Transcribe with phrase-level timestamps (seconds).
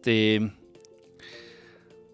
[0.00, 0.52] este.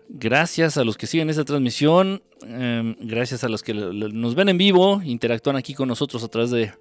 [0.09, 2.23] Gracias a los que siguen esta transmisión.
[2.47, 5.01] em, gracias a los que nos ven en vivo.
[5.05, 6.73] Interactúan aquí con nosotros a través de,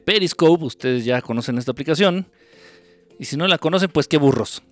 [0.00, 0.64] Periscope.
[0.64, 2.26] Ustedes ya conocen esta aplicación.
[3.18, 4.62] Y si no la conocen, pues qué burros.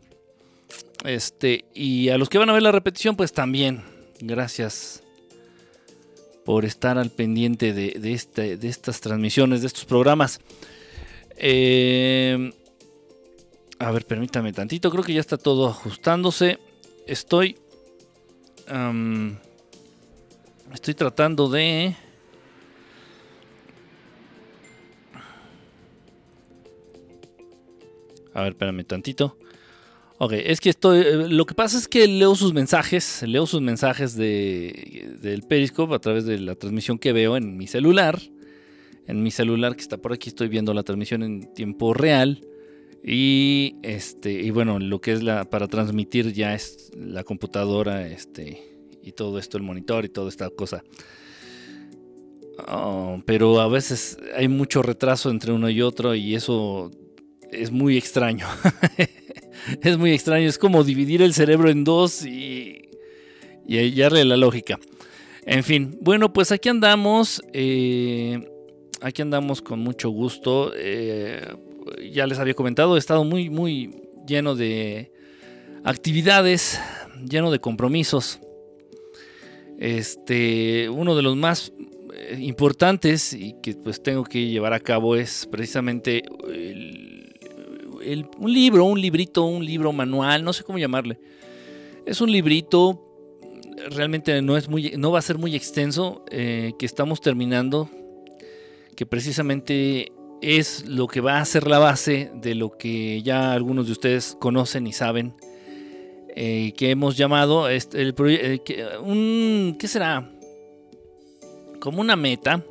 [1.05, 3.83] Este, y a los que van a ver la repetición, pues también.
[4.21, 5.03] Gracias
[6.45, 10.41] por estar al pendiente de, de este- estas transmisiones, de estos programas.
[11.37, 12.53] Eh,
[13.83, 14.91] a ver, permítame tantito.
[14.91, 16.59] Creo que ya está todo ajustándose.
[17.07, 17.57] Estoy.
[20.73, 21.97] estoy tratando de.
[28.35, 29.37] A ver, espérame tantito.
[30.19, 31.01] Ok, es que estoy.
[31.01, 33.23] eh, Lo que pasa es que leo sus mensajes.
[33.27, 37.67] Leo sus mensajes de, del Periscope a través de la transmisión que veo en mi
[37.67, 38.21] celular.
[39.09, 42.47] En mi celular que está por aquí, estoy viendo la transmisión en tiempo real.
[43.05, 44.33] Y este.
[44.33, 45.45] Y bueno, lo que es la.
[45.45, 48.07] para transmitir ya es la computadora.
[48.07, 48.63] Este.
[49.03, 50.85] Y todo esto, el monitor y toda esta cosa.
[52.69, 56.15] Oh, pero a veces hay mucho retraso entre uno y otro.
[56.15, 56.91] Y eso
[57.51, 58.47] es muy extraño.
[59.83, 60.49] es muy extraño.
[60.49, 62.83] Es como dividir el cerebro en dos y,
[63.67, 64.79] y hallarle la lógica.
[65.45, 67.43] En fin, bueno, pues aquí andamos.
[67.53, 68.49] eh,
[69.01, 70.73] aquí andamos con mucho gusto.
[70.77, 71.43] eh,
[72.13, 73.91] ya les había comentado, he estado muy, muy
[74.27, 75.13] lleno de
[75.85, 76.81] actividades,
[77.29, 78.39] lleno de compromisos.
[79.79, 81.73] Este, uno de los más
[82.15, 88.85] eh, importantes y que pues tengo que llevar a cabo es precisamente el- un libro,
[88.85, 91.19] un librito, un libro manual, no sé cómo llamarle.
[92.05, 93.01] Es un librito,
[93.91, 97.89] realmente no, es muy, no va a ser muy extenso, eh, que estamos terminando,
[98.97, 100.11] que precisamente
[100.43, 104.37] es lo que va a ser la base de lo que ya algunos de ustedes
[104.41, 105.35] conocen y saben,
[106.35, 110.31] eh, que hemos llamado este, el eh, que- un, ¿qué será?
[111.81, 112.65] Como una meta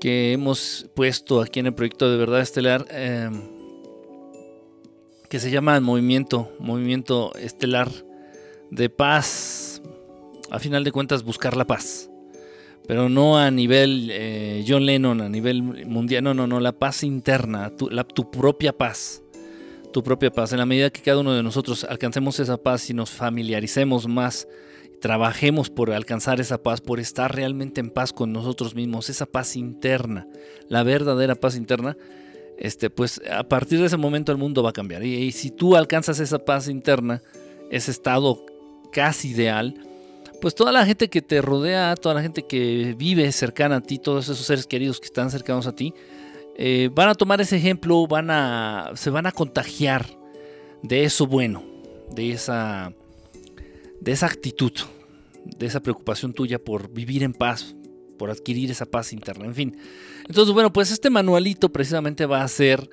[0.00, 2.86] que hemos puesto aquí en el proyecto de Verdad Estelar.
[2.90, 3.30] eh,
[5.30, 7.90] que se llama Movimiento, Movimiento Estelar
[8.70, 9.82] de Paz.
[10.50, 12.08] A final de cuentas, buscar la paz.
[12.86, 16.22] Pero no a nivel eh, John Lennon, a nivel mundial.
[16.24, 19.22] No, no, no, la paz interna, tu, la- tu propia paz.
[19.92, 20.52] Tu propia paz.
[20.52, 24.48] En la medida que cada uno de nosotros alcancemos esa paz y nos familiaricemos más,
[25.00, 29.56] trabajemos por alcanzar esa paz, por estar realmente en paz con nosotros mismos, esa paz
[29.56, 30.26] interna,
[30.68, 31.96] la verdadera paz interna,
[32.58, 35.04] este, pues a partir de ese momento el mundo va a cambiar.
[35.04, 37.22] Y, y si tú alcanzas esa paz interna,
[37.70, 38.44] ese estado
[38.92, 39.74] casi ideal,
[40.44, 43.98] pues toda la gente que te rodea, toda la gente que vive cercana a ti,
[43.98, 45.94] todos esos seres queridos que están cercanos a ti,
[46.58, 50.04] eh, van a tomar ese ejemplo, van a, se van a contagiar
[50.82, 51.64] de eso bueno,
[52.14, 52.92] de esa,
[54.02, 54.72] de esa actitud,
[55.46, 57.74] de esa preocupación tuya por vivir en paz,
[58.18, 59.78] por adquirir esa paz interna, en fin.
[60.28, 62.90] Entonces, bueno, pues este manualito precisamente va a ser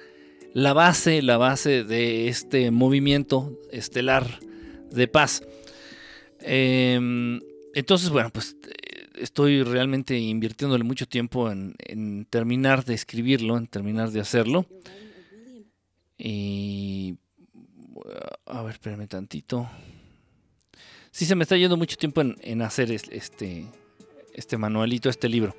[0.53, 4.39] la base, la base de este movimiento estelar
[4.89, 5.43] de paz.
[6.43, 7.39] Eh,
[7.73, 11.75] entonces, bueno, pues eh, estoy realmente invirtiéndole mucho tiempo en,
[12.29, 14.65] terminar de escribirlo, en terminar de hacerlo.
[16.17, 17.15] Y...
[18.45, 19.69] A ver, espérame tantito.
[21.11, 23.65] Sí, se me está yendo mucho tiempo en, en hacer es- este,
[24.33, 25.55] este manualito, este libro.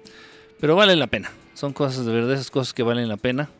[0.61, 1.31] Pero vale la pena.
[1.55, 3.51] Son cosas de verdad, esas cosas que valen la pena.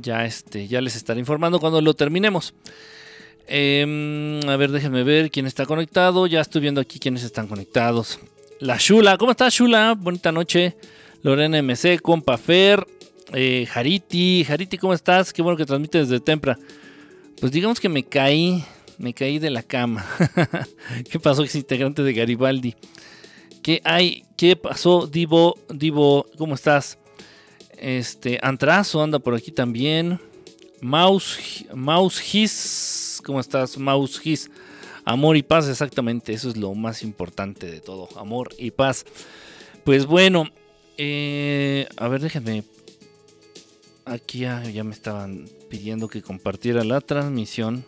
[0.00, 2.54] Ya, este, ya les estaré informando cuando lo terminemos.
[3.46, 6.26] Em, a ver, déjenme ver quién está conectado.
[6.26, 8.18] Ya estoy viendo aquí quiénes están conectados.
[8.60, 9.94] La Shula, ¿cómo estás, Shula?
[9.94, 10.76] Bonita noche.
[11.22, 12.86] Lorena MC, compa Fer,
[13.32, 14.44] eh, Jariti.
[14.46, 15.32] Jariti, ¿cómo estás?
[15.32, 16.58] Qué bueno que transmites desde Tempra.
[17.40, 18.62] Pues digamos que me caí,
[18.98, 20.04] me caí de la cama.
[21.10, 22.74] ¿Qué pasó, ex integrante de Garibaldi?
[23.62, 24.24] ¿Qué hay?
[24.36, 25.56] ¿Qué pasó, Divo?
[25.70, 26.98] Divo, ¿cómo estás?
[27.78, 30.20] Este, Antrazo anda por aquí también.
[30.82, 32.50] Mouse, Mouse His,
[33.24, 33.78] ¿cómo estás?
[33.78, 34.50] Mouse His.
[35.04, 39.04] Amor y paz, exactamente, eso es lo más importante de todo, amor y paz.
[39.84, 40.48] Pues bueno,
[40.96, 42.64] eh, a ver, déjenme.
[44.06, 47.84] Aquí ya, me estaban pidiendo que compartiera la transmisión.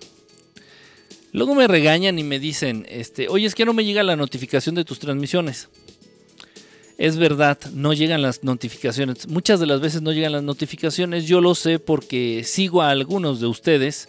[1.33, 4.75] Luego me regañan y me dicen, este, oye, es que no me llega la notificación
[4.75, 5.69] de tus transmisiones.
[6.97, 9.29] Es verdad, no llegan las notificaciones.
[9.29, 11.27] Muchas de las veces no llegan las notificaciones.
[11.27, 14.09] Yo lo sé porque sigo a algunos de ustedes.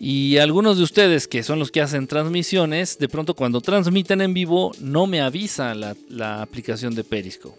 [0.00, 4.34] Y algunos de ustedes que son los que hacen transmisiones, de pronto cuando transmiten en
[4.34, 7.58] vivo no me avisa la, aplicación de Periscope.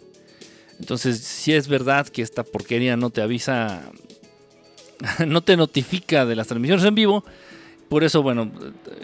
[0.80, 3.90] Entonces, si es verdad que esta porquería no te avisa
[5.28, 7.24] no te notifica de las transmisiones en vivo.
[7.90, 8.52] Por eso, bueno,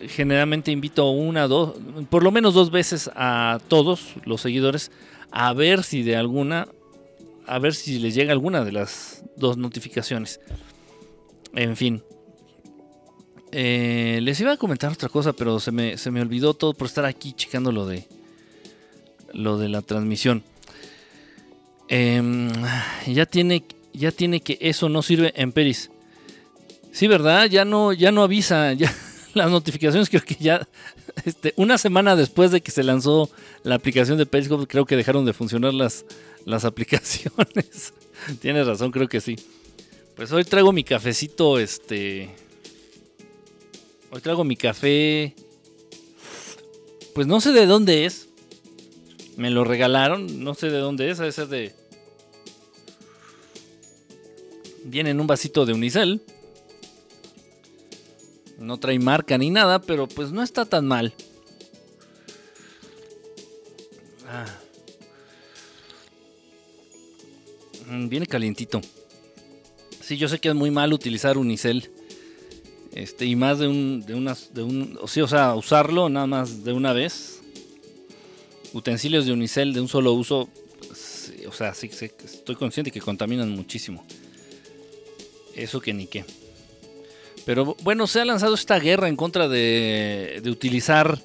[0.08, 1.76] generalmente invito una, dos,
[2.10, 4.92] por lo menos dos veces a todos los seguidores
[5.32, 6.68] a ver si de alguna,
[7.46, 10.40] a ver si les llega alguna de las dos notificaciones.
[11.54, 12.04] En fin.
[13.52, 16.88] Eh, les iba a comentar otra cosa, pero se me, se me olvidó todo por
[16.88, 18.08] estar aquí checando lo de,
[19.34, 20.44] lo de la transmisión.
[21.90, 22.50] Em,
[23.08, 25.92] ya, tiene, ya tiene que eso no sirve en Peris.
[26.94, 27.48] Sí, ¿verdad?
[27.48, 28.74] Ya no, ya no avisa.
[29.34, 30.68] Las notificaciones creo que ya
[31.26, 33.30] este, una semana después de que se lanzó
[33.64, 36.06] la aplicación de Periscope, creo que dejaron de funcionar las,
[36.46, 37.94] las aplicaciones.
[38.42, 39.38] Tienes razón, creo que sí.
[40.16, 42.30] Pues hoy traigo mi cafecito, este...
[44.12, 45.34] Hoy traigo mi café...
[47.14, 48.30] Pues no sé de dónde es.
[49.38, 51.74] Me lo regalaron, no sé de dónde es, a ser de...
[54.84, 56.22] Viene en un vasito de unicel.
[58.60, 61.14] No trae marca ni nada, pero pues no está tan mal.
[64.28, 64.46] Ah.
[67.88, 68.82] Mm, viene calientito.
[70.02, 71.92] Sí, yo sé que es muy mal utilizar unicel.
[72.94, 76.74] Este, y más de un, de unas, de un, o, sea, usarlo nada más de
[76.74, 77.42] una vez.
[78.74, 80.50] Utensilios de unicel de un solo uso,
[81.48, 84.06] o sea, sí, sí, estoy consciente que contaminan muchísimo.
[85.56, 86.26] Eso que ni qué.
[87.46, 91.20] Pero bueno, se ha lanzado esta guerra en contra de, utilizar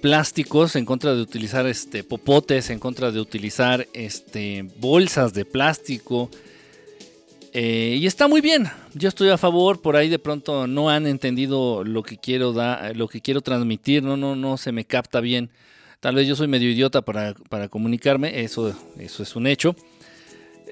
[0.00, 6.30] plásticos, en contra de utilizar este, popotes, en contra de utilizar este, bolsas de plástico.
[7.56, 8.68] Eh, y está muy bien.
[8.94, 9.80] Yo estoy a favor.
[9.80, 14.02] Por ahí de pronto no han entendido lo que quiero dar, lo que quiero transmitir.
[14.02, 15.50] No, no, no se me capta bien.
[16.00, 18.42] Tal vez yo soy medio idiota para, para comunicarme.
[18.42, 19.76] Eso, eso es un hecho.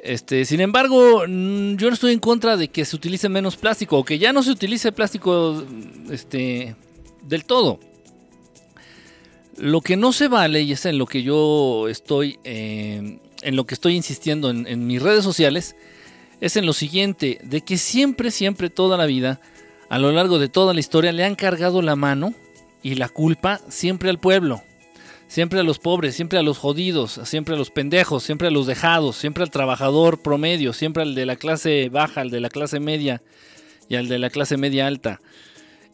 [0.02, 3.98] Este, sin embargo, mm, yo no estoy en contra de que se utilice menos plástico
[3.98, 5.64] o que ya no se utilice plástico
[6.10, 6.74] este,
[7.22, 7.78] del todo.
[9.56, 13.64] Lo que no se vale, y es en lo que yo estoy, em, en lo
[13.64, 15.76] que estoy insistiendo en, en mis redes sociales,
[16.42, 19.40] es en lo siguiente, de que siempre, siempre, toda la vida,
[19.88, 22.34] a lo largo de toda la historia, le han cargado la mano
[22.82, 24.60] y la culpa siempre al pueblo.
[25.28, 28.66] Siempre a los pobres, siempre a los jodidos, siempre a los pendejos, siempre a los
[28.66, 32.80] dejados, siempre al trabajador promedio, siempre al de la clase baja, al de la clase
[32.80, 33.22] media
[33.88, 35.20] y al de la clase media alta.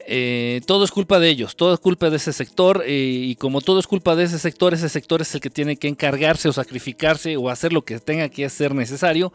[0.07, 3.61] Eh, todo es culpa de ellos, todo es culpa de ese sector eh, y como
[3.61, 6.53] todo es culpa de ese sector, ese sector es el que tiene que encargarse o
[6.55, 9.35] sacrificarse o hacer lo que tenga que ser necesario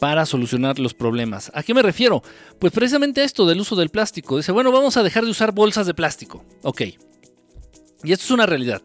[0.00, 1.52] para solucionar los problemas.
[1.54, 2.22] ¿A qué me refiero?
[2.58, 4.38] Pues precisamente esto del uso del plástico.
[4.38, 6.42] Dice, bueno, vamos a dejar de usar bolsas de plástico.
[6.62, 6.80] Ok.
[8.02, 8.82] Y esto es una realidad.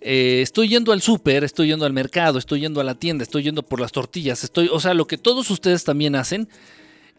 [0.00, 3.42] Eh, estoy yendo al súper, estoy yendo al mercado, estoy yendo a la tienda, estoy
[3.42, 6.48] yendo por las tortillas, estoy, o sea, lo que todos ustedes también hacen,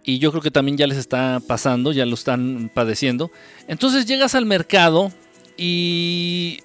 [0.03, 3.31] y yo creo que también ya les está pasando, ya lo están padeciendo.
[3.67, 5.11] Entonces llegas al mercado
[5.57, 6.59] y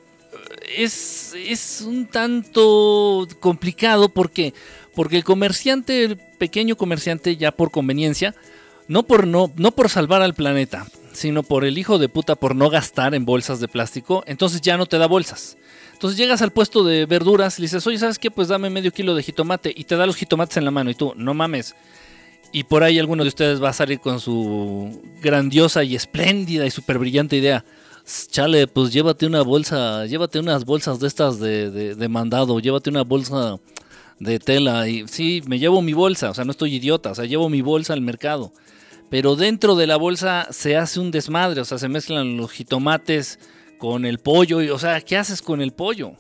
[0.77, 4.53] es, es un tanto complicado porque,
[4.95, 8.35] porque el comerciante, el pequeño comerciante, ya por conveniencia,
[8.89, 12.57] no por, no, no por salvar al planeta, sino por el hijo de puta por
[12.57, 15.57] no gastar en bolsas de plástico, entonces ya no te da bolsas.
[15.93, 18.31] Entonces llegas al puesto de verduras y le dices, oye, ¿sabes qué?
[18.31, 20.95] Pues dame medio kilo de jitomate y te da los jitomates en la mano y
[20.95, 21.75] tú, no mames.
[22.53, 26.71] Y por ahí alguno de ustedes va a salir con su grandiosa y espléndida y
[26.71, 27.64] súper brillante idea.
[28.31, 33.05] Chale, pues llévate una bolsa, llévate unas bolsas de estas de, de, mandado, llévate una
[33.05, 33.59] bolsa
[34.21, 34.89] de tela.
[34.89, 37.62] Y sí, me llevo mi bolsa, o sea, no estoy idiota, o sea, llevo mi
[37.62, 38.53] bolsa al mercado.
[39.11, 43.41] Pero dentro de la bolsa se hace un desmadre, o sea, se mezclan los jitomates,
[43.81, 44.59] con el pollo.
[44.73, 46.12] o sea, ¿qué haces con el pollo?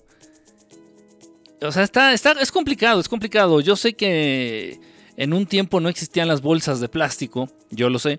[1.60, 3.60] O sea, está, está, es complicado, es complicado.
[3.60, 4.80] Yo sé que
[5.16, 8.18] en un tiempo no existían las bolsas de plástico, yo lo sé.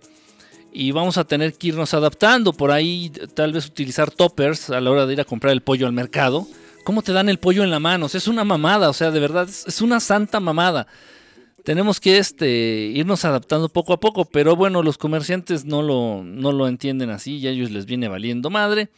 [0.71, 2.53] Y vamos a tener que irnos adaptando.
[2.53, 5.87] Por ahí tal vez utilizar toppers a la hora de ir a comprar el pollo
[5.87, 6.47] al mercado.
[6.83, 8.07] ¿Cómo te dan el pollo en la mano?
[8.07, 10.87] es una mamada, o sea, de verdad, es, una santa mamada.
[11.63, 16.51] Tenemos que este, irnos adaptando poco a poco, pero bueno, los comerciantes no lo, no
[16.51, 18.89] lo entienden así y a ellos les viene valiendo madre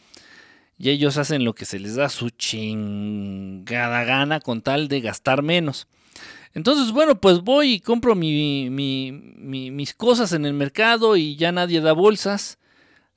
[0.78, 5.42] y ellos hacen lo que se les da su chingada gana con tal de gastar
[5.42, 5.86] menos.
[6.54, 11.92] Entonces, bueno, pues voy y compro mis cosas en el mercado y ya nadie da
[11.92, 12.58] bolsas.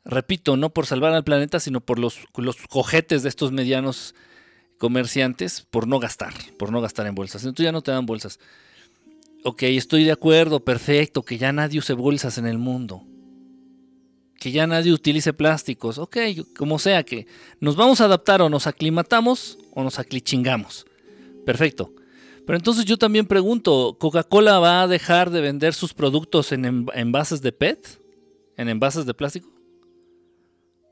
[0.04, 4.16] Repito, no por salvar al planeta, sino por los, los cojetes de estos medianos
[4.78, 7.44] comerciantes, por no gastar, por no gastar en bolsas.
[7.44, 8.40] Entonces ya no te dan bolsas.
[9.44, 13.04] Ok, estoy de acuerdo, perfecto, que ya nadie use bolsas en el mundo
[14.40, 15.98] que ya nadie utilice plásticos.
[15.98, 16.18] Ok,
[16.56, 17.28] como sea que
[17.60, 20.86] nos vamos a adaptar o nos aclimatamos o nos aclichingamos.
[21.46, 21.94] Perfecto.
[22.46, 27.42] Pero entonces yo también pregunto, ¿Coca-Cola va a dejar de vender sus productos en envases
[27.42, 28.00] de PET?
[28.56, 29.50] ¿En envases de plástico?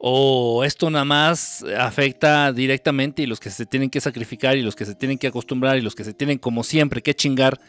[0.07, 4.75] ¿O esto nada más afecta directamente y los que se tienen que sacrificar y los
[4.75, 7.59] que se tienen que acostumbrar y los que se tienen como siempre que chingar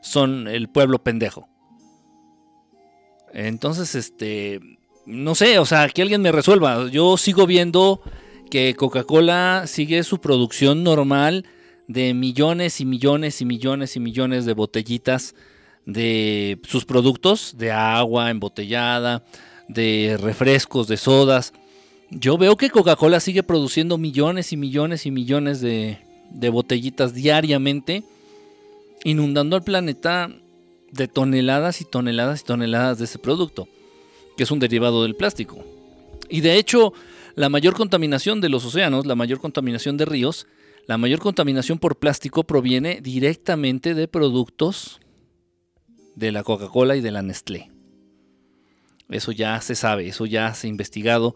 [0.00, 1.48] son el pueblo pendejo?
[3.32, 4.58] Entonces, este,
[5.06, 6.88] no sé, o sea, que alguien me resuelva.
[6.88, 8.00] Yo sigo viendo
[8.50, 11.46] que Coca-Cola sigue su producción normal
[11.86, 15.36] de millones y millones y millones y millones de botellitas
[15.86, 19.24] de sus productos, de agua embotellada,
[19.68, 21.52] de refrescos, de sodas.
[22.16, 25.98] Yo veo que Coca-Cola sigue produciendo millones y millones y millones de,
[26.30, 28.04] de botellitas diariamente,
[29.02, 30.30] inundando al planeta
[30.92, 33.68] de toneladas y toneladas y toneladas de ese producto,
[34.36, 35.58] que es un derivado del plástico.
[36.28, 36.92] Y de hecho,
[37.34, 40.46] la mayor contaminación de los océanos, la mayor contaminación de ríos,
[40.86, 45.00] la mayor contaminación por plástico proviene directamente de productos
[46.14, 47.70] de la Coca-Cola y de la Nestlé.
[49.08, 51.34] Eso ya se sabe, eso ya se ha investigado,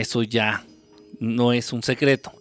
[0.00, 0.64] eso ya
[1.20, 2.32] no es un secreto.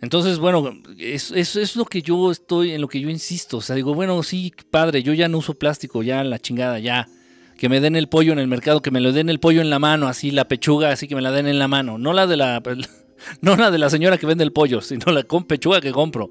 [0.00, 3.58] Entonces, bueno, eso es, lo que yo estoy, en lo que yo insisto.
[3.58, 7.08] O sea, digo, bueno, sí, padre, yo ya no uso plástico, ya la chingada, ya.
[7.56, 9.70] Que me den el pollo en el mercado, que me lo den el pollo en
[9.70, 11.96] la mano, así, la pechuga, así que me la den en la mano.
[11.96, 12.62] No la de la,
[13.40, 16.30] no la de la señora que vende el pollo, sino la con pechuga que compro.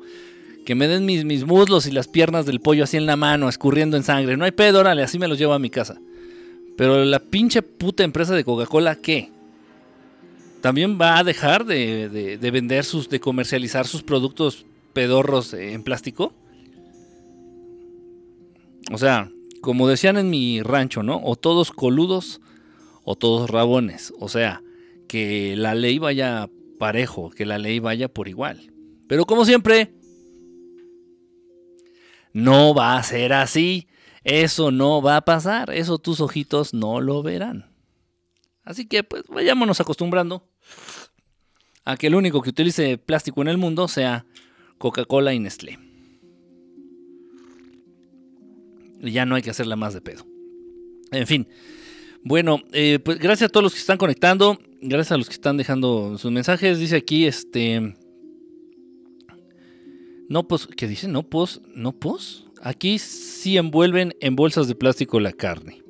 [0.65, 3.49] Que me den mis, mis muslos y las piernas del pollo así en la mano,
[3.49, 4.37] escurriendo en sangre.
[4.37, 5.99] No hay pedo, órale, así me los llevo a mi casa.
[6.77, 9.31] Pero la pinche puta empresa de Coca-Cola, ¿qué?
[10.65, 16.33] También va a dejar de, vender sus, de comercializar sus productos pedorros en plástico.
[18.91, 19.29] O sea,
[19.61, 21.21] como decían en mi rancho, ¿no?
[21.23, 22.41] O todos coludos
[23.03, 24.11] o todos rabones.
[24.19, 24.63] O sea,
[25.07, 28.73] que la ley vaya parejo, que la ley vaya por igual.
[29.07, 29.93] Pero como siempre,
[32.33, 33.87] no va a ser así.
[34.23, 35.69] Eso no va a pasar.
[35.69, 37.69] Eso tus ojitos no lo verán.
[38.63, 40.49] Así que pues vayámonos acostumbrando
[41.85, 44.25] a que el único que utilice plástico en el mundo sea
[44.77, 45.79] Coca-Cola y Nestlé.
[49.01, 50.25] Y ya no hay que hacerla más de pedo.
[51.11, 51.47] En fin.
[52.23, 54.59] Bueno, eh, pues gracias a todos los que están conectando.
[54.81, 56.79] Gracias a los que están dejando sus mensajes.
[56.79, 57.95] Dice aquí, este.
[60.27, 61.07] No, pues, ¿qué dice?
[61.07, 62.45] No, pues, no, pues.
[62.61, 65.83] Aquí sí envuelven en bolsas de plástico la carne.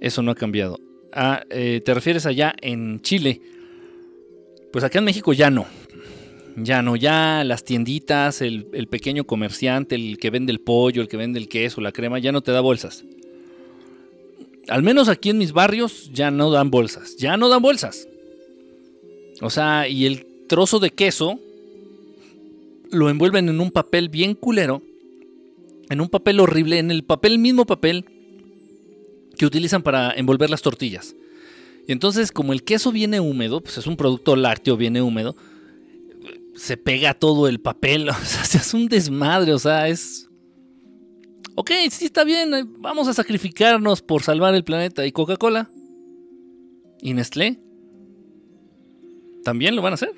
[0.00, 0.80] Eso no ha cambiado.
[1.12, 3.40] Ah, eh, ¿Te refieres allá en Chile?
[4.72, 5.66] Pues acá en México ya no.
[6.56, 11.16] Ya no, ya las tienditas, el, pequeño comerciante, el que vende el pollo, el que
[11.16, 13.04] vende el queso, la crema, ya no te da bolsas.
[14.68, 17.16] Al menos aquí en mis barrios ya no dan bolsas.
[17.16, 18.08] Ya no dan bolsas.
[19.40, 21.38] O sea, y el trozo de queso
[22.90, 24.82] lo envuelven en un papel bien culero.
[25.90, 28.04] En un papel horrible, en el papel, mismo papel
[29.38, 31.14] que utilizan para envolver las tortillas.
[31.88, 35.34] Y entonces, como el queso viene húmedo, pues es un producto lácteo, viene húmedo,
[36.54, 40.28] se pega todo el papel, o sea, es un desmadre, o sea, es...
[41.54, 45.06] Ok, sí está bien, eh, vamos a sacrificarnos por salvar el planeta.
[45.06, 45.70] ¿Y Coca-Cola?
[47.00, 47.58] ¿Y Nestlé?
[49.42, 50.12] ¿También lo van a hacer?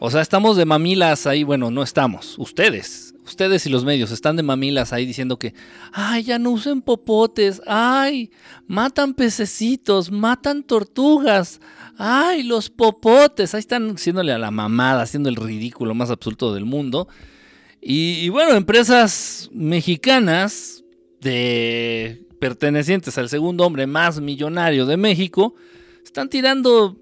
[0.00, 4.36] O sea, estamos de mamilas ahí, bueno, no estamos, ustedes ustedes y los medios están
[4.36, 5.54] de mamilas ahí diciendo que,
[5.92, 8.30] ay, ya no usen popotes, ay,
[8.66, 11.60] matan pececitos, matan tortugas,
[11.96, 16.64] ay, los popotes, ahí están haciéndole a la mamada, haciendo el ridículo más absurdo del
[16.64, 17.08] mundo.
[17.80, 20.84] Y, bueno, empresas mexicanas
[21.20, 25.54] de pertenecientes al segundo hombre más millonario de México
[26.04, 26.98] están tirando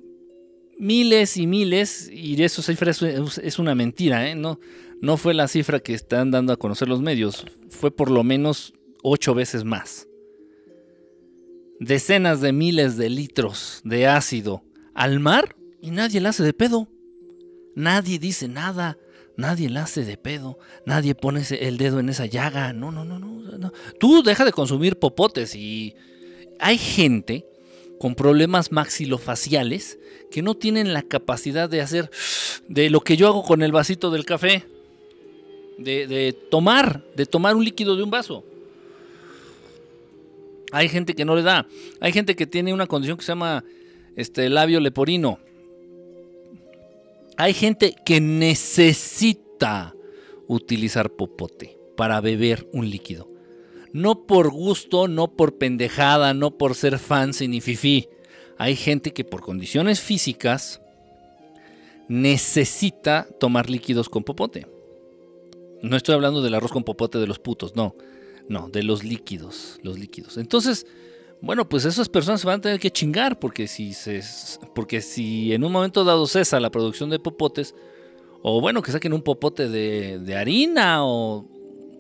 [0.79, 4.37] miles y miles, y eso es una mentira, ¿eh?
[4.37, 4.61] No,
[5.00, 8.75] no fue la cifra que están dando a conocer los medios, fue por lo menos
[9.02, 10.09] ocho veces más.
[11.81, 14.64] Decenas de miles de litros de ácido
[14.95, 16.88] al mar y nadie le hace de pedo.
[17.76, 18.99] Nadie dice nada,
[19.37, 22.73] nadie le hace de pedo, nadie pone el dedo en esa llaga.
[22.73, 23.73] No, no, no, no, no.
[24.00, 25.95] Tú deja de consumir popotes y
[26.59, 27.47] hay gente
[28.00, 30.00] con problemas maxilofaciales
[30.33, 32.11] que no tienen la capacidad de hacer
[32.69, 34.67] de lo que yo hago con el vasito del café
[35.78, 38.44] de, tomar, de tomar un líquido de un vaso.
[40.73, 41.66] Hay gente que no le da.
[42.00, 43.64] Hay gente que tiene una condición que se llama
[44.16, 45.38] este, labio leporino.
[47.37, 49.94] Hay gente que necesita
[50.49, 53.30] utilizar popote para beber un líquido.
[53.92, 58.08] No por gusto, no por pendejada, no por ser fancy ni fifí.
[58.58, 60.80] Hay gente que por condiciones físicas
[62.08, 64.66] necesita tomar líquidos con popote.
[65.82, 67.94] No estoy hablando del arroz con popote de los putos, no.
[68.49, 70.38] No, de los líquidos, los líquidos.
[70.38, 70.87] Entonces,
[71.40, 74.23] bueno, pues esas personas van a tener que chingar porque si se
[74.75, 77.75] porque si en un momento dado cesa la producción de popotes
[78.42, 81.47] o bueno, que saquen un popote de, de harina o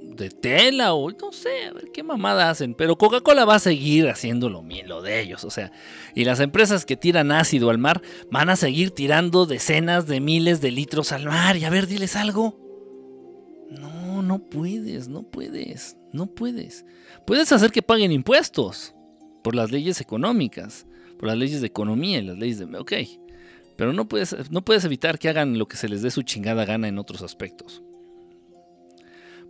[0.00, 2.74] de tela o no sé, a ver qué mamada hacen.
[2.74, 5.72] Pero Coca-Cola va a seguir haciendo lo, lo de ellos, o sea.
[6.14, 10.60] Y las empresas que tiran ácido al mar van a seguir tirando decenas de miles
[10.60, 11.56] de litros al mar.
[11.56, 12.67] Y a ver, diles algo.
[14.28, 16.84] No, puedes, no puedes, no puedes.
[17.26, 18.94] Puedes hacer que paguen impuestos
[19.42, 20.86] por las leyes económicas,
[21.18, 22.66] por las leyes de economía y las leyes de...
[22.76, 22.92] Ok,
[23.76, 26.66] pero no puedes, no puedes evitar que hagan lo que se les dé su chingada
[26.66, 27.82] gana en otros aspectos.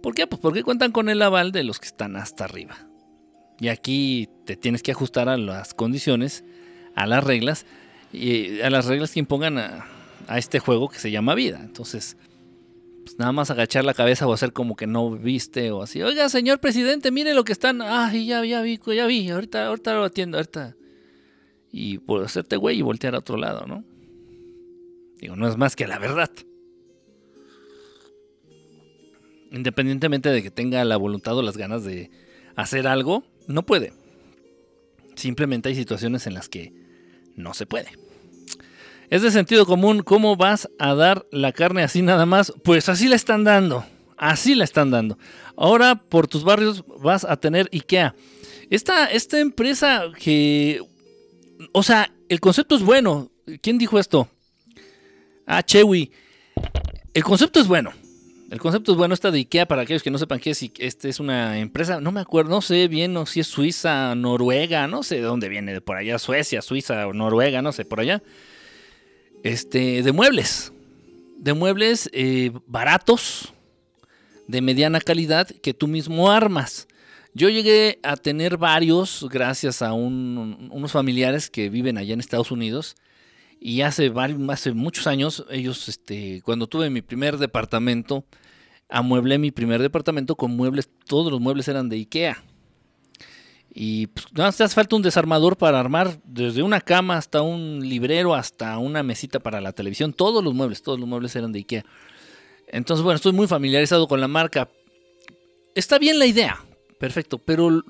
[0.00, 0.28] ¿Por qué?
[0.28, 2.76] Pues porque cuentan con el aval de los que están hasta arriba.
[3.58, 6.44] Y aquí te tienes que ajustar a las condiciones,
[6.94, 7.66] a las reglas,
[8.12, 9.88] y a las reglas que impongan a,
[10.36, 11.58] este juego que se llama vida.
[11.64, 12.16] Entonces,
[13.10, 16.02] pues nada más agachar la cabeza o hacer como que no viste o así.
[16.02, 17.80] Oiga, señor presidente, mire lo que están.
[17.82, 19.28] Ah, ya, ya vi, ya vi.
[19.30, 20.76] Ahorita, ahorita lo atiendo, ahorita.
[21.72, 23.84] Y por hacerte güey y voltear a otro lado, ¿no?
[25.20, 26.30] Digo, no es más que la verdad
[29.50, 32.10] independientemente de que tenga la voluntad o las ganas de
[32.56, 33.92] hacer algo, no puede.
[35.14, 36.72] Simplemente hay situaciones en las que
[37.34, 37.90] no se puede.
[39.10, 42.52] Es de sentido común, ¿cómo vas a dar la carne así nada más?
[42.62, 43.86] Pues así la están dando,
[44.18, 45.18] así la están dando.
[45.56, 48.14] Ahora por tus barrios vas a tener IKEA.
[48.68, 50.82] Esta, esta empresa que...
[51.72, 53.30] O sea, el concepto es bueno.
[53.62, 54.28] ¿Quién dijo esto?
[55.46, 56.12] Ah, Chewy.
[57.14, 57.92] El concepto es bueno.
[58.50, 61.08] El concepto es bueno, esta de IKEA, para aquellos que no sepan qué es, este
[61.08, 65.02] es una empresa, no me acuerdo, no sé bien no, si es Suiza, Noruega, no
[65.02, 68.22] sé de dónde viene, de por allá, Suecia, Suiza Noruega, no sé, por allá.
[69.42, 70.72] Este, de muebles,
[71.38, 73.54] de muebles eh, baratos,
[74.46, 76.88] de mediana calidad, que tú mismo armas.
[77.34, 82.96] Yo llegué a tener varios gracias a unos familiares que viven allá en Estados Unidos
[83.60, 88.24] y hace, varios, hace muchos años, ellos, este, cuando tuve mi primer departamento,
[88.88, 92.42] amueblé mi primer departamento con muebles, todos los muebles eran de Ikea.
[93.80, 98.34] Y pues, te hace falta un desarmador para armar desde una cama hasta un librero,
[98.34, 100.12] hasta una mesita para la televisión.
[100.12, 101.84] Todos los muebles, todos los muebles eran de Ikea.
[102.66, 104.68] Entonces, bueno, estoy muy familiarizado con la marca.
[105.76, 106.60] Está bien la idea,
[106.98, 107.82] perfecto, pero eh,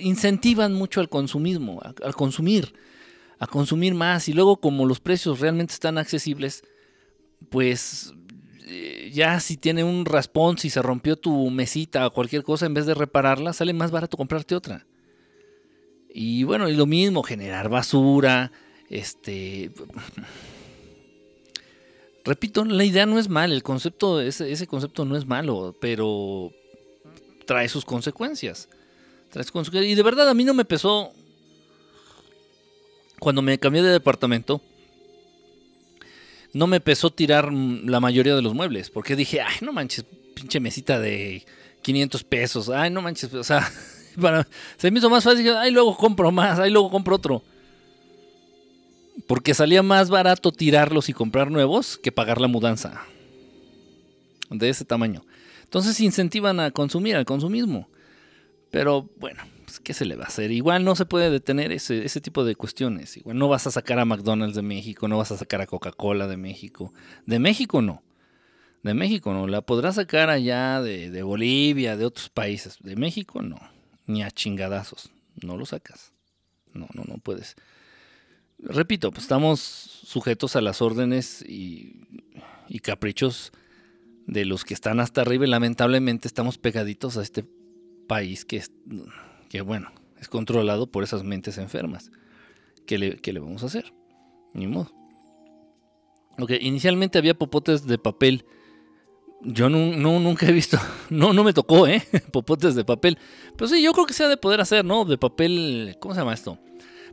[0.00, 2.74] incentivan mucho al consumismo, al consumir
[3.38, 6.62] a consumir más y luego como los precios realmente están accesibles,
[7.48, 8.12] pues
[8.66, 12.74] eh, ya si tiene un raspón, si se rompió tu mesita o cualquier cosa, en
[12.74, 14.86] vez de repararla, sale más barato comprarte otra.
[16.12, 18.52] Y bueno, y lo mismo, generar basura,
[18.88, 19.70] este...
[22.24, 26.52] Repito, la idea no es mal, el concepto, ese, concepto no es malo, pero
[27.46, 28.68] trae sus consecuencias.
[29.30, 29.90] Trae sus consecuencias.
[29.90, 31.12] Y de verdad a mí no me pesó
[33.18, 34.60] cuando me cambié de departamento,
[36.52, 40.58] no me pesó tirar la mayoría de los muebles, porque dije, ay, no manches, pinche
[40.58, 41.44] mesita de
[41.82, 43.70] 500 pesos, ay, no manches, o sea,
[44.76, 47.42] se me hizo más fácil, ay, luego compro más, ay, luego compro otro.
[49.26, 53.02] Porque salía más barato tirarlos y comprar nuevos que pagar la mudanza.
[54.50, 55.24] De ese tamaño.
[55.62, 57.88] Entonces incentivan a consumir, al consumismo.
[58.70, 60.50] Pero bueno, pues, ¿qué se le va a hacer?
[60.50, 63.16] Igual no se puede detener ese, ese tipo de cuestiones.
[63.16, 66.26] Igual no vas a sacar a McDonald's de México, no vas a sacar a Coca-Cola
[66.26, 66.92] de México.
[67.26, 68.02] De México no.
[68.82, 69.46] De México no.
[69.46, 72.78] La podrás sacar allá de, de Bolivia, de otros países.
[72.80, 73.60] De México no.
[74.10, 75.10] Ni a chingadazos.
[75.42, 76.12] No lo sacas.
[76.72, 77.56] No, no, no puedes.
[78.58, 82.06] Repito, pues estamos sujetos a las órdenes y,
[82.68, 83.52] y caprichos
[84.26, 87.44] de los que están hasta arriba y lamentablemente estamos pegaditos a este
[88.06, 88.70] país que es,
[89.48, 92.10] que bueno, es controlado por esas mentes enfermas.
[92.86, 93.92] ¿Qué le, vamos a hacer?
[94.52, 94.90] Ni modo.
[96.60, 98.44] Inicialmente había popotes de papel.
[99.42, 99.78] Yo no,
[100.20, 100.78] nunca he visto,
[101.10, 102.02] no, no me tocó, ¿eh?
[102.32, 103.18] Popotes de papel.
[103.56, 105.04] Pero sí, yo creo que se ha de poder hacer, ¿no?
[105.04, 106.58] De papel, ¿cómo se llama esto?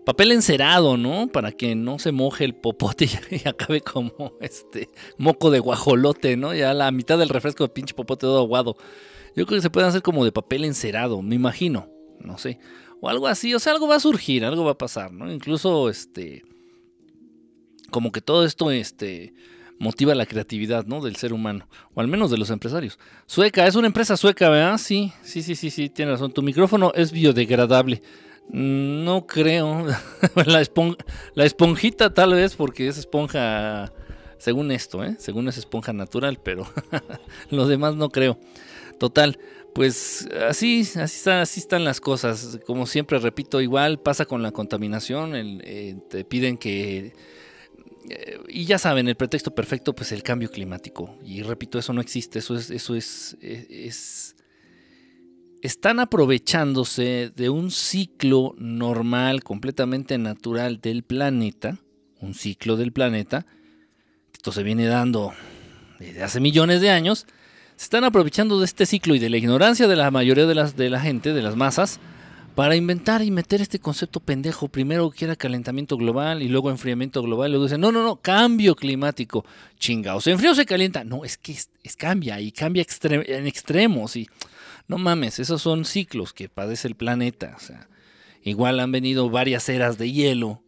[0.06, 1.28] Papel encerado, ¿no?
[1.28, 6.54] Para que no se moje el popote y, acabe como este moco de guajolote, ¿no?
[6.54, 8.78] Ya la mitad del refresco de pinche popote todo aguado.
[9.36, 12.60] Yo creo que se pueden hacer como de papel encerado, me imagino no sé,
[13.00, 15.32] o algo así, o sea, algo va a surgir, algo va a pasar, ¿no?
[15.32, 16.44] Incluso, este,
[17.92, 19.34] como que todo esto, este,
[19.80, 21.02] motiva la creatividad, ¿no?
[21.02, 22.98] Del ser humano, o al menos de los empresarios.
[23.26, 24.78] Sueca, es una empresa sueca, ¿verdad?
[24.78, 26.32] Sí, sí, sí, sí, sí, tienes razón.
[26.32, 28.02] Tu micrófono es biodegradable.
[28.50, 29.86] No creo.
[30.46, 30.64] la,
[31.36, 33.92] la esponjita tal vez, porque es esponja
[34.38, 35.16] Según esto, ¿eh?
[35.20, 36.66] Según es esponja natural, pero
[37.50, 38.40] lo demás no creo.
[39.00, 39.38] Total,
[39.74, 42.60] pues así, así, así están las cosas.
[42.66, 45.34] Como siempre repito, igual pasa con la contaminación.
[45.36, 47.14] Eh, te piden que
[48.10, 51.18] eh, y ya saben, el pretexto perfecto, pues el cambio climático.
[51.24, 54.36] Y repito, eso no existe, eso es, eso es, es,
[55.62, 61.80] están aprovechándose de un ciclo normal, completamente natural del planeta,
[62.20, 63.46] un ciclo del planeta,
[64.34, 65.34] esto se viene dando
[66.00, 67.26] desde hace millones de años,
[67.76, 70.76] se están aprovechando de este ciclo y de la ignorancia de la mayoría de, las,
[70.76, 72.00] de la gente, de las masas,
[72.58, 74.68] para inventar y meter este concepto pendejo.
[74.68, 77.52] Primero que era calentamiento global y luego enfriamiento global.
[77.52, 79.46] Luego dicen, no, no, no, cambio climático.
[79.78, 81.04] Chinga, se enfría o se calienta.
[81.04, 84.16] No, es que es, cambia y cambia en extremos.
[84.16, 84.28] Y
[84.88, 87.54] no mames, esos son ciclos que padece el planeta.
[87.56, 87.90] O sea,
[88.42, 90.64] igual han venido varias eras de hielo.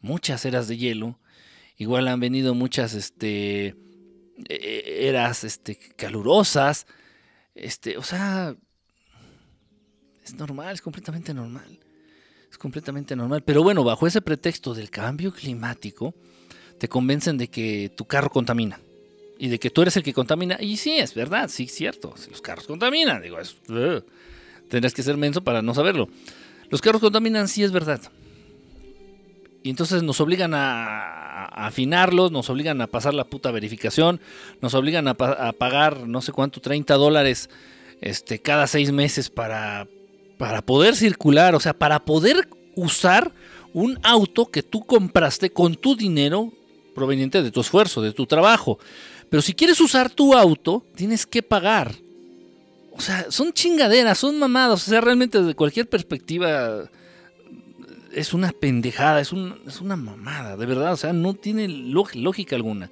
[0.00, 1.18] Muchas eras de hielo.
[1.76, 3.74] Igual han venido muchas este,
[4.48, 6.86] e-, eras este, calurosas.
[7.56, 8.54] Este, o sea,
[10.26, 11.78] es normal, es completamente normal.
[12.50, 13.42] Es completamente normal.
[13.44, 16.14] Pero bueno, bajo ese pretexto del cambio climático,
[16.78, 18.80] te convencen de que tu carro contamina.
[19.38, 20.56] Y de que tú eres el que contamina.
[20.60, 22.14] Y sí, es verdad, sí, cierto.
[22.28, 23.22] Los carros contaminan.
[23.22, 23.56] Digo, es,
[24.68, 26.08] tendrás que ser menso para no saberlo.
[26.70, 28.00] Los carros contaminan, sí es verdad.
[29.62, 34.20] Y entonces nos obligan a, afinarlos, nos obligan a pasar la puta verificación,
[34.60, 37.48] nos obligan a, pagar no sé cuánto, 30 dólares
[38.00, 39.86] este, cada seis meses para,
[40.38, 43.32] para poder circular, o sea, para poder usar
[43.72, 46.52] un auto que tú compraste con tu dinero
[46.94, 48.78] proveniente de tu esfuerzo, de tu trabajo.
[49.28, 51.94] Pero si quieres usar tu auto, tienes que pagar.
[52.92, 54.86] O sea, son chingaderas, son mamadas.
[54.86, 56.88] O sea, realmente desde cualquier perspectiva
[58.12, 59.32] es una pendejada, es,
[59.66, 60.92] es una mamada, de verdad.
[60.92, 62.90] O sea, no tiene lógica alguna.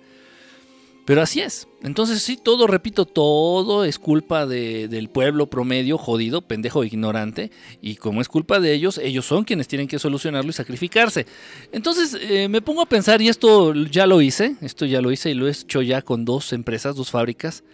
[1.04, 1.68] Pero así es.
[1.82, 7.50] Entonces sí, todo, repito, todo es culpa del pueblo promedio, jodido, pendejo, ignorante.
[7.82, 11.26] Y como es culpa de ellos, ellos son quienes tienen que solucionarlo y sacrificarse.
[11.72, 15.30] Entonces eh, me pongo a pensar, y esto ya lo hice, esto ya lo hice
[15.30, 17.64] y lo he hecho ya con dos empresas, dos fábricas.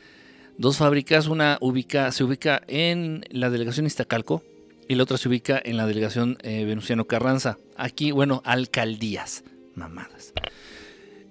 [0.59, 4.43] Dos fábricas, una ubica, se ubica en la delegación Iztacalco
[4.88, 6.77] y la otra se ubica en la delegación eh,
[7.09, 7.59] Carranza.
[7.77, 10.35] Aquí, bueno, alcaldías, mamadas.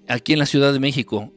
[0.08, 1.30] Aquí en la Ciudad de México,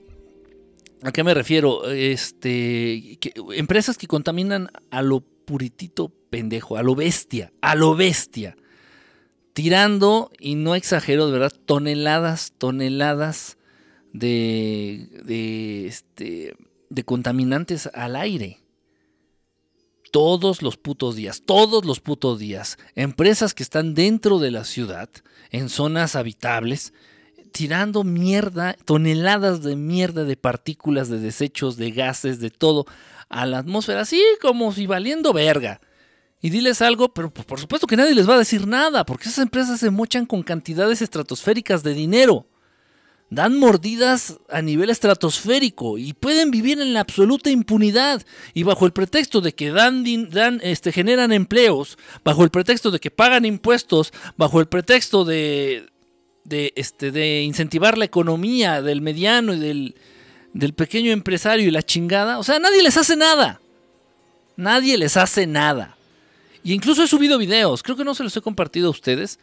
[1.04, 1.90] ¿A qué me refiero?
[1.92, 3.20] Este,
[3.56, 8.56] empresas que contaminan a lo puritito pendejo, a lo bestia, a lo bestia.
[9.52, 13.58] Tirando, y no exagero, de verdad, toneladas, toneladas
[14.14, 16.56] de, de, este,
[16.90, 18.62] de contaminantes al aire.
[20.14, 22.78] Todos los putos días, todos los putos días.
[22.96, 25.10] Empresas que están dentro de la ciudad,
[25.52, 26.94] en zonas habitables,
[27.54, 32.86] tirando mierda, toneladas de mierda, de partículas, de desechos, de gases, de todo,
[33.30, 35.80] a la atmósfera, así como si valiendo verga.
[36.42, 39.44] Y diles algo, pero por supuesto que nadie les va a decir nada, porque esas
[39.44, 42.48] empresas se mochan con cantidades estratosféricas de dinero.
[43.30, 48.22] Dan mordidas a nivel estratosférico y pueden vivir en la absoluta impunidad.
[48.54, 53.00] Y bajo el pretexto de que dan, dan este, generan empleos, bajo el pretexto de
[53.00, 55.93] que pagan impuestos, bajo el pretexto de,
[56.44, 59.96] de, este, de incentivar la economía del mediano y del,
[60.54, 62.40] del pequeño empresario y la chingada.
[62.40, 63.62] O sea, nadie les hace nada.
[64.56, 65.98] Nadie les hace nada.
[66.64, 69.40] Y incluso he subido videos, creo que no se los he compartido a ustedes.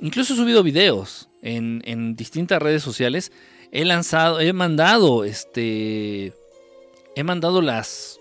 [0.00, 3.32] Incluso he subido videos en, en distintas redes sociales.
[3.72, 6.32] He lanzado, he mandado, este,
[7.14, 8.20] he mandado las,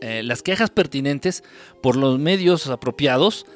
[0.00, 1.42] eh, las quejas pertinentes
[1.82, 3.46] por los medios apropiados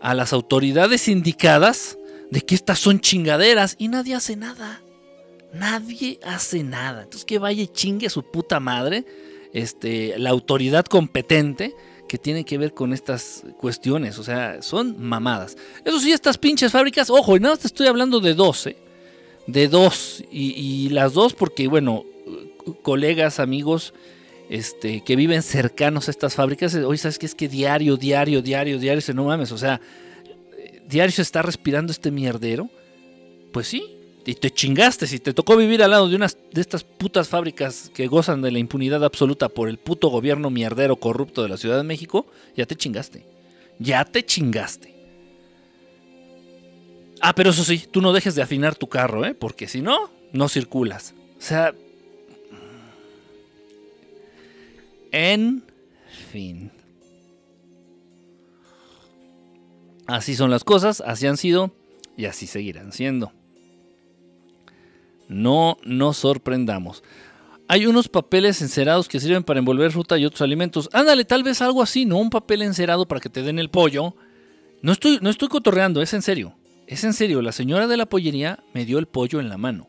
[0.00, 1.98] a las autoridades indicadas
[2.30, 4.82] de que estas son chingaderas y nadie hace nada.
[5.52, 7.02] Nadie hace nada.
[7.02, 9.04] Entonces que vaya y chingue a su puta madre
[9.52, 11.74] este, la autoridad competente
[12.08, 14.18] que tiene que ver con estas cuestiones.
[14.18, 15.56] O sea, son mamadas.
[15.84, 18.76] Eso sí, estas pinches fábricas, ojo, y nada más te estoy hablando de dos, ¿eh?
[19.46, 20.24] De dos.
[20.30, 22.04] Y, las dos porque, bueno,
[22.82, 23.94] colegas, amigos,
[24.50, 28.78] este, que viven cercanos a estas fábricas, hoy sabes que es que diario, diario, diario,
[28.78, 29.80] diario, se no mames, o sea,
[30.88, 32.70] diario se está respirando este mierdero,
[33.52, 33.96] pues sí,
[34.26, 35.06] y te chingaste.
[35.06, 38.50] Si te tocó vivir al lado de unas de estas putas fábricas que gozan de
[38.50, 42.66] la impunidad absoluta por el puto gobierno mierdero corrupto de la Ciudad de México, ya
[42.66, 43.24] te chingaste.
[43.78, 44.94] Ya te chingaste.
[47.20, 49.34] Ah, pero eso sí, tú no dejes de afinar tu carro, ¿eh?
[49.34, 51.14] Porque si no, no circulas.
[51.38, 51.74] O sea...
[55.12, 55.62] En
[56.30, 56.70] fin.
[60.06, 61.74] Así son las cosas, así han sido
[62.16, 63.32] y así seguirán siendo.
[65.28, 67.02] No nos sorprendamos.
[67.68, 70.88] Hay unos papeles encerados que sirven para envolver fruta y otros alimentos.
[70.92, 72.18] Ándale, tal vez algo así, ¿no?
[72.18, 74.14] Un papel encerado para que te den el pollo.
[74.82, 76.56] No estoy, no estoy cotorreando, es en serio.
[76.86, 79.88] Es en serio, la señora de la pollería me dio el pollo en la mano.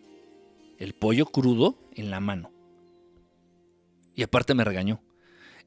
[0.79, 2.51] El pollo crudo en la mano.
[4.15, 5.03] Y aparte me regañó.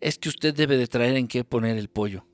[0.01, 2.27] Es que usted debe de traer en qué poner el pollo.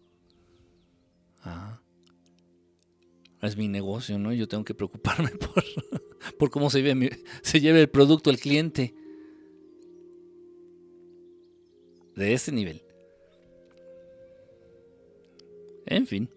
[3.42, 4.32] Es mi negocio, ¿no?
[4.32, 5.64] Yo tengo que preocuparme por,
[6.38, 8.94] por cómo se, ve se lleve el producto al cliente.
[12.14, 12.82] De ese nivel.
[15.84, 16.28] En fin.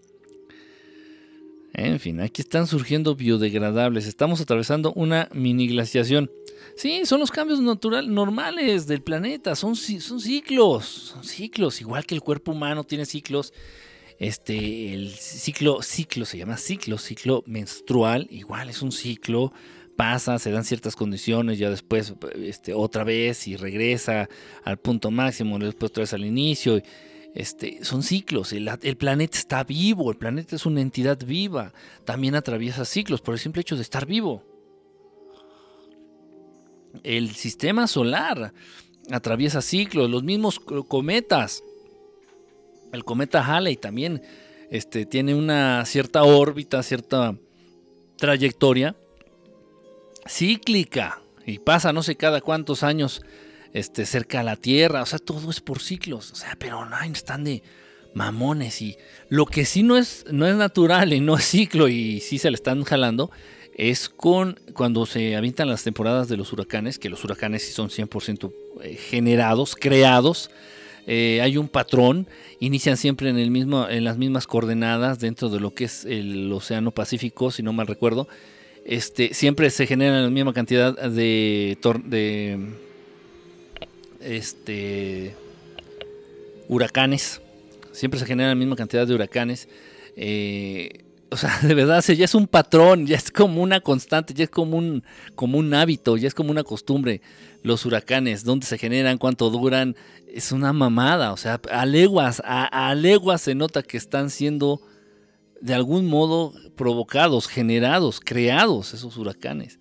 [1.73, 4.05] En fin, aquí están surgiendo biodegradables.
[4.05, 6.29] Estamos atravesando una mini glaciación.
[6.75, 9.55] Sí, son los cambios natural, normales del planeta.
[9.55, 10.85] Son, son ciclos.
[10.85, 11.79] Son ciclos.
[11.79, 13.53] Igual que el cuerpo humano tiene ciclos.
[14.19, 18.27] Este, el ciclo, ciclo se llama ciclo, ciclo menstrual.
[18.29, 19.53] Igual es un ciclo.
[19.95, 24.29] Pasa, se dan ciertas condiciones, ya después este, otra vez y regresa
[24.63, 26.81] al punto máximo, después otra vez al inicio.
[27.35, 32.85] Este, son ciclos, el, planeta está vivo, el planeta es una entidad viva, también atraviesa
[32.85, 34.43] ciclos por el simple hecho de estar vivo.
[37.03, 38.53] El sistema solar
[39.11, 41.61] atraviesa ciclos, los mismos cometas.
[42.91, 44.21] El cometa Halley también
[44.69, 47.35] este, tiene una cierta órbita, cierta
[48.17, 48.95] trayectoria
[50.27, 53.23] cíclica y pasa no sé cada cuántos años
[53.73, 56.97] este, cerca a la Tierra, o sea, todo es por ciclos, o sea, pero no
[57.01, 57.63] están de
[58.13, 58.97] mamones y
[59.29, 62.49] lo que sí no es, no es natural y no es ciclo y sí se
[62.49, 63.31] le están jalando
[63.79, 67.87] es con cuando se avientan las temporadas de los huracanes, que los huracanes sí son
[67.89, 68.51] 100%
[68.83, 70.51] eh, generados, creados,
[71.07, 72.27] eh, hay un patrón,
[72.59, 76.51] inician siempre en, el mismo, en las mismas coordenadas dentro de lo que es el
[76.51, 78.27] Océano Pacífico, si no mal recuerdo.
[78.85, 82.59] Este, siempre se generan la misma cantidad de, de
[84.21, 85.35] este,
[86.67, 87.41] huracanes.
[87.91, 89.67] Siempre se genera la misma cantidad de huracanes.
[90.15, 94.45] Eh, o sea, de verdad, ya es un patrón, ya es como una constante, ya
[94.45, 95.03] es como un,
[95.35, 97.21] como un hábito, ya es como una costumbre.
[97.61, 99.95] Los huracanes, dónde se generan, cuánto duran,
[100.27, 101.33] es una mamada.
[101.33, 104.81] O sea, a leguas, a, a leguas se nota que están siendo
[105.61, 109.79] de algún modo provocados, generados, creados esos huracanes.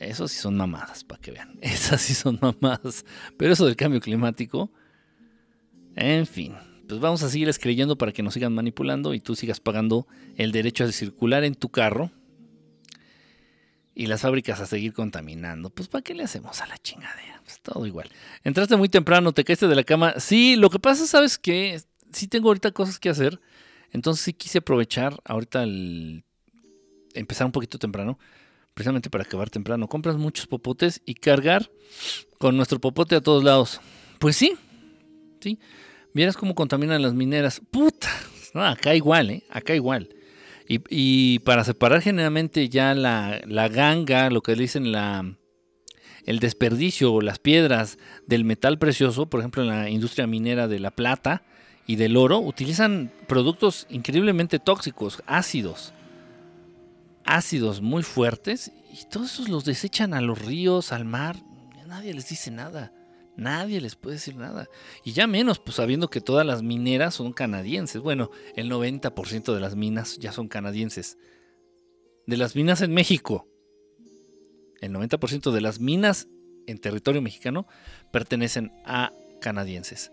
[0.00, 1.58] Esos sí son mamadas, para que vean.
[1.62, 3.04] Esas sí son mamadas.
[3.36, 4.72] Pero eso del cambio climático,
[5.94, 6.54] en fin.
[6.90, 10.52] Pues vamos a seguirles creyendo para que nos sigan manipulando y tú sigas pagando el
[10.52, 12.10] derecho a circular en tu carro
[13.94, 15.70] y las fábricas a seguir contaminando.
[15.70, 17.40] Pues ¿para qué le hacemos a la chingadera?
[17.44, 18.10] Pues todo igual.
[18.44, 20.14] Entraste muy temprano, te caíste de la cama.
[20.18, 21.80] Sí, lo que pasa, ¿sabes que
[22.12, 23.40] Sí tengo ahorita cosas que hacer.
[23.92, 26.24] Entonces sí quise aprovechar ahorita el
[27.14, 28.18] empezar un poquito temprano
[28.74, 29.88] precisamente para acabar temprano.
[29.88, 31.70] Compras muchos popotes y cargar
[32.38, 33.80] con nuestro popote a todos lados.
[34.18, 34.56] Pues sí,
[35.40, 35.58] sí.
[36.14, 37.60] Vieras cómo contaminan las mineras.
[37.70, 38.08] Puta,
[38.54, 39.44] acá igual, ¿eh?
[39.50, 40.08] Acá igual.
[40.68, 45.34] Y, para separar generalmente ya la, la, ganga, lo que dicen la,
[46.24, 50.78] el desperdicio o las piedras del metal precioso, por ejemplo en la industria minera de
[50.78, 51.42] la plata
[51.88, 55.92] y del oro, utilizan productos increíblemente tóxicos, ácidos
[57.30, 61.36] ácidos muy fuertes y todos esos los desechan a los ríos, al mar.
[61.86, 62.92] Nadie les dice nada.
[63.40, 64.68] Nadie les puede decir nada.
[65.02, 68.02] Y ya menos, pues sabiendo que todas las mineras son canadienses.
[68.02, 71.16] Bueno, el 90% de las minas ya son canadienses.
[72.26, 73.48] De las minas en México,
[74.82, 76.28] el 90% de las minas
[76.66, 77.66] en territorio mexicano
[78.12, 80.12] pertenecen a canadienses.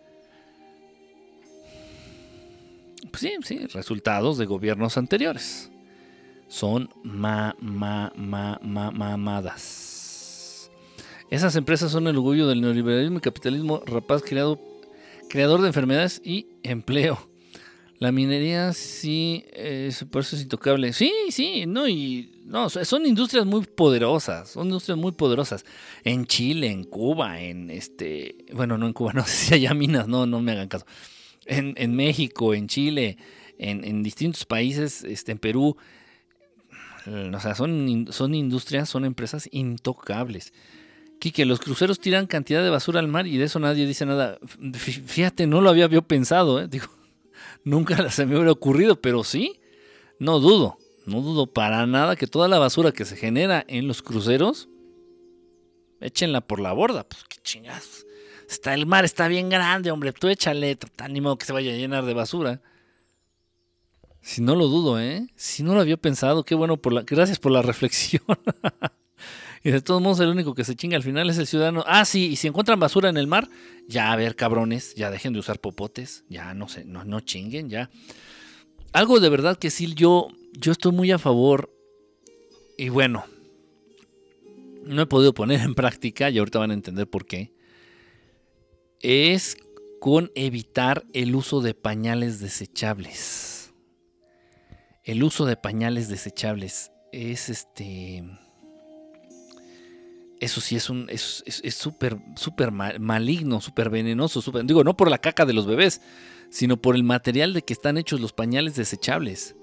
[3.12, 5.70] Pues sí, sí, resultados de gobiernos anteriores
[6.48, 9.87] son ma, ma, ma, ma, mamadas.
[11.30, 14.60] Esas empresas son el orgullo del neoliberalismo y capitalismo rapaz creado,
[15.30, 17.28] creador de enfermedades y empleo.
[18.00, 19.44] La minería sí,
[20.12, 20.94] por eso es intocable.
[20.94, 25.66] Sí, sí, no, y no, son industrias muy poderosas, son industrias muy poderosas.
[26.04, 30.08] En Chile, en Cuba, en este, bueno, no en Cuba, no sé si haya minas,
[30.08, 30.86] no, no me hagan caso.
[31.46, 33.18] En, México, en Chile,
[33.58, 35.78] en, distintos países, este, en Perú,
[37.06, 37.88] o sea, son
[38.36, 40.54] industrias, son empresas intocables.
[41.20, 44.38] Quique, los cruceros tiran cantidad de basura al mar y de eso nadie dice nada.
[44.74, 46.68] Fíjate, no lo había yo pensado, ¿eh?
[46.68, 46.88] Digo,
[47.64, 49.60] nunca se me hubiera ocurrido, pero sí,
[50.20, 54.02] no dudo, no dudo para nada que toda la basura que se genera en los
[54.02, 54.70] cruceros,
[56.02, 57.04] échenla por la borda.
[57.04, 58.06] Pues qué chingados.
[58.50, 60.78] Está el mar, está bien grande, hombre, tú échale,
[61.10, 62.62] ni modo que se vaya a llenar de basura.
[64.22, 65.28] Si no lo dudo, ¿eh?
[65.36, 67.04] Si no lo había pensado, qué bueno por la...
[67.04, 68.24] Gracias por la reflexión.
[69.68, 71.84] Y de todos modos, el único que se chinga al final es el ciudadano.
[71.86, 73.50] Ah, sí, y si encuentran basura en el mar,
[73.86, 77.70] ya a ver, cabrones, ya dejen de usar popotes, ya no sé, no, no chinguen,
[77.70, 77.90] ya.
[78.94, 81.70] Algo de verdad que sí, yo, yo estoy muy a favor.
[82.78, 83.26] Y bueno,
[84.86, 87.52] no he podido poner en práctica, y ahorita van a entender por qué.
[89.02, 89.58] Es
[90.00, 93.74] con evitar el uso de pañales desechables.
[95.04, 98.24] El uso de pañales desechables es este.
[100.40, 101.08] Eso sí es un.
[101.10, 101.44] Es
[101.76, 104.42] súper, súper maligno, súper venenoso.
[104.64, 106.02] digo, no por la caca de los bebés,
[106.50, 109.56] sino por el material de que están hechos los pañales desechables.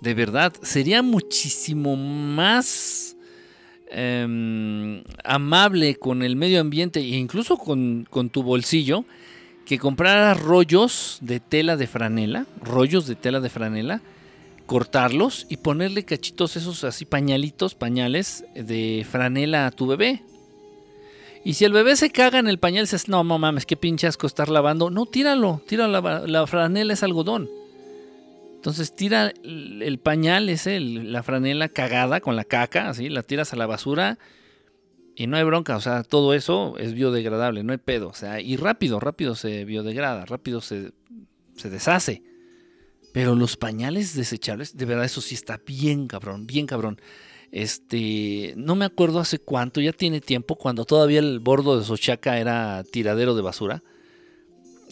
[0.00, 3.16] De verdad, sería muchísimo más
[3.88, 9.04] em, amable con el medio ambiente e incluso con, con tu bolsillo
[9.64, 14.02] que compraras rollos de tela de franela, rollos de tela de franela,
[14.66, 20.22] cortarlos y ponerle cachitos esos así pañalitos, pañales de franela a tu bebé.
[21.44, 24.08] Y si el bebé se caga en el pañal, dices, no, no mames, qué pinche
[24.08, 24.90] asco estar lavando.
[24.90, 27.48] No, tíralo, la, la franela es algodón.
[28.56, 33.56] Entonces tira el, pañal ese, la franela cagada con la caca, así, la tiras a
[33.56, 34.18] la basura
[35.14, 38.08] y no hay bronca, o sea, todo eso es biodegradable, no hay pedo.
[38.08, 40.90] O sea, y rápido, rápido se biodegrada, rápido se,
[41.56, 42.22] se deshace.
[43.16, 47.00] Pero los pañales desechables, de verdad, eso sí está bien cabrón, bien cabrón.
[47.50, 52.38] Este, no me acuerdo hace cuánto, ya tiene tiempo, cuando todavía el bordo de Sochaca
[52.38, 53.82] era tiradero de basura.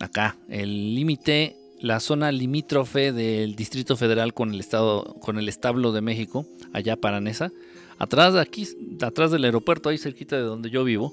[0.00, 5.92] Acá, el límite, la zona limítrofe del Distrito Federal con el estado, con el establo
[5.92, 7.52] de México, allá Paranesa
[7.98, 8.66] atrás de aquí,
[9.02, 11.12] atrás del aeropuerto, ahí cerquita de donde yo vivo.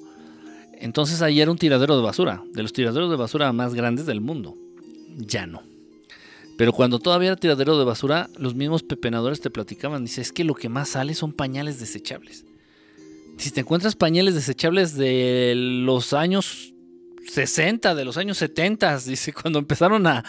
[0.79, 4.21] Entonces ahí era un tiradero de basura, de los tiraderos de basura más grandes del
[4.21, 4.55] mundo.
[5.17, 5.70] Ya no.
[6.61, 10.05] Pero cuando todavía era tiradero de basura, los mismos pepenadores te platicaban.
[10.05, 12.45] Dice, es que lo que más sale son pañales desechables.
[13.39, 16.75] Si te encuentras pañales desechables de los años
[17.27, 20.23] 60, de los años 70, dice, cuando empezaron a,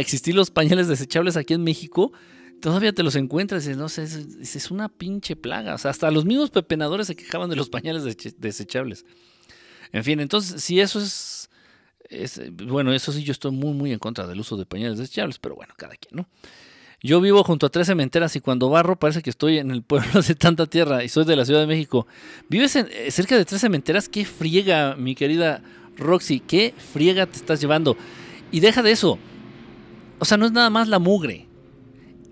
[0.00, 2.12] existir los pañales desechables aquí en México,
[2.60, 5.76] todavía te los encuentras y no sé, es, una pinche plaga.
[5.76, 8.02] O sea, hasta los mismos pepenadores se quejaban de los pañales
[8.38, 9.04] desechables.
[9.92, 11.35] En fin, entonces, si eso es,
[12.64, 15.54] Bueno, eso sí, yo estoy muy, muy en contra del uso de pañales desechables, pero
[15.56, 16.28] bueno, cada quien, ¿no?
[17.02, 20.22] Yo vivo junto a tres cementeras y cuando barro parece que estoy en el pueblo
[20.26, 22.06] de tanta tierra y soy de la Ciudad de México.
[22.48, 24.08] ¿Vives eh, cerca de tres cementeras?
[24.08, 25.62] ¡Qué friega, mi querida
[25.96, 26.40] Roxy!
[26.40, 27.96] ¡Qué friega te estás llevando!
[28.50, 29.18] Y deja de eso.
[30.18, 31.46] O sea, no es nada más la mugre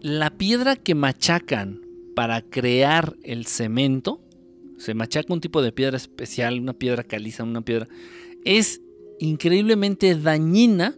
[0.05, 1.81] la piedra que machacan
[2.15, 4.21] para crear el cemento,
[4.77, 7.89] se machaca un tipo de piedra especial, una piedra caliza, una piedra,
[8.45, 8.83] es
[9.19, 10.95] increíblemente dañina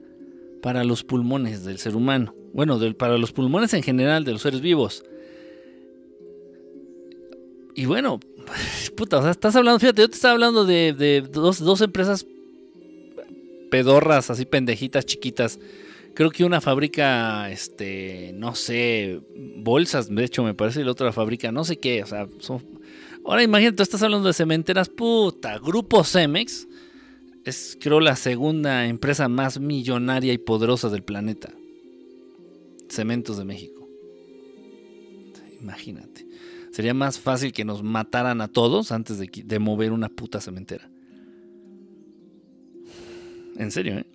[0.62, 2.35] para los pulmones del ser humano.
[2.52, 5.05] Bueno, para los pulmones en general de los seres vivos.
[7.74, 8.18] Y bueno,
[8.96, 12.26] puta, o sea, estás hablando, fíjate, yo te estaba hablando de, dos, dos empresas
[13.70, 15.59] pedorras, así pendejitas, chiquitas,
[16.14, 19.20] creo que una fábrica, este, no sé,
[19.59, 22.64] bolsas, de hecho me parece, y la otra fábrica, no sé qué, o sea, son...
[23.24, 26.66] Ahora imagínate, tú estás hablando de cementeras, puta, Grupo Cemex
[27.47, 31.55] es creo la segunda empresa más millonaria y poderosa del planeta.
[32.89, 33.89] Cementos de México.
[35.63, 36.27] Imagínate.
[36.73, 40.91] Sería más fácil que nos mataran a todos antes de, mover una puta cementera.
[43.57, 44.07] En serio, ¿eh?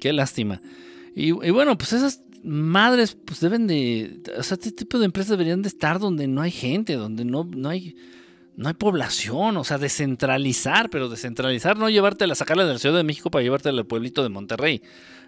[0.00, 0.62] Qué lástima.
[1.14, 5.60] Y, bueno, pues esas madres pues deben de, o sea, este tipo de empresas deberían
[5.60, 7.96] de estar donde no hay gente, donde no, no hay
[8.58, 13.04] no hay población, o sea, descentralizar, pero descentralizar no llevártela, sacarla de la Ciudad de
[13.04, 14.82] México para llevártela al pueblito de Monterrey.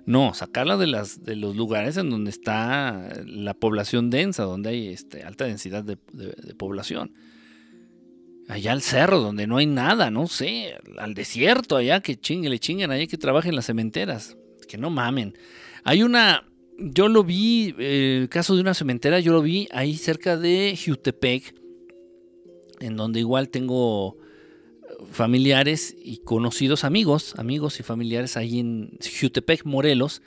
[0.04, 5.44] No, sacarla de los lugares en donde está la población densa, donde hay este, alta
[5.44, 5.96] densidad de,
[6.56, 7.14] población
[8.48, 12.58] allá al cerro donde no hay nada, no sé, al desierto allá que chingue, le
[12.58, 14.36] chinguen allá que trabajen las cementeras
[14.68, 15.38] que no mamen.
[15.84, 20.36] Hay una, yo lo vi, el caso de una cementera, yo lo vi ahí cerca
[20.36, 21.59] de Jutepec,
[22.80, 24.16] en donde igual tengo
[25.12, 30.22] familiares y conocidos amigos, amigos y familiares ahí en Jutepec, Morelos.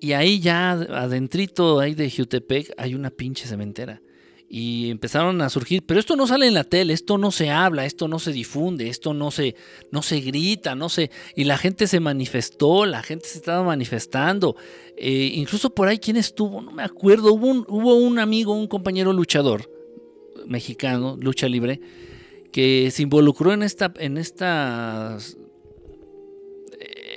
[0.00, 4.02] Y ahí ya adentrito ahí de Jutepec hay una pinche cementera.
[4.46, 7.86] Y empezaron a surgir, pero esto no sale en la tele, esto no se habla,
[7.86, 9.56] esto no se difunde, esto no se,
[9.90, 14.54] no se grita, no se, y la gente se manifestó, la gente se estaba manifestando,
[14.96, 19.12] eh, incluso por ahí quién estuvo, no me acuerdo, hubo hubo un amigo, un compañero
[19.12, 19.73] luchador
[20.46, 21.80] mexicano, lucha libre,
[22.52, 25.36] que se involucró en esta, en estas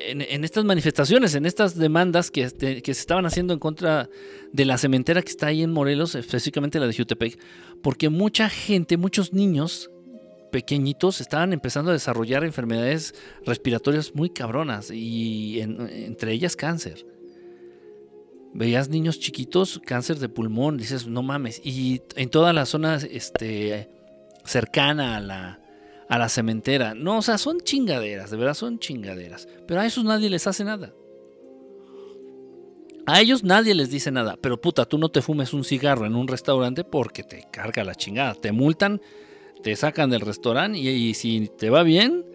[0.08, 4.10] en, estas manifestaciones, en estas demandas que, este, que, se estaban haciendo en contra
[4.52, 7.38] de la cementera que está ahí en Morelos, específicamente la de Jutepec,
[7.82, 9.92] porque mucha gente, muchos niños
[10.52, 13.14] pequeñitos estaban empezando a desarrollar enfermedades
[13.46, 17.06] respiratorias muy cabronas y entre ellas cáncer.
[18.58, 21.62] Veías niños chiquitos, cáncer de pulmón, dices, no mames.
[21.64, 23.88] Y en toda la zona este,
[24.46, 25.62] cercana a la,
[26.10, 26.96] a la cementera.
[26.96, 29.48] No, o sea, son chingaderas, de verdad son chingaderas.
[29.68, 30.92] Pero a esos nadie les hace nada.
[33.06, 34.40] A ellos nadie les dice nada.
[34.42, 37.94] Pero puta, tú no te fumes un cigarro en un restaurante porque te carga la
[37.94, 38.34] chingada.
[38.34, 39.00] Te multan,
[39.62, 42.26] te sacan del restaurante y, si te va bien,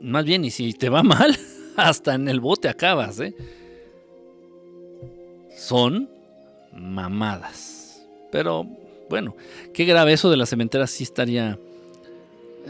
[0.00, 1.38] más bien, y si te va mal,
[1.76, 3.32] hasta en el bote acabas, ¿eh?
[5.56, 6.08] Son
[6.72, 8.06] mamadas.
[8.30, 8.66] Pero
[9.08, 9.34] bueno,
[9.72, 11.58] qué grave eso de la cementera sí estaría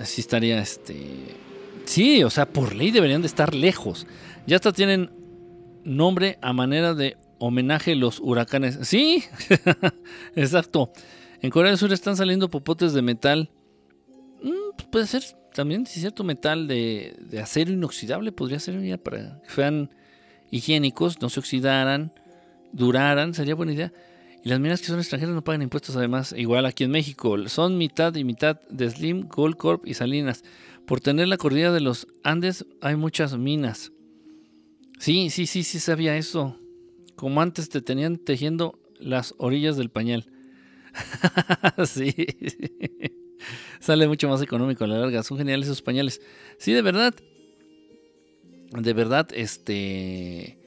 [0.04, 0.96] sí estaría este
[1.84, 4.06] sí, o sea, por ley deberían de estar lejos.
[4.46, 5.10] Ya hasta tienen
[5.84, 8.78] nombre a manera de homenaje los huracanes.
[8.82, 9.24] Sí,
[10.36, 10.92] exacto.
[11.42, 13.50] En Corea del Sur están saliendo popotes de metal.
[14.42, 15.22] Mm, pues puede ser
[15.54, 18.32] también, si cierto, metal de, de, acero inoxidable.
[18.32, 19.90] Podría ser para que fueran
[20.50, 22.12] higiénicos, no se oxidaran,
[22.76, 23.34] duraran.
[23.34, 23.92] Sería buena idea.
[24.44, 27.48] Y las minas que son extranjeras no pagan impuestos además, igual aquí en México.
[27.48, 30.44] Son mitad y mitad de Slim, Gold Corp y Salinas.
[30.86, 33.90] Por tener la cordillera de los Andes hay muchas minas.
[35.00, 36.60] Sí, sí, sí, sí sabía eso.
[37.16, 40.30] Como antes te tenían tejiendo las orillas del pañal.
[41.86, 42.14] sí.
[43.80, 45.22] Sale mucho más económico a la larga.
[45.22, 46.20] Son geniales esos pañales.
[46.58, 47.14] Sí, de verdad.
[48.70, 50.65] De verdad, este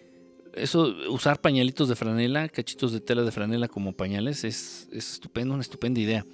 [0.54, 5.62] eso, usar pañalitos de franela, cachitos de tela de franela como pañales, es, estupendo, una
[5.62, 6.26] estupenda idea.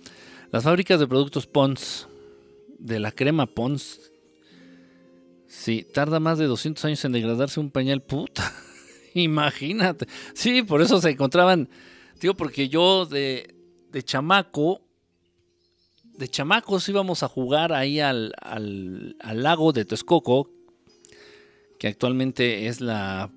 [0.52, 2.08] Las fábricas de productos Pons,
[2.80, 4.12] de la crema Pons,
[5.48, 8.54] sí, tarda más de 200 años en degradarse un pañal, puta.
[9.14, 10.08] Imagínate.
[10.34, 11.70] Sí, por eso se encontraban,
[12.20, 13.56] digo, porque yo de,
[13.92, 14.82] de chamaco,
[16.04, 20.50] de chamacos íbamos a jugar ahí al, al, al lago de Texcoco,
[21.78, 23.30] que actualmente es la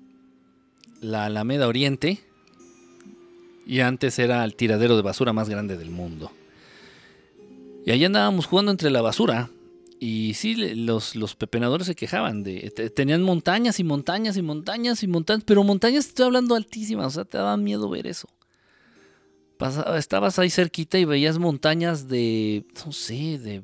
[1.01, 2.19] la Alameda Oriente
[3.65, 6.31] y antes era el tiradero de basura más grande del mundo.
[7.85, 9.49] Y ahí andábamos jugando entre la basura.
[9.99, 12.71] Y sí, los, los pepenadores se quejaban de.
[12.95, 15.43] tenían montañas y montañas y montañas y montañas.
[15.45, 17.07] Pero montañas, estoy hablando altísimas.
[17.07, 18.29] O sea, te daba miedo ver eso.
[19.97, 22.65] estabas ahí cerquita y veías montañas de.
[22.85, 23.61] No sé, de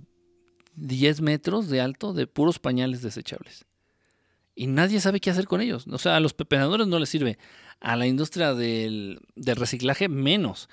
[0.76, 3.66] 10 metros de alto de puros pañales desechables
[4.56, 5.86] y nadie sabe qué hacer con ellos.
[5.92, 7.38] O sea, a los pepenadores no les sirve.
[7.82, 10.70] A la industria del, reciclaje menos.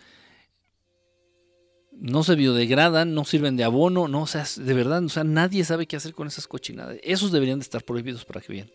[1.91, 5.63] No se biodegradan, no sirven de abono, no, o sea, de verdad, o sea, nadie
[5.65, 6.97] sabe qué hacer con esas cochinadas.
[7.03, 8.71] Esos deberían de estar prohibidos para que vean.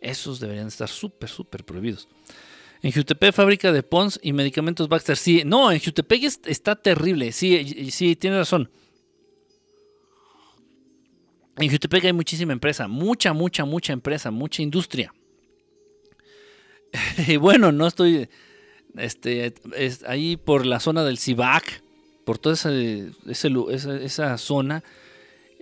[0.00, 2.08] Esos deberían de estar súper, súper prohibidos.
[2.82, 5.16] En Jutepec, fábrica de Pons y medicamentos Baxter.
[5.16, 7.32] Sí, no, en Jutepec está terrible.
[7.32, 8.70] Sí, sí, tiene razón.
[11.56, 15.12] En Jutepec hay muchísima empresa, mucha, mucha, mucha empresa, mucha industria.
[17.26, 18.28] y bueno, no estoy
[18.96, 19.54] este,
[20.06, 21.82] ahí por la zona del Cibac,
[22.24, 22.70] por toda esa,
[23.26, 24.82] esa, esa zona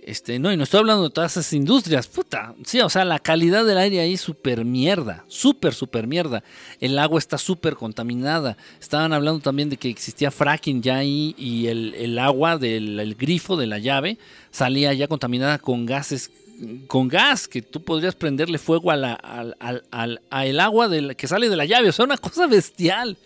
[0.03, 2.55] este, no, y no estoy hablando de todas esas industrias, puta.
[2.65, 6.43] Sí, o sea, la calidad del aire ahí súper mierda, súper, súper mierda.
[6.79, 8.57] El agua está súper contaminada.
[8.79, 13.67] Estaban hablando también de que existía fracking ya ahí y el, agua del grifo de
[13.67, 14.17] la llave
[14.49, 16.31] salía ya contaminada con gases,
[16.87, 21.65] con gas, que tú podrías prenderle fuego a la, al agua que sale de la
[21.65, 21.89] llave.
[21.89, 23.17] O sea, una cosa bestial.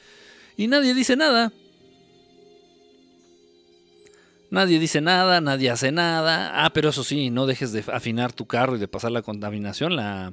[0.58, 1.54] Y nadie dice nada.
[4.56, 6.64] Nadie dice nada, nadie hace nada.
[6.64, 9.98] Ah, pero eso sí, no dejes de afinar tu carro y de pasar la contaminación,
[9.98, 10.32] la,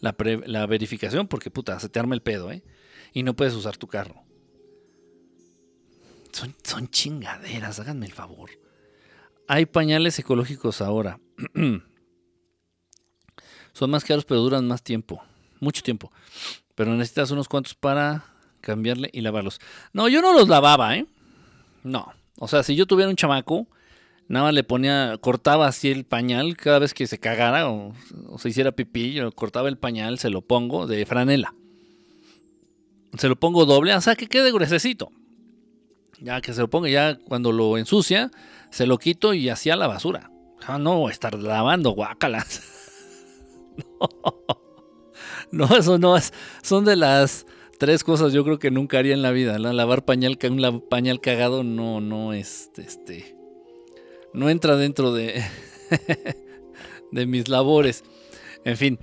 [0.00, 2.62] la, verificación, porque puta, se te arma el pedo, ¿eh?
[3.12, 4.24] Y no puedes usar tu carro.
[6.32, 8.48] Son, son chingaderas, háganme el favor.
[9.48, 11.20] Hay pañales ecológicos ahora.
[13.74, 15.22] son más caros, pero duran más tiempo.
[15.60, 16.10] Mucho tiempo.
[16.74, 18.24] Pero necesitas unos cuantos para
[18.62, 19.60] cambiarle y lavarlos.
[19.92, 21.06] No, yo no los lavaba, ¿eh?
[21.84, 22.14] No.
[22.38, 23.66] O sea, si yo tuviera un chamaco,
[24.28, 27.94] nada más le ponía, cortaba así el pañal cada vez que se cagara o,
[28.38, 31.54] se hiciera pipí, yo cortaba el pañal, se lo pongo de franela.
[33.16, 35.10] Se lo pongo doble, sea, que quede gruesecito.
[36.20, 38.30] Ya que se lo ponga, ya cuando lo ensucia,
[38.70, 40.30] se lo quito y hacía la basura.
[40.66, 42.62] Ah, no, estar lavando guácalas.
[45.52, 46.32] no, eso no es.
[46.62, 47.46] Son de las
[47.78, 49.58] tres cosas yo creo que nunca haría en la vida.
[49.58, 53.36] Lavar pañal, un pañal cagado no, no es, este,
[54.34, 55.42] no entra dentro de,
[57.12, 58.04] de mis labores.
[58.64, 58.98] En fin.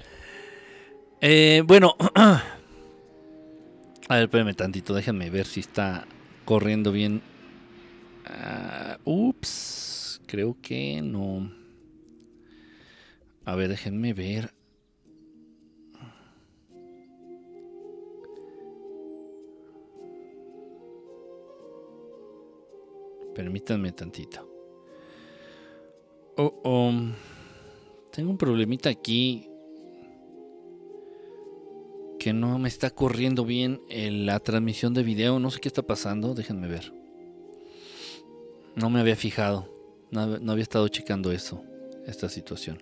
[1.21, 1.95] Eh, bueno.
[4.07, 6.05] A ver, espérame tantito, déjenme ver si está
[6.45, 7.23] corriendo bien.
[8.28, 10.21] Uh, ups.
[10.28, 11.51] Creo que no.
[13.45, 14.53] A ver, déjenme ver.
[23.36, 24.49] Permítanme tantito.
[26.38, 26.93] Oh, oh.
[28.11, 29.49] Tengo un problemita aquí
[32.17, 35.38] que no me está corriendo bien la transmisión de video.
[35.39, 36.33] No sé qué está pasando.
[36.33, 36.93] Déjenme ver.
[38.75, 39.69] No me había fijado.
[40.11, 41.61] No, no había estado checando eso.
[42.07, 42.81] Esta situación.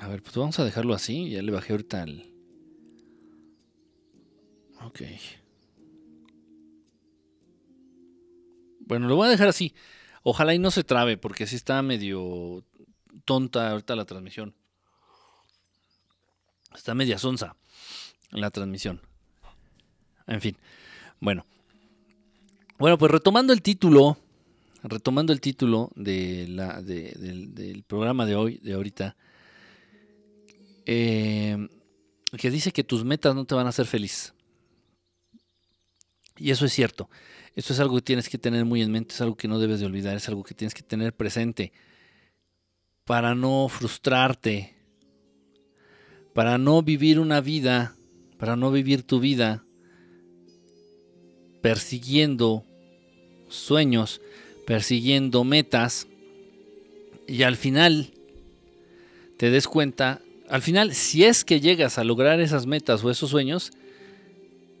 [0.00, 1.28] A ver, pues vamos a dejarlo así.
[1.28, 2.29] Ya le bajé ahorita el,
[4.84, 5.02] Ok.
[8.80, 9.74] Bueno, lo voy a dejar así.
[10.22, 12.64] Ojalá y no se trabe, porque si está medio
[13.24, 14.54] tonta ahorita la transmisión.
[16.74, 17.56] Está media sonza
[18.30, 19.00] la transmisión.
[20.26, 20.56] En fin.
[21.20, 21.44] Bueno.
[22.78, 24.18] Bueno, pues retomando el título.
[24.82, 29.16] Retomando el título de la, del, programa de hoy, de ahorita.
[30.86, 31.68] Eh,
[32.38, 34.32] que dice que tus metas no te van a hacer feliz.
[36.40, 37.10] Y eso es cierto.
[37.54, 39.80] Eso es algo que tienes que tener muy en mente, es algo que no debes
[39.80, 41.72] de olvidar, es algo que tienes que tener presente
[43.04, 44.74] para no frustrarte,
[46.32, 47.94] para no vivir una vida,
[48.38, 49.64] para no vivir tu vida
[51.60, 52.64] persiguiendo
[53.48, 54.22] sueños,
[54.66, 56.06] persiguiendo metas
[57.26, 58.14] y al final
[59.36, 63.28] te des cuenta, al final si es que llegas a lograr esas metas o esos
[63.28, 63.72] sueños,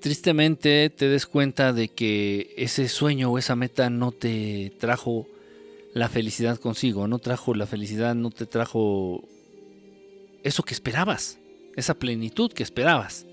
[0.00, 5.26] tristemente te des cuenta de que ese sueño o esa meta no te trajo
[5.92, 9.24] la felicidad consigo, no trajo la felicidad, no te trajo
[10.42, 11.38] eso que esperabas,
[11.76, 13.26] esa plenitud que esperabas.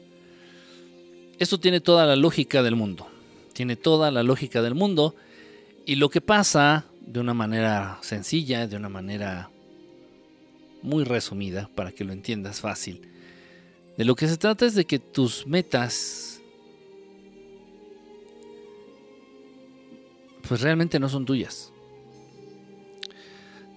[1.39, 3.07] Esto tiene toda la lógica del mundo,
[3.53, 5.15] tiene toda la lógica del mundo
[5.85, 9.49] y lo que pasa de una manera sencilla, de una manera
[10.81, 13.01] muy resumida, para que lo entiendas fácil,
[13.97, 16.36] de lo que se trata es de que tus metas
[20.47, 21.71] pues realmente no son tuyas.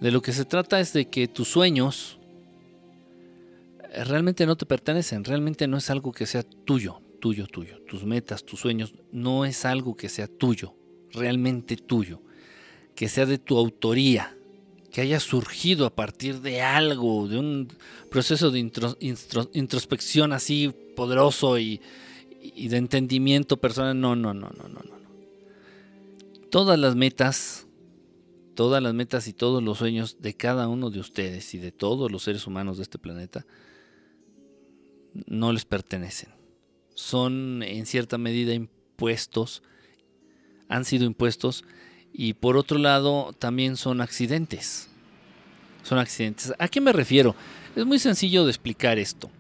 [0.01, 2.19] De lo que se trata es de que tus sueños
[3.93, 7.83] eh, realmente no te pertenecen, realmente no es algo que sea tuyo, tuyo, tuyo.
[7.87, 10.75] Tus metas, tus sueños, no es algo que sea tuyo,
[11.13, 12.23] realmente tuyo,
[12.95, 14.37] que sea de tu autoría,
[14.91, 17.69] que haya surgido a partir de algo, de un
[18.11, 18.59] proceso de
[19.53, 21.81] introspección así poderoso y,
[22.41, 24.01] y de entendimiento personal.
[24.01, 25.00] No, no, no, no, no, no
[26.51, 27.67] todas las metas,
[28.55, 32.11] todas las metas y todos los sueños de cada uno de ustedes y de todos
[32.11, 33.47] los seres humanos de este planeta
[35.27, 36.31] no les pertenecen.
[36.95, 39.63] Son en cierta medida impuestos,
[40.69, 41.65] han sido impuestos
[42.13, 44.89] y por otro lado también son accidentes.
[45.83, 46.53] Son accidentes.
[46.59, 47.35] ¿A qué me refiero?
[47.75, 49.31] Es muy sencillo de explicar esto.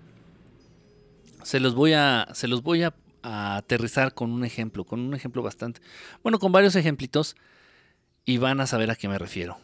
[1.42, 5.14] Se los voy a, se los voy a a aterrizar con un ejemplo, con un
[5.14, 5.80] ejemplo bastante,
[6.22, 7.36] bueno, con varios ejemplitos
[8.24, 9.58] y van a saber a qué me refiero.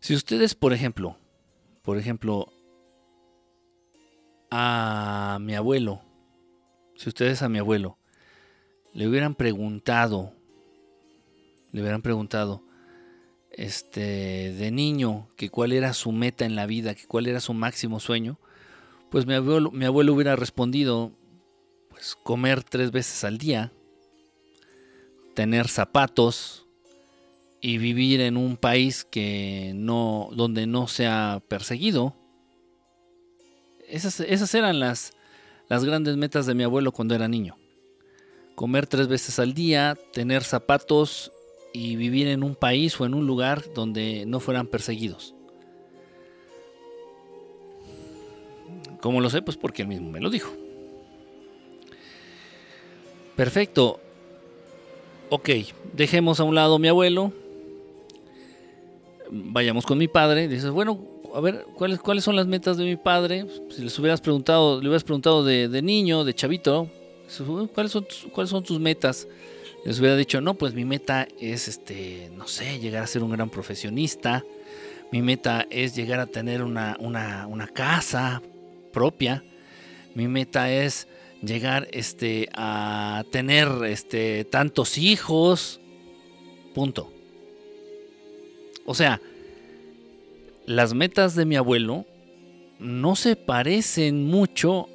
[0.00, 1.18] Si ustedes, por ejemplo,
[1.82, 2.52] por ejemplo,
[4.50, 6.02] a mi abuelo,
[6.96, 7.98] si ustedes a mi abuelo
[8.94, 10.32] le hubieran preguntado,
[11.72, 12.62] le hubieran preguntado,
[13.50, 17.54] este, de niño, que cuál era su meta en la vida, que cuál era su
[17.54, 18.38] máximo sueño,
[19.10, 21.12] pues mi abuelo, mi abuelo hubiera respondido,
[21.88, 23.72] pues comer tres veces al día,
[25.34, 26.66] tener zapatos
[27.60, 32.14] y vivir en un país que no, donde no sea perseguido.
[33.88, 35.12] Esas, esas eran las,
[35.68, 37.56] las grandes metas de mi abuelo cuando era niño.
[38.54, 41.32] Comer tres veces al día, tener zapatos
[41.72, 45.34] y vivir en un país o en un lugar donde no fueran perseguidos.
[49.00, 49.42] ¿Cómo lo sé?
[49.42, 50.50] Pues porque él mismo me lo dijo.
[53.36, 54.00] Perfecto.
[55.30, 55.50] Ok,
[55.92, 57.32] dejemos a un lado a mi abuelo.
[59.30, 60.48] Vayamos con mi padre.
[60.48, 60.98] Dices, bueno,
[61.34, 63.46] a ver, ¿cuáles, ¿cuáles son las metas de mi padre?
[63.70, 66.90] Si les hubieras preguntado, le hubieras preguntado de, niño, de chavito,
[67.74, 69.28] ¿cuáles son, ¿cuáles son tus metas?
[69.84, 73.30] Les hubiera dicho, no, pues mi meta es, este, no sé, llegar a ser un
[73.30, 74.44] gran profesionista.
[75.12, 78.42] Mi meta es llegar a tener una, una casa
[78.92, 79.44] propia.
[80.14, 81.08] Mi meta es
[81.42, 85.80] llegar este, a tener este, tantos hijos.
[86.74, 87.12] Punto.
[88.84, 89.20] O sea,
[90.66, 92.06] las metas de mi abuelo
[92.78, 94.88] no se parecen mucho,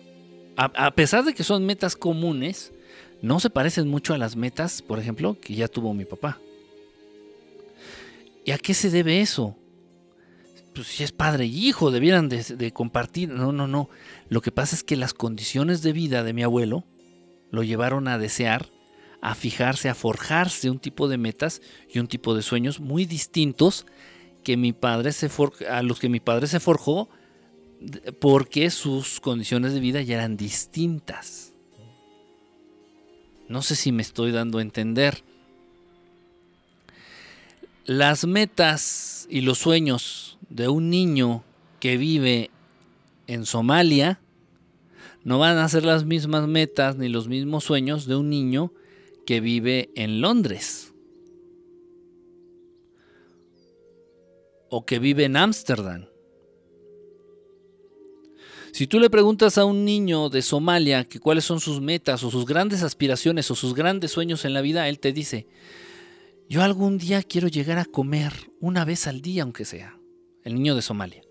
[0.55, 2.71] a, pesar de que son metas comunes,
[3.21, 6.39] no se parecen mucho a las metas, por ejemplo, que ya tuvo mi papá.
[8.45, 9.55] ¿Y a qué se debe eso?
[10.73, 13.29] Pues si es padre y hijo, debieran de, compartir.
[13.29, 13.89] No, no, no.
[14.29, 16.83] Lo que pasa es que las condiciones de vida de mi abuelo
[17.51, 18.69] lo llevaron a desear,
[19.21, 21.61] a fijarse, a forjarse un tipo de metas
[21.91, 23.85] y un tipo de sueños muy distintos
[24.43, 25.29] que mi padre se
[25.69, 27.09] a los que mi padre se forjó
[28.19, 31.53] porque sus condiciones de vida ya eran distintas.
[33.47, 35.23] No sé si me estoy dando a entender.
[37.85, 41.43] Las metas y los sueños de un niño
[41.79, 42.49] que vive
[43.27, 44.19] en Somalia
[45.23, 48.71] no van a ser las mismas metas ni los mismos sueños de un niño
[49.25, 50.93] que vive en Londres
[54.69, 56.07] o que vive en Ámsterdam.
[58.73, 62.31] Si tú le preguntas a un niño de Somalia que cuáles son sus metas o
[62.31, 65.45] sus grandes aspiraciones o sus grandes sueños en la vida, él te dice,
[66.49, 69.97] yo algún día quiero llegar a comer una vez al día, aunque sea.
[70.43, 71.23] El niño de Somalia.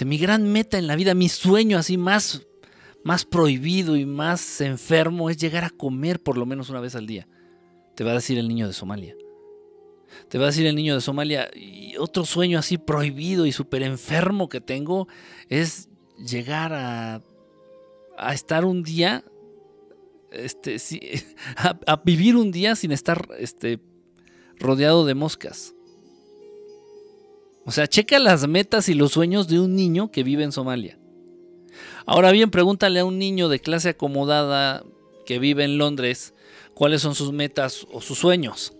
[0.00, 2.42] O mi gran meta en la vida, mi sueño así más,
[3.04, 7.06] más prohibido y más enfermo es llegar a comer por lo menos una vez al
[7.06, 7.28] día.
[7.94, 9.14] Te va a decir el niño de Somalia.
[10.28, 11.50] Te va a decir el niño de Somalia.
[11.54, 15.08] Y otro sueño así prohibido y súper enfermo que tengo
[15.48, 15.88] es
[16.18, 17.22] llegar a,
[18.18, 19.24] a estar un día
[20.30, 20.76] este,
[21.56, 23.78] a, a, vivir un día sin estar este,
[24.62, 25.74] rodeado de moscas.
[27.64, 30.98] O sea, checa las metas y los sueños de un niño que vive en Somalia.
[32.06, 34.82] Ahora bien, pregúntale a un niño de clase acomodada
[35.26, 36.34] que vive en Londres
[36.74, 38.72] cuáles son sus metas o sus sueños.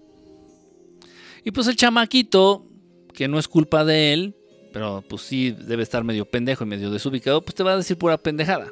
[1.45, 2.67] Y pues el chamaquito,
[3.13, 4.37] que no es culpa de él,
[4.73, 7.99] pero pues sí debe estar medio pendejo y medio desubicado, pues te va a decir
[7.99, 8.71] pura pendejada.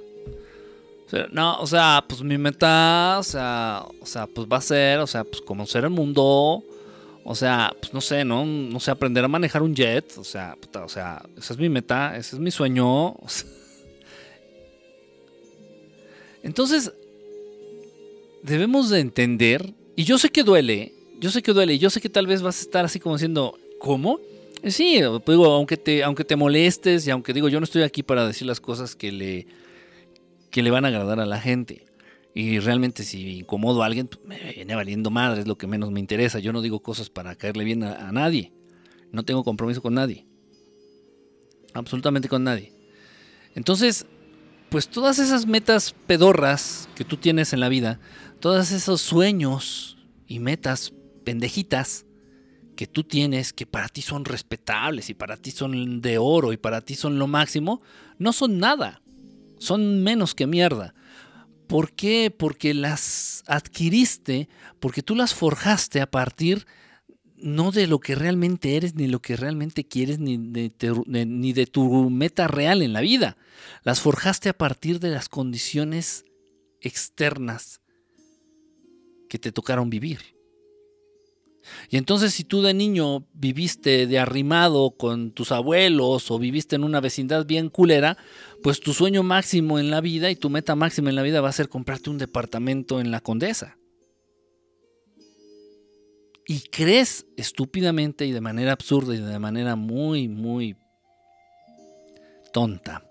[1.33, 5.07] no, o sea, pues mi meta, o sea, o sea, pues va a ser, o
[5.07, 6.65] sea, pues conocer el mundo,
[7.31, 8.45] o sea, pues no sé, ¿no?
[8.45, 10.19] No sé, aprender a manejar un jet.
[10.19, 13.15] O sea, puta, o sea, esa es mi meta, ese es mi sueño.
[16.43, 16.93] Entonces,
[18.43, 22.09] debemos de entender, y yo sé que duele, yo sé que duele, yo sé que
[22.09, 24.19] tal vez vas a estar así como diciendo, ¿cómo?
[24.67, 28.27] Sí, digo, aunque te, aunque te molestes y aunque digo, yo no estoy aquí para
[28.27, 29.47] decir las cosas que le,
[30.51, 31.87] que le van a agradar a la gente.
[32.35, 35.91] Y realmente si incomodo a alguien, pues, me viene valiendo madre, es lo que menos
[35.91, 36.39] me interesa.
[36.39, 38.53] Yo no digo cosas para caerle bien a, nadie.
[39.13, 40.27] No tengo compromiso con nadie.
[41.75, 42.73] Absolutamente con nadie.
[43.55, 44.07] Entonces,
[44.69, 47.99] pues todas esas metas pedorras que tú tienes en la vida,
[48.39, 50.93] todos esos sueños y metas
[51.25, 52.07] pendejitas
[52.77, 56.57] que tú tienes, que para ti son respetables y para ti son de oro y
[56.57, 57.83] para ti son lo máximo,
[58.19, 59.03] no son nada.
[59.59, 60.95] Son menos que mierda.
[61.71, 62.35] ¿Por qué?
[62.37, 64.49] Porque las adquiriste,
[64.81, 66.67] porque tú las forjaste a partir
[67.37, 72.49] no de lo que realmente eres, ni lo que realmente quieres, ni de, tu meta
[72.49, 73.37] real en la vida.
[73.85, 76.25] Las forjaste a partir de las condiciones
[76.81, 77.81] externas
[79.29, 80.40] que te tocaron vivir.
[81.91, 86.85] Y entonces si tú de niño viviste de arrimado con tus abuelos o viviste en
[86.85, 88.17] una vecindad bien culera,
[88.63, 91.49] pues tu sueño máximo en la vida y tu meta máxima en la vida va
[91.49, 93.77] a ser comprarte un departamento en la Condesa.
[96.47, 100.77] Y crees estúpidamente y de manera absurda y de manera muy, muy
[102.53, 103.10] tonta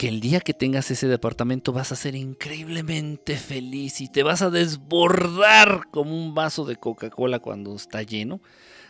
[0.00, 4.40] que el día que tengas ese departamento vas a ser increíblemente feliz y te vas
[4.40, 8.40] a desbordar como un vaso de Coca-Cola cuando está lleno.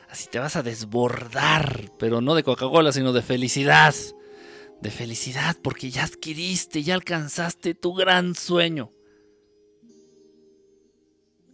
[0.08, 3.92] Así te vas a desbordar, pero no de Coca-Cola, sino de felicidad.
[4.80, 8.92] De felicidad porque ya adquiriste, ya alcanzaste tu gran sueño.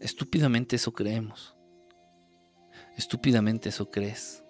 [0.01, 1.57] Estúpidamente eso creemos.
[2.99, 4.43] Estúpidamente eso crees.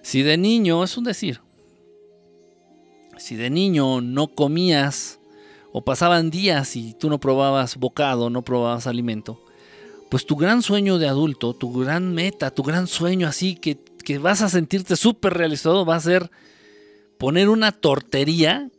[0.00, 1.40] Si de niño, es un decir,
[3.20, 5.20] si de niño no comías
[5.72, 9.44] o pasaban días y tú no probabas bocado, no probabas alimento,
[10.10, 14.18] pues tu gran sueño de adulto, tu gran meta, tu gran sueño así que, que
[14.18, 16.30] vas a sentirte súper realizado va a ser
[17.18, 18.70] poner una tortería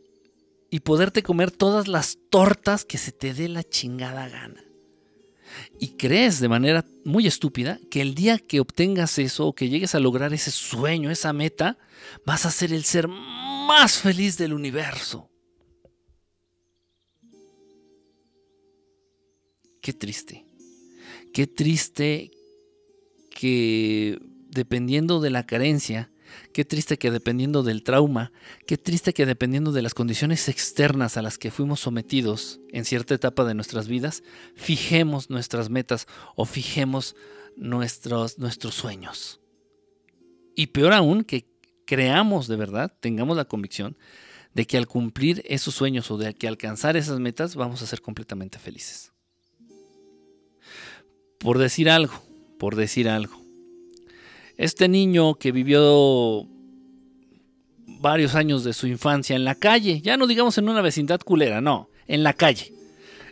[0.68, 4.64] y poderte comer todas las tortas que se te dé la chingada gana.
[5.78, 9.94] Y crees de manera muy estúpida que el día que obtengas eso o que llegues
[9.94, 11.78] a lograr ese sueño, esa meta,
[12.24, 13.06] vas a ser el ser
[13.66, 15.30] más feliz del universo.
[19.80, 20.44] Qué triste.
[21.32, 22.30] Qué triste
[23.30, 26.12] que dependiendo de la carencia,
[26.52, 28.32] qué triste que dependiendo del trauma,
[28.66, 33.14] qué triste que dependiendo de las condiciones externas a las que fuimos sometidos en cierta
[33.14, 34.22] etapa de nuestras vidas,
[34.54, 36.06] fijemos nuestras metas
[36.36, 37.16] o fijemos
[37.56, 39.40] nuestros, nuestros sueños.
[40.54, 41.51] Y peor aún, que
[41.92, 43.98] creamos de verdad, tengamos la convicción
[44.54, 48.00] de que al cumplir esos sueños o de que alcanzar esas metas vamos a ser
[48.00, 49.12] completamente felices.
[51.38, 52.14] Por decir algo,
[52.58, 53.38] por decir algo.
[54.56, 56.48] Este niño que vivió
[58.00, 61.60] varios años de su infancia en la calle, ya no digamos en una vecindad culera,
[61.60, 62.72] no, en la calle.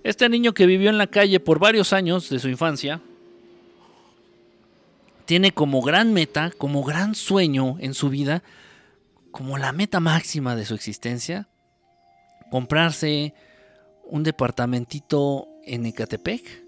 [0.04, 3.00] Este niño que vivió en la calle por varios años de su infancia,
[5.30, 8.42] tiene como gran meta, como gran sueño en su vida,
[9.30, 11.48] como la meta máxima de su existencia,
[12.50, 13.32] comprarse
[14.06, 16.64] un departamentito en Ecatepec.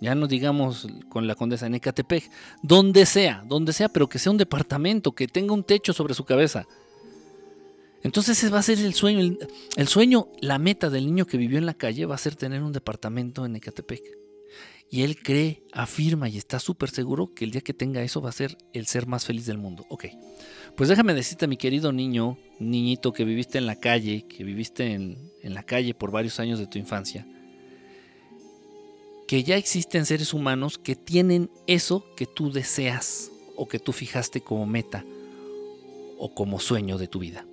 [0.00, 2.30] Ya no digamos con la condesa en Ecatepec,
[2.62, 6.24] donde sea, donde sea, pero que sea un departamento, que tenga un techo sobre su
[6.24, 6.64] cabeza.
[8.04, 9.36] Entonces ese va a ser el sueño,
[9.74, 12.62] el, sueño, la meta del niño que vivió en la calle va a ser tener
[12.62, 14.17] un departamento en Ecatepec.
[14.90, 18.30] Y él cree, afirma y está súper seguro que el día que tenga eso va
[18.30, 19.84] a ser el ser más feliz del mundo.
[19.90, 20.06] Ok,
[20.76, 25.30] pues déjame decirte, mi querido niño, niñito que viviste en la calle, que viviste en,
[25.42, 27.26] en la calle por varios años de tu infancia,
[29.26, 34.40] que ya existen seres humanos que tienen eso que tú deseas o que tú fijaste
[34.40, 35.04] como meta
[36.16, 37.46] o como sueño de tu vida.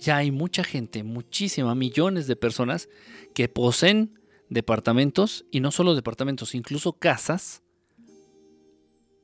[0.00, 2.88] Ya hay mucha gente, muchísima, millones de personas
[3.34, 4.18] que poseen
[4.48, 7.62] departamentos, y no solo departamentos, incluso casas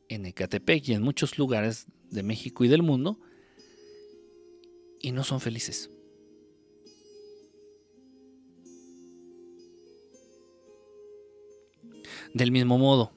[0.08, 3.18] en Ecatepec y en muchos lugares de México y del mundo,
[5.00, 5.90] y no son felices.
[12.32, 13.12] Del mismo modo,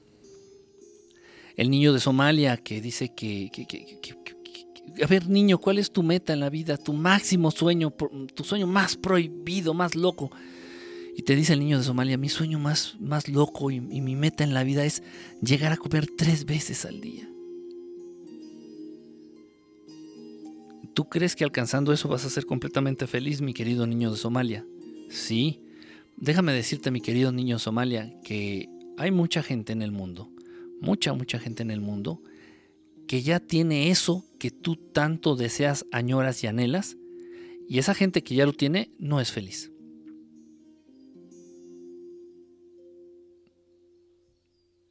[1.56, 3.50] el niño de Somalia que dice que,
[5.02, 6.76] a ver niño, ¿cuál es tu meta en la vida?
[6.76, 7.92] Tu máximo sueño,
[8.34, 10.30] tu sueño más prohibido, más loco.
[11.18, 14.44] Y te dice el niño de Somalia, mi sueño más, más loco y, mi meta
[14.44, 15.02] en la vida es
[15.42, 17.28] llegar a comer tres veces al día.
[20.94, 24.64] ¿Tú crees que alcanzando eso vas a ser completamente feliz, mi querido niño de Somalia?
[25.10, 25.60] Sí.
[26.16, 30.30] Déjame decirte, mi querido niño de Somalia, que hay mucha gente en el mundo,
[30.80, 32.22] mucha, mucha gente en el mundo,
[33.08, 36.96] que ya tiene eso que tú tanto deseas, añoras y anhelas,
[37.68, 39.72] y esa gente que ya lo tiene no es feliz.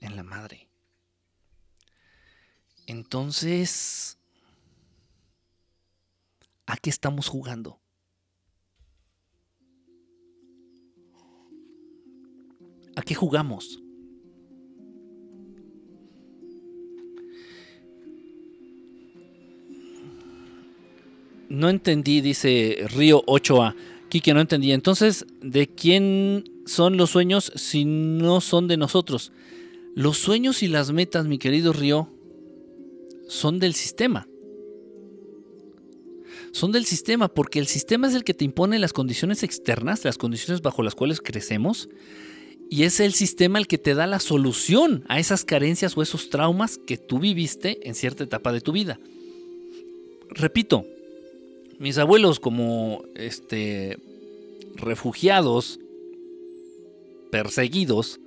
[0.01, 0.67] En la madre.
[2.85, 4.17] Entonces,
[6.65, 7.79] ¿a qué estamos jugando?
[12.95, 13.79] ¿A qué jugamos?
[21.49, 23.75] No entendí, dice Río 8A.
[24.09, 24.71] Kike, no entendí.
[24.71, 29.31] Entonces, ¿de quién son los sueños si no son de nosotros?
[29.97, 32.07] Los sueños y las metas, mi querido Río,
[33.27, 34.27] son del sistema.
[36.51, 40.19] Son del sistema porque el sistema es el que te impone las condiciones externas, las
[40.19, 41.89] condiciones bajo las cuales crecemos,
[42.69, 46.29] y es el sistema el que te da la solución a esas carencias o esos
[46.29, 48.99] traumas que tú viviste en cierta etapa de tu vida.
[50.29, 50.85] Repito,
[51.79, 53.97] mis abuelos como este
[54.75, 55.79] refugiados,
[57.31, 58.19] perseguidos,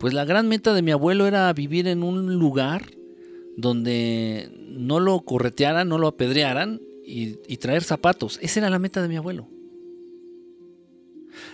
[0.00, 2.90] pues la gran meta de mi abuelo era vivir en un lugar
[3.58, 8.38] donde no lo corretearan, no lo apedrearan y, traer zapatos.
[8.40, 9.46] Esa era la meta de mi abuelo.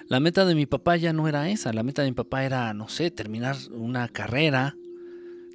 [0.07, 1.73] La meta de mi papá ya no era esa.
[1.73, 4.77] La meta de mi papá era, no sé, terminar una carrera,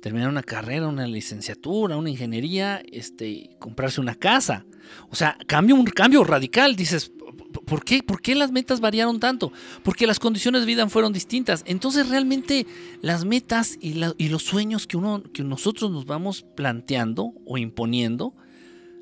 [0.01, 4.65] terminar una carrera, una licenciatura, una ingeniería, este, comprarse una casa.
[5.09, 6.75] O sea, cambio, un cambio radical.
[6.75, 7.13] Dices,
[7.51, 8.03] ¿Por qué?
[8.03, 9.51] ¿Por qué las metas variaron tanto?
[9.83, 11.63] Porque las condiciones de vida fueron distintas.
[11.67, 12.65] Entonces realmente
[13.01, 18.35] las metas y, los sueños que, uno, que nosotros nos vamos planteando o imponiendo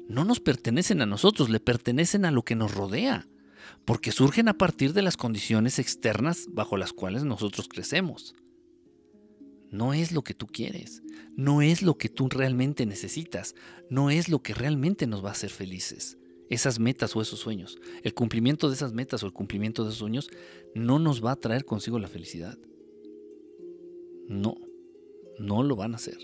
[0.08, 3.28] no nos pertenecen a nosotros, le pertenecen a lo que nos rodea.
[3.86, 8.36] Porque surgen a partir de las condiciones externas bajo las cuales nosotros crecemos.
[9.72, 11.04] No es lo que tú quieres,
[11.36, 13.54] no es lo que tú realmente necesitas,
[13.90, 16.19] no es lo que realmente nos va a hacer felices
[16.50, 17.78] esas metas o esos sueños.
[18.04, 20.30] El cumplimiento de esas metas o el cumplimiento de esos sueños
[20.74, 22.58] no nos va a traer consigo la felicidad.
[24.28, 24.58] No,
[25.38, 26.18] no lo van a hacer.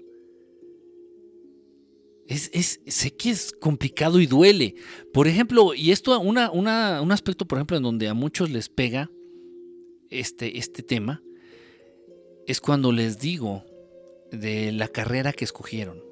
[2.27, 4.75] Es, sé que es complicado y duele.
[5.13, 9.11] Por ejemplo, y esto, una, un aspecto, por ejemplo, en donde a muchos les pega
[10.09, 11.21] este, este tema,
[12.47, 13.63] es cuando les digo
[14.31, 16.03] de la carrera que escogieron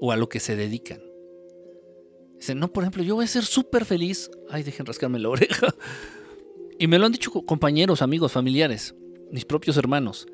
[0.00, 1.07] o a lo que se dedican.
[2.38, 4.30] Dicen, no, por ejemplo, yo voy a ser súper feliz.
[4.48, 5.74] Ay, dejen rascarme la oreja.
[6.80, 8.94] Y me lo han dicho compañeros, amigos, familiares,
[9.32, 10.28] mis propios hermanos.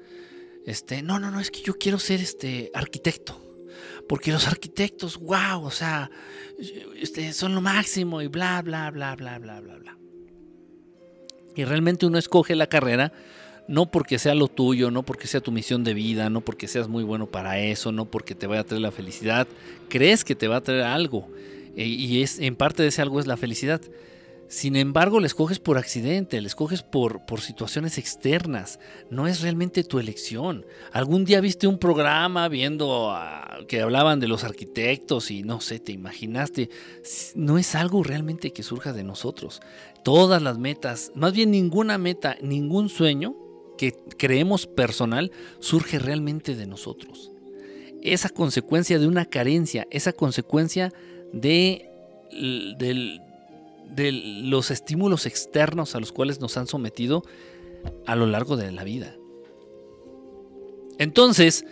[0.66, 3.40] Este, no, no, no, es que yo quiero ser este arquitecto.
[4.06, 6.10] Porque los arquitectos, wow, o sea,
[7.00, 9.98] este, son lo máximo y bla, bla, bla, bla, bla, bla, bla.
[11.56, 13.10] Y realmente uno escoge la carrera
[13.66, 16.88] no porque sea lo tuyo, no porque sea tu misión de vida, no porque seas
[16.88, 19.48] muy bueno para eso, no porque te vaya a traer la felicidad.
[19.88, 21.28] Crees que te va a traer algo
[21.76, 23.80] eh, y es en parte de ese algo es la felicidad.
[24.48, 28.78] Sin embargo, le escoges por accidente, le escoges por, por situaciones externas.
[29.10, 30.66] No es realmente tu elección.
[30.92, 33.16] Algún día viste un programa viendo
[33.68, 36.68] que hablaban de los arquitectos y no sé, te imaginaste.
[37.34, 39.60] No es algo realmente que surja de nosotros.
[40.04, 43.34] Todas las metas, más bien ninguna meta, ningún sueño
[43.78, 47.32] que creemos personal surge realmente de nosotros.
[48.02, 50.92] Esa consecuencia de una carencia, esa consecuencia
[51.34, 51.90] de,
[53.96, 57.22] los estímulos externos a los cuales nos han sometido
[58.06, 59.14] a lo largo de la vida.
[60.98, 61.64] Entonces,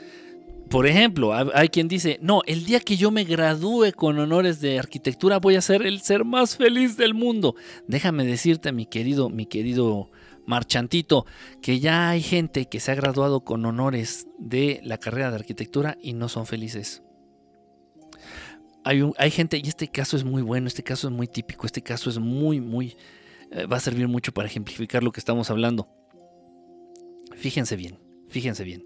[0.69, 4.79] por ejemplo, hay quien dice, no, el día que yo me gradúe con honores de
[4.79, 7.55] arquitectura voy a ser el ser más feliz del mundo.
[7.87, 10.11] Déjame decirte, mi querido, mi querido
[10.47, 11.27] marchantito,
[11.61, 15.99] que ya hay gente que se ha graduado con honores de la carrera de arquitectura
[16.01, 17.03] y no son felices.
[18.85, 21.83] Hay, hay gente, y este caso es muy bueno, este caso es muy típico, este
[21.83, 22.97] caso es muy, muy,
[23.51, 25.89] eh, va a servir mucho para ejemplificar lo que estamos hablando.
[27.37, 28.85] Fíjense bien, fíjense bien.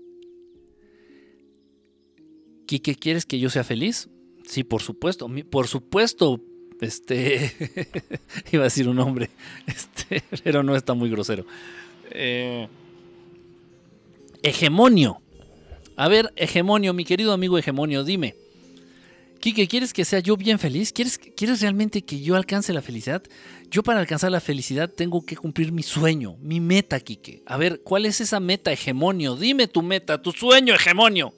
[2.66, 4.08] ¿Qué quieres que yo sea feliz?
[4.44, 6.40] Sí, por supuesto, por supuesto,
[6.80, 7.52] este.
[8.52, 9.30] iba a decir un nombre.
[9.66, 11.44] Este, pero no está muy grosero.
[12.10, 12.68] Eh,
[14.42, 15.20] hegemonio.
[15.96, 18.34] A ver, hegemonio, mi querido amigo hegemonio, dime.
[19.40, 20.92] Quique, ¿quieres que sea yo bien feliz?
[20.92, 23.22] ¿Quieres, ¿Quieres realmente que yo alcance la felicidad?
[23.70, 27.42] Yo para alcanzar la felicidad tengo que cumplir mi sueño, mi meta, Quique.
[27.46, 29.36] A ver, ¿cuál es esa meta, hegemonio?
[29.36, 31.32] Dime tu meta, tu sueño, hegemonio.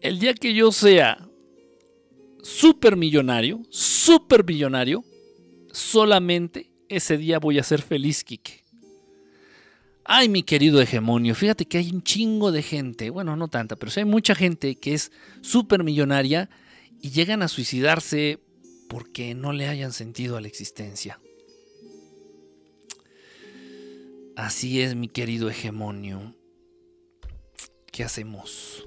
[0.00, 1.28] El día que yo sea
[2.42, 5.04] super millonario, super millonario,
[5.72, 8.65] solamente ese día voy a ser feliz, Kike.
[10.08, 13.90] Ay, mi querido hegemonio, fíjate que hay un chingo de gente, bueno, no tanta, pero
[13.96, 16.48] hay mucha gente que es súper millonaria
[17.02, 18.38] y llegan a suicidarse
[18.88, 21.18] porque no le hayan sentido a la existencia.
[24.36, 26.36] Así es, mi querido hegemonio.
[27.90, 28.86] ¿Qué hacemos?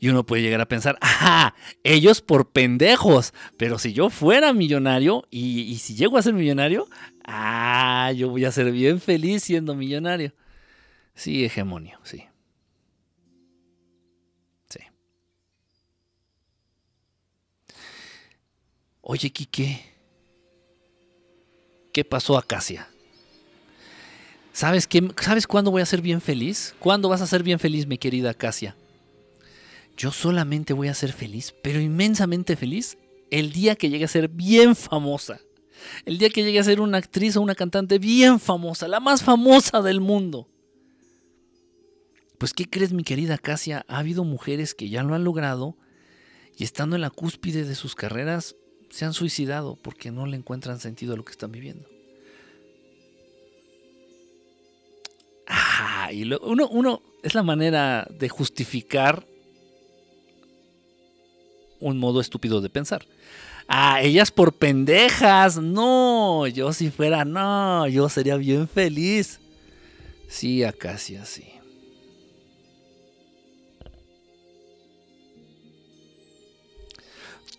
[0.00, 5.26] Y uno puede llegar a pensar, ajá, ellos por pendejos, pero si yo fuera millonario
[5.30, 6.88] y, si llego a ser millonario,
[7.28, 10.32] ah, yo voy a ser bien feliz siendo millonario.
[11.14, 12.24] Sí, hegemonio, sí.
[14.68, 14.80] Sí.
[19.00, 19.80] Oye, Quique,
[21.92, 22.88] ¿qué pasó a Casia?
[24.52, 26.74] ¿Sabes, qué, ¿Sabes cuándo voy a ser bien feliz?
[26.80, 28.74] ¿Cuándo vas a ser bien feliz, mi querida Casia?
[29.98, 32.96] yo solamente voy a ser feliz, pero inmensamente feliz,
[33.30, 35.40] el día que llegue a ser bien famosa.
[36.04, 39.22] El día que llegue a ser una actriz o una cantante bien famosa, la más
[39.22, 40.48] famosa del mundo.
[42.38, 43.84] Pues, ¿qué crees, mi querida Casia?
[43.88, 45.76] Ha habido mujeres que ya lo han logrado
[46.56, 48.56] y estando en la cúspide de sus carreras
[48.90, 51.88] se han suicidado porque no le encuentran sentido a lo que están viviendo.
[55.46, 59.26] Ah, y uno, uno es la manera de justificar
[61.80, 63.06] un modo estúpido de pensar.
[63.68, 65.58] Ah, ellas por pendejas.
[65.58, 69.38] No, yo si fuera, no, yo sería bien feliz.
[70.26, 71.44] Sí, Acacia, sí.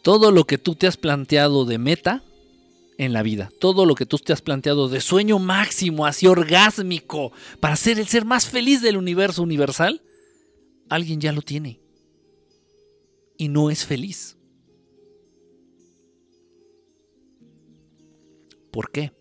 [0.01, 2.23] Todo lo que tú te has planteado de meta
[2.97, 7.31] en la vida, todo lo que tú te has planteado de sueño máximo, así orgásmico,
[7.59, 10.01] para ser el ser más feliz del universo universal,
[10.89, 11.79] alguien ya lo tiene
[13.37, 14.38] y no es feliz.
[18.79, 19.11] ¿Por qué?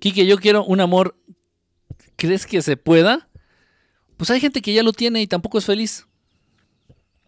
[0.00, 1.14] Quique, yo quiero un amor.
[2.16, 3.30] ¿Crees que se pueda?
[4.16, 6.08] Pues hay gente que ya lo tiene y tampoco es feliz.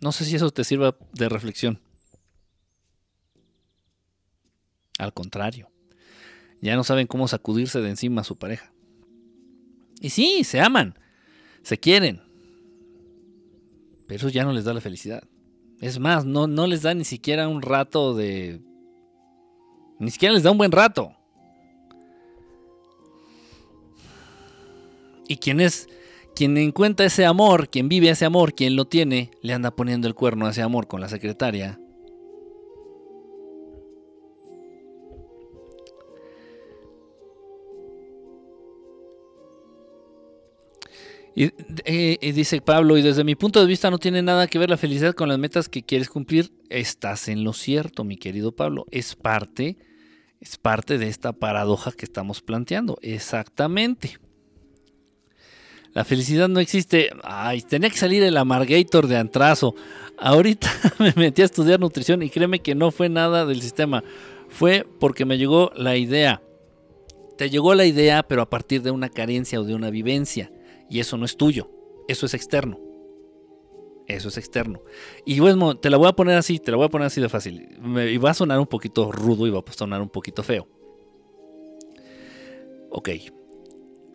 [0.01, 1.81] No sé si eso te sirva de reflexión.
[4.99, 5.71] Al contrario,
[6.61, 8.73] ya no saben cómo sacudirse de encima a su pareja.
[10.01, 10.99] Y sí, se aman,
[11.63, 12.23] se quieren,
[14.09, 15.23] eso ya no les da la felicidad.
[15.81, 18.72] Es más, no, no les da ni siquiera un rato de...
[20.03, 21.13] Ni siquiera les da un buen rato.
[25.29, 25.89] Y quienes,
[26.35, 30.17] quien encuentra ese amor, quien vive ese amor, quien lo tiene, le anda poniendo el
[30.17, 31.79] cuerno a ese amor con la secretaria.
[41.37, 44.69] Eh, y, dice Pablo, y desde mi punto de vista no tiene nada que ver
[44.69, 46.51] la felicidad con las metas que quieres cumplir.
[46.71, 48.85] Estás en lo cierto, mi querido Pablo.
[48.91, 49.77] Es parte,
[50.43, 52.99] es parte de esta paradoja que estamos planteando.
[53.01, 54.19] Exactamente.
[55.95, 57.11] La felicidad no existe.
[57.23, 59.77] Ay, tenía que salir el amargator de antrazo.
[60.19, 60.69] Ahorita
[60.99, 64.03] me metí a estudiar nutrición y créeme que no fue nada del sistema.
[64.49, 66.43] Fue porque me llegó la idea.
[67.39, 70.51] Te llegó la idea, pero a partir de una carencia o de una vivencia.
[70.91, 71.71] Y eso no es tuyo,
[72.09, 72.81] eso es externo.
[74.13, 74.83] Eso es externo.
[75.25, 77.29] Y bueno, te la voy a poner así, te la voy a poner así de
[77.29, 77.69] fácil.
[78.11, 80.69] y va a sonar un poquito rudo y va a sonar un poquito feo.
[82.91, 83.09] Ok.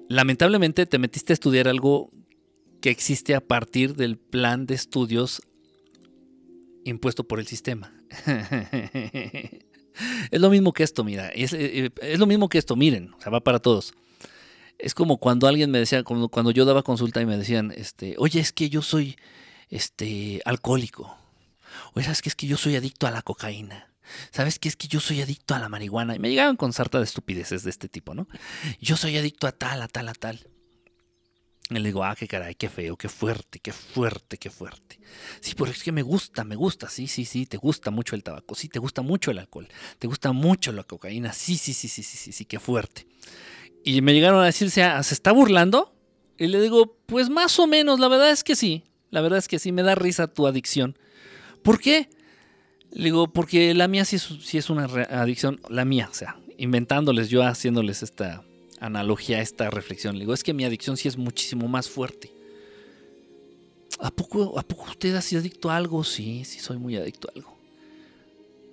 [0.07, 2.11] Lamentablemente te metiste a estudiar algo
[2.79, 5.41] que existe a partir del plan de estudios
[6.85, 7.91] impuesto por el sistema.
[10.31, 11.29] es lo mismo que esto, mira.
[11.29, 13.13] Es, eh, es, lo mismo que esto, miren.
[13.13, 13.93] O sea, va para todos.
[14.77, 18.15] Es como cuando alguien me decía, cuando, cuando yo daba consulta y me decían, este,
[18.19, 19.17] oye, es que yo soy
[19.69, 21.17] este, alcohólico.
[21.93, 22.29] Oye, ¿sabes qué?
[22.29, 23.93] Es que yo soy adicto a la cocaína.
[24.31, 24.69] ¿Sabes qué?
[24.69, 26.15] Es que yo soy adicto a la marihuana.
[26.15, 28.27] Y me llegaban con sarta de estupideces de este tipo, ¿no?
[28.79, 30.47] Yo soy adicto a tal, a tal, a tal.
[31.69, 34.99] Y le digo, ah, qué caray, qué feo, qué fuerte, qué fuerte, qué fuerte.
[35.41, 38.23] Sí, pero es que me gusta, me gusta, sí, sí, sí, te gusta mucho el
[38.23, 39.67] tabaco, sí, te gusta mucho el alcohol,
[39.99, 43.05] te gusta mucho la cocaína, sí, sí, sí, sí, sí, sí, sí, qué fuerte.
[43.83, 45.93] Y me llegaron a decir, ¿se está burlando?
[46.37, 48.85] Y le digo, pues más o menos, la verdad es que sí.
[49.09, 50.97] La verdad es que sí, me da risa tu adicción.
[51.63, 52.09] ¿Por qué?
[52.91, 54.15] Le digo, porque la mía sí
[54.57, 58.43] es, una adicción, la mía, o sea, inventándoles yo, haciéndoles esta
[58.79, 60.15] analogía, esta reflexión.
[60.15, 62.31] Le digo, es que mi adicción sí es muchísimo más fuerte.
[63.99, 66.03] ¿A poco, ¿A poco usted ha sido adicto a algo?
[66.03, 67.57] Sí, sí soy muy adicto a algo.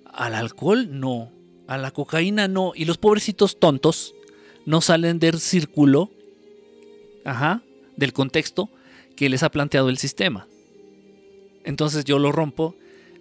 [0.05, 0.87] ¿Al alcohol?
[0.91, 1.31] No.
[1.67, 2.47] ¿A la cocaína?
[2.47, 2.73] No.
[2.75, 4.13] Y los pobrecitos tontos
[4.65, 6.11] no salen del círculo,
[7.23, 7.63] ajá,
[7.97, 8.69] del contexto
[9.15, 10.47] que les ha planteado el sistema.
[11.63, 12.75] Entonces yo lo rompo,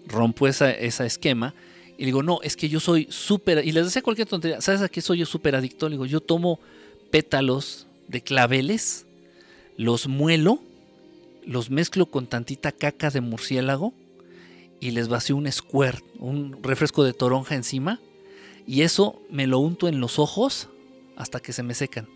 [0.06, 1.54] rompo esa, esa esquema
[1.96, 4.88] y digo, no, es que yo soy súper, y les decía cualquier tontería, ¿sabes a
[4.88, 5.88] qué soy yo súper adicto?
[5.88, 6.58] Le digo, yo tomo
[7.10, 9.06] pétalos de claveles,
[9.76, 10.60] los muelo,
[11.46, 13.94] los mezclo con tantita caca de murciélago
[14.80, 18.00] y les vacío un squirt, un refresco de toronja encima,
[18.66, 20.68] y eso me lo unto en los ojos
[21.16, 22.08] hasta que se me secan.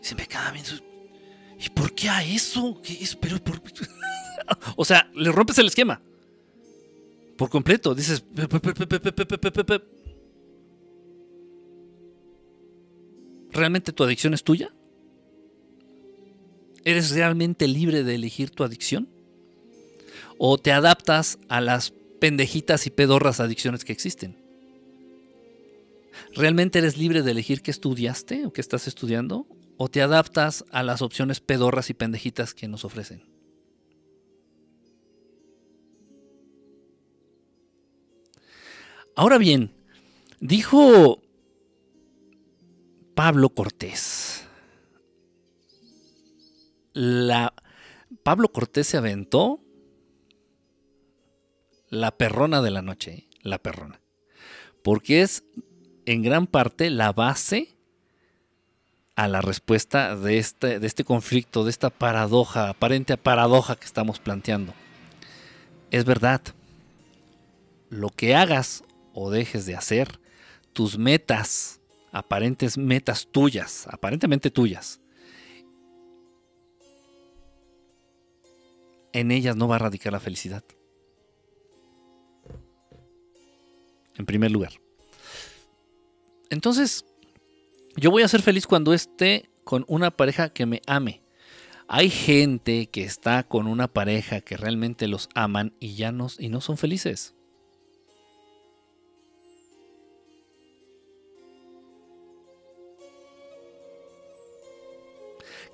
[0.00, 0.95] se me bien.
[1.58, 2.80] ¿Y por qué a eso?
[2.82, 3.16] ¿Qué es?
[3.16, 3.38] Pero
[4.76, 6.00] o sea, le rompes el esquema.
[7.36, 7.94] Por completo.
[7.94, 8.24] Dices.
[13.50, 14.70] ¿Realmente tu adicción es tuya?
[16.84, 19.08] ¿Eres realmente libre de elegir tu adicción?
[20.38, 24.36] ¿O te adaptas a las pendejitas y pedorras adicciones que existen?
[26.34, 29.46] ¿Realmente eres libre de elegir qué estudiaste o qué estás estudiando?
[29.78, 33.24] ¿O te adaptas a las opciones pedorras y pendejitas que nos ofrecen?
[39.14, 39.74] Ahora bien,
[40.40, 41.22] dijo
[43.14, 44.46] Pablo Cortés.
[46.92, 47.54] La,
[48.22, 49.62] Pablo Cortés se aventó
[51.88, 54.02] la perrona de la noche, la perrona.
[54.82, 55.44] Porque es
[56.04, 57.75] en gran parte la base
[59.16, 64.20] a la respuesta de este, de este conflicto, de esta paradoja, aparente paradoja que estamos
[64.20, 64.74] planteando.
[65.90, 66.42] Es verdad,
[67.88, 70.20] lo que hagas o dejes de hacer,
[70.74, 71.80] tus metas,
[72.12, 75.00] aparentes metas tuyas, aparentemente tuyas,
[79.14, 80.62] en ellas no va a radicar la felicidad.
[84.18, 84.72] En primer lugar.
[86.50, 87.06] Entonces,
[87.96, 91.22] yo voy a ser feliz cuando esté con una pareja que me ame.
[91.88, 96.48] Hay gente que está con una pareja que realmente los aman y ya no, y
[96.48, 97.34] no son felices.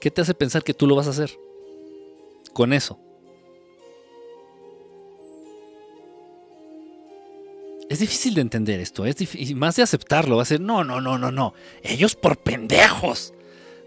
[0.01, 1.31] ¿Qué te hace pensar que tú lo vas a hacer?
[2.53, 2.99] Con eso.
[7.89, 11.01] Es difícil de entender esto, es y más de aceptarlo, va a ser, no, no,
[11.01, 13.35] no, no, no, ellos por pendejos.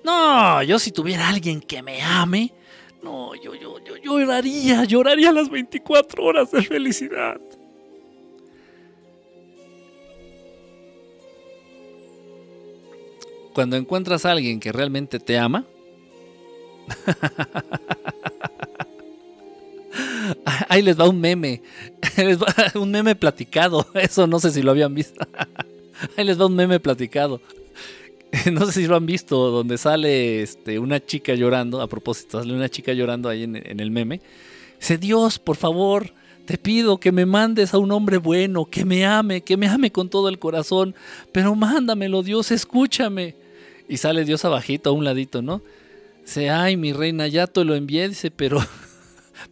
[0.04, 2.54] No, yo si tuviera alguien que me ame,
[3.02, 7.41] no, yo, yo, yo lloraría, lloraría las 24 horas de felicidad.
[13.54, 15.66] Cuando encuentras a alguien que realmente te ama,
[20.70, 21.62] Ahí les va un meme.
[22.76, 23.86] un meme platicado.
[23.93, 25.26] Eso no sé si lo habían visto.
[26.18, 27.41] Ahí les va un meme platicado.
[28.52, 31.82] No sé si lo han visto, donde sale este, una chica llorando.
[31.82, 34.22] A propósito, sale una chica llorando ahí en, en el meme.
[34.78, 36.12] Dice, Dios, por favor,
[36.46, 39.91] te pido que me mandes a un hombre bueno, que me ame, que me ame
[39.91, 40.96] con todo el corazón.
[41.32, 43.36] Pero mándamelo, Dios, escúchame.
[43.88, 45.62] Y sale Dios abajito, a un ladito, ¿no?
[46.26, 48.60] Dice, ay, mi reina, ya te lo envié, dice, pero,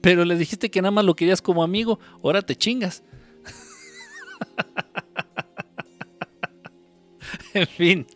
[0.01, 3.03] pero le dijiste que nada más lo querías como amigo, ahora te chingas.
[7.53, 8.07] en fin.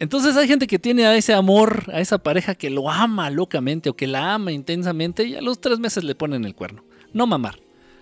[0.00, 3.90] Entonces hay gente que tiene a ese amor, a esa pareja que lo ama locamente
[3.90, 6.84] o que la ama intensamente y a los tres meses le ponen el cuerno.
[7.12, 7.58] No mamar,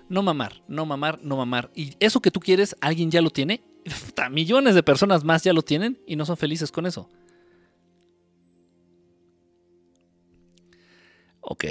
[0.09, 1.71] no mamar, no mamar, no mamar.
[1.75, 3.63] Y eso que tú quieres, alguien ya lo tiene.
[4.31, 7.09] Millones de personas más ya lo tienen y no son felices con eso.
[11.49, 11.65] Ok.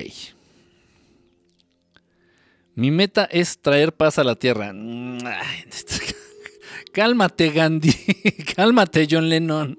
[2.75, 4.73] Mi meta es traer paz a la tierra.
[6.93, 7.91] Cálmate, Gandhi.
[8.55, 9.77] Cálmate, John Lennon.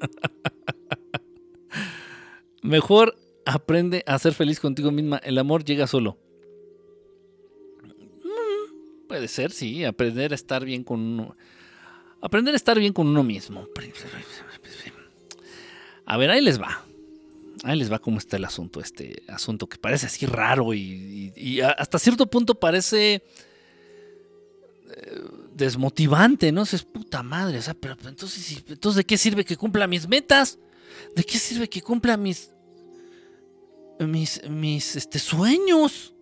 [2.62, 3.16] Mejor
[3.46, 5.16] aprende a ser feliz contigo misma.
[5.18, 6.18] El amor llega solo.
[8.22, 9.82] Mm, puede ser, sí.
[9.84, 11.36] Aprender a estar bien con uno.
[12.20, 13.66] Aprender a estar bien con uno mismo.
[16.04, 16.84] A ver, ahí les va.
[17.66, 18.80] Ahí les va cómo está el asunto.
[18.80, 23.14] Este asunto que parece así raro y, hasta cierto punto parece
[24.88, 26.62] eh, desmotivante, ¿no?
[26.62, 27.58] Es puta madre.
[27.58, 30.60] O sea, pero entonces, entonces, ¿de qué sirve que cumpla mis metas?
[31.16, 32.52] ¿De qué sirve que cumpla mis.
[33.98, 34.48] mis.
[34.48, 36.14] mis este, sueños?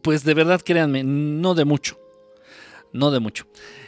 [0.00, 1.98] Pues de verdad, créanme, no de mucho.
[2.94, 3.46] No de mucho.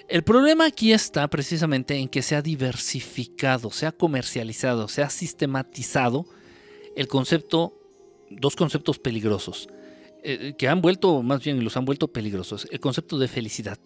[0.08, 5.08] El problema aquí está precisamente en que se ha diversificado, se ha comercializado, se ha
[5.08, 6.26] sistematizado
[6.94, 7.74] el concepto,
[8.30, 9.68] dos conceptos peligrosos,
[10.22, 13.78] eh, que han vuelto, más bien los han vuelto peligrosos, el concepto de felicidad.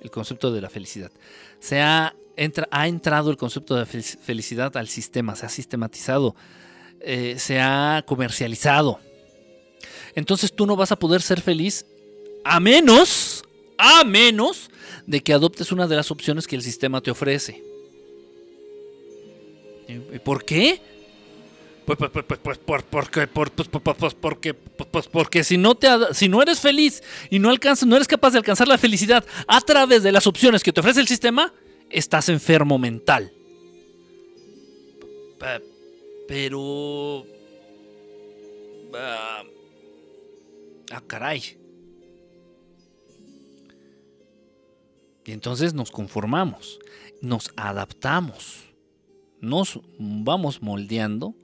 [0.00, 1.12] El concepto de la felicidad.
[1.60, 2.14] Se ha,
[2.70, 6.34] ha entrado el concepto de felicidad al sistema, se ha sistematizado,
[7.00, 9.00] eh, se ha comercializado.
[10.14, 11.86] Entonces tú no vas a poder ser feliz
[12.44, 13.44] a menos,
[13.78, 14.70] a menos
[15.06, 17.62] de que adoptes una de las opciones que el sistema te ofrece.
[20.24, 20.80] ¿Por qué?
[21.84, 22.58] Pues, pues, pues, pues,
[22.88, 23.26] porque,
[24.20, 28.06] porque, pues, porque si no, te, si no eres feliz y no, alcanzas, no eres
[28.06, 31.52] capaz de alcanzar la felicidad a través de las opciones que te ofrece el sistema,
[31.90, 33.32] estás enfermo mental.
[36.28, 37.26] Pero...
[38.94, 39.42] ah,
[40.92, 41.61] ah caray.
[45.24, 46.80] Y entonces nos conformamos,
[47.20, 48.64] nos adaptamos,
[49.40, 51.34] nos vamos moldeando,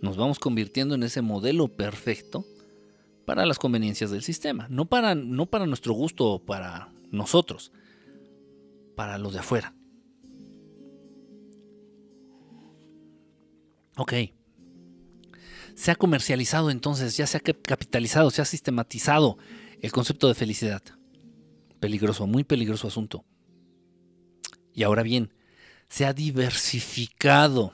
[0.00, 2.46] nos vamos convirtiendo en ese modelo perfecto
[3.24, 7.72] para las conveniencias del sistema, no para, no para nuestro gusto o para nosotros,
[8.96, 9.74] para los de afuera.
[13.96, 14.14] Ok.
[15.74, 19.38] Se ha comercializado entonces, ya se ha capitalizado, se ha sistematizado
[19.80, 20.82] el concepto de felicidad.
[21.82, 23.24] Peligroso, muy peligroso asunto.
[24.72, 25.32] Y ahora bien,
[25.88, 27.72] se ha diversificado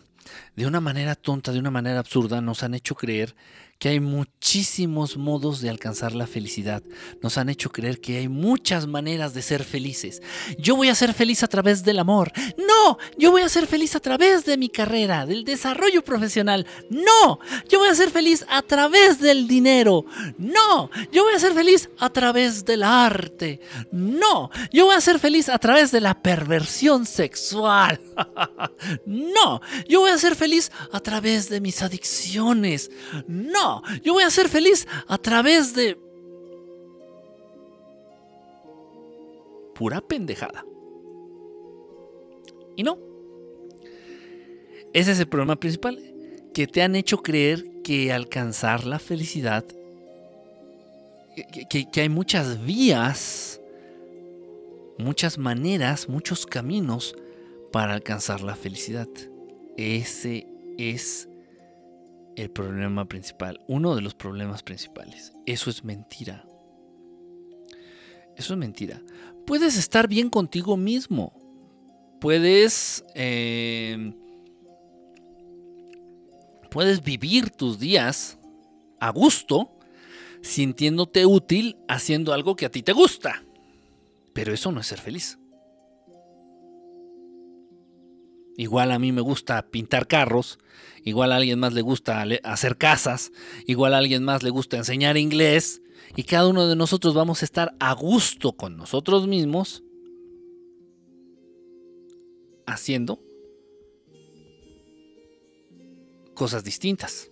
[0.57, 3.37] de una manera tonta, de una manera absurda, nos han hecho creer
[3.79, 6.83] que hay muchísimos modos de alcanzar la felicidad.
[7.23, 10.21] Nos han hecho creer que hay muchas maneras de ser felices.
[10.59, 12.33] Yo voy a ser feliz a través del amor.
[12.57, 16.67] No, yo voy a ser feliz a través de mi carrera, del desarrollo profesional.
[16.91, 17.39] No,
[17.69, 20.05] yo voy a ser feliz a través del dinero.
[20.39, 23.61] No, yo voy a ser feliz a través del arte.
[23.93, 28.01] No, yo voy a ser feliz a través de la perversión sexual.
[29.07, 32.91] no, yo voy a ser feliz a través de mis adicciones.
[33.29, 33.68] No,
[34.03, 35.99] yo voy a ser feliz a través de...
[39.75, 40.65] Pura pendejada.
[42.77, 42.99] Y no.
[44.93, 46.01] Ese es el problema principal,
[46.55, 49.65] que te han hecho creer que alcanzar la felicidad,
[51.71, 53.61] que, hay muchas vías,
[54.99, 57.15] muchas maneras, muchos caminos
[57.71, 59.09] para alcanzar la felicidad.
[59.77, 60.47] Ese
[60.79, 61.28] es
[62.39, 65.33] el problema principal, uno de los problemas principales.
[65.45, 66.45] Eso es mentira.
[68.37, 69.03] Eso es mentira.
[69.47, 71.33] Puedes estar bien contigo mismo.
[72.21, 73.05] Puedes...
[73.15, 74.15] Em,
[76.71, 78.39] puedes vivir tus días
[79.01, 79.77] a gusto,
[80.43, 83.43] sintiéndote útil, haciendo algo que a ti te gusta.
[84.33, 85.38] Pero eso no es ser feliz.
[88.59, 90.59] Igual a mí me gusta pintar carros,
[91.05, 93.31] igual a alguien más le gusta hacer casas,
[93.67, 95.81] igual a alguien más le gusta enseñar inglés,
[96.17, 99.85] y cada uno de nosotros vamos a estar a gusto con nosotros mismos
[102.67, 103.23] haciendo
[106.35, 107.29] cosas distintas.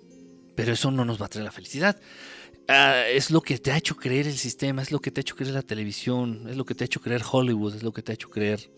[0.54, 2.00] Pero eso no nos va a traer la felicidad.
[2.68, 5.22] Ah, es lo que te ha hecho creer el sistema, es lo que te ha
[5.22, 8.02] hecho creer la televisión, es lo que te ha hecho creer Hollywood, es lo que
[8.02, 8.70] te ha hecho creer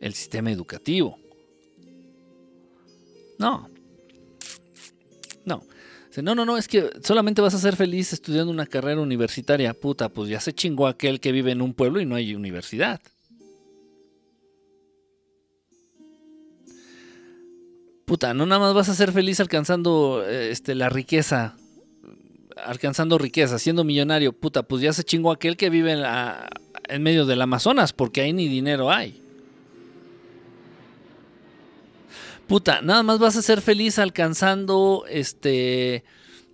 [0.00, 1.18] el sistema educativo.
[3.38, 3.68] No.
[5.44, 5.62] No.
[6.22, 9.74] No, no, no, es que solamente vas a ser feliz estudiando una carrera universitaria.
[9.74, 13.00] Puta, pues ya se chingó aquel que vive en un pueblo y no hay universidad.
[18.06, 21.56] Puta, no nada más vas a ser feliz alcanzando este, la riqueza.
[22.64, 24.32] Alcanzando riqueza, siendo millonario.
[24.32, 26.02] Puta, pues ya se chingó aquel que vive en,
[26.88, 29.25] en medio del Amazonas, porque ahí ni dinero hay.
[32.46, 36.04] Puta, nada más vas a ser feliz alcanzando este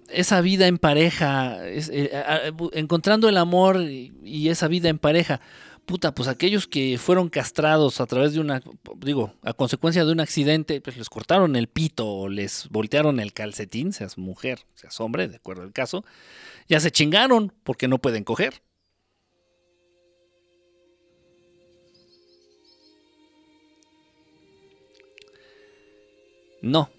[0.08, 5.40] esa vida en pareja, eh, encontrando el amor y, esa vida en pareja.
[5.86, 8.62] Puta, pues aquellos que fueron castrados a través de una,
[8.98, 13.32] digo, a consecuencia de un accidente, pues les cortaron el pito o les voltearon el
[13.32, 16.04] calcetín, seas mujer, seas hombre, de acuerdo al caso,
[16.68, 18.62] ya se chingaron porque no pueden coger.
[26.62, 26.90] No,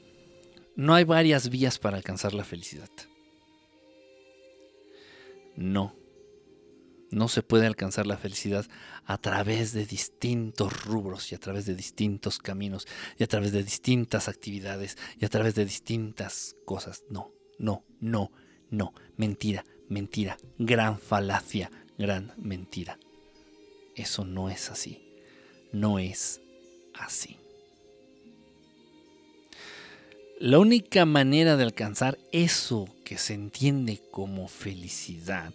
[0.76, 2.90] no hay varias vías para alcanzar la felicidad.
[5.56, 5.96] No,
[7.14, 8.66] no se puede alcanzar la felicidad
[9.06, 12.88] a través de distintos rubros y a través de distintos caminos
[13.18, 17.04] y a través de distintas actividades y a través de distintas cosas.
[17.10, 18.32] No, no, no,
[18.72, 18.94] no.
[19.16, 20.38] Mentira, mentira.
[20.58, 22.98] Gran falacia, gran mentira.
[23.96, 25.00] Eso no es así.
[25.72, 26.42] No es
[26.96, 27.43] así.
[30.40, 35.54] La única manera de alcanzar eso que se entiende como felicidad,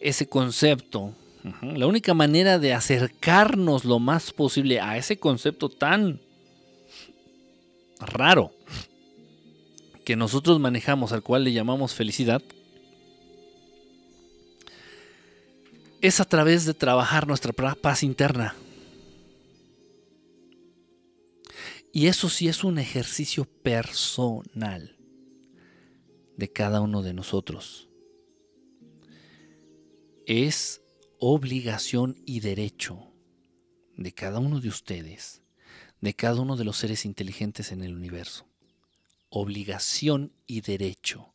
[0.00, 1.14] ese concepto,
[1.62, 6.20] la única manera de acercarnos lo más posible a ese concepto tan
[7.98, 8.52] raro
[10.04, 12.42] que nosotros manejamos, al cual le llamamos felicidad,
[16.02, 18.54] es a través de trabajar nuestra paz interna.
[21.96, 24.98] Y eso sí es un ejercicio personal
[26.36, 27.88] de cada uno de nosotros.
[30.26, 30.82] Es
[31.20, 33.12] obligación y derecho
[33.96, 35.42] de cada uno de ustedes,
[36.00, 38.48] de cada uno de los seres inteligentes en el universo.
[39.28, 41.32] Obligación y derecho.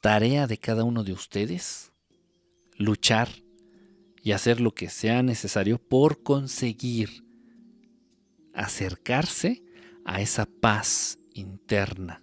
[0.00, 1.92] Tarea de cada uno de ustedes,
[2.78, 3.28] luchar
[4.22, 7.27] y hacer lo que sea necesario por conseguir
[8.58, 9.62] acercarse
[10.04, 12.22] a esa paz interna.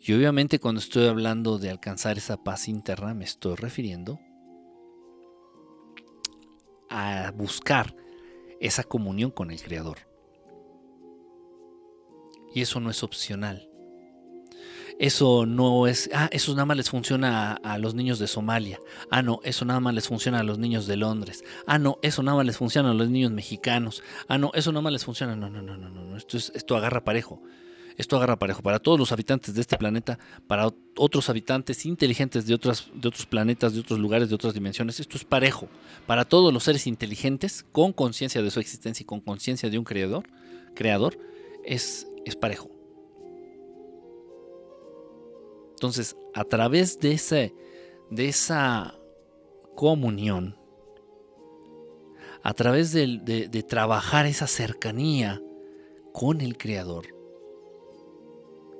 [0.00, 4.18] Y obviamente cuando estoy hablando de alcanzar esa paz interna me estoy refiriendo
[6.90, 7.94] a buscar
[8.60, 9.98] esa comunión con el Creador.
[12.54, 13.71] Y eso no es opcional.
[14.98, 18.78] Eso no es, ah, eso nada más les funciona a, los niños de Somalia.
[19.10, 21.44] Ah, no, eso nada más les funciona a los niños de Londres.
[21.66, 24.02] Ah, no, eso nada más les funciona a los niños mexicanos.
[24.28, 25.36] Ah, no, eso nada más les funciona.
[25.36, 27.42] No, no, no, no, no, esto, es, esto agarra parejo.
[27.96, 32.54] Esto agarra parejo para todos los habitantes de este planeta, para otros habitantes inteligentes de,
[32.54, 34.98] otras, de otros planetas, de otros lugares, de otras dimensiones.
[34.98, 35.68] Esto es parejo.
[36.06, 39.84] Para todos los seres inteligentes, con conciencia de su existencia y con conciencia de un
[39.84, 40.24] creador,
[40.74, 41.18] creador
[41.64, 42.71] es, es parejo.
[45.82, 47.56] Entonces, a través de, ese,
[48.08, 48.94] de esa
[49.74, 50.56] comunión,
[52.44, 55.42] a través de, trabajar esa cercanía
[56.12, 57.06] con el Creador,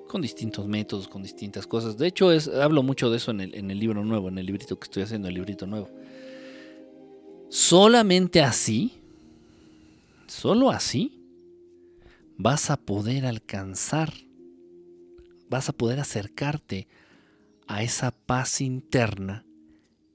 [0.07, 1.99] con distintos métodos, con distintas cosas.
[1.99, 2.31] De hecho,
[2.63, 5.03] hablo mucho de eso en el, en el libro nuevo, en el librito que estoy
[5.03, 5.91] haciendo, el librito nuevo.
[7.49, 9.03] Solamente así,
[10.29, 11.21] solo así,
[12.37, 14.13] vas a poder alcanzar
[15.53, 16.89] vas a poder acercarte
[17.67, 19.45] a esa paz interna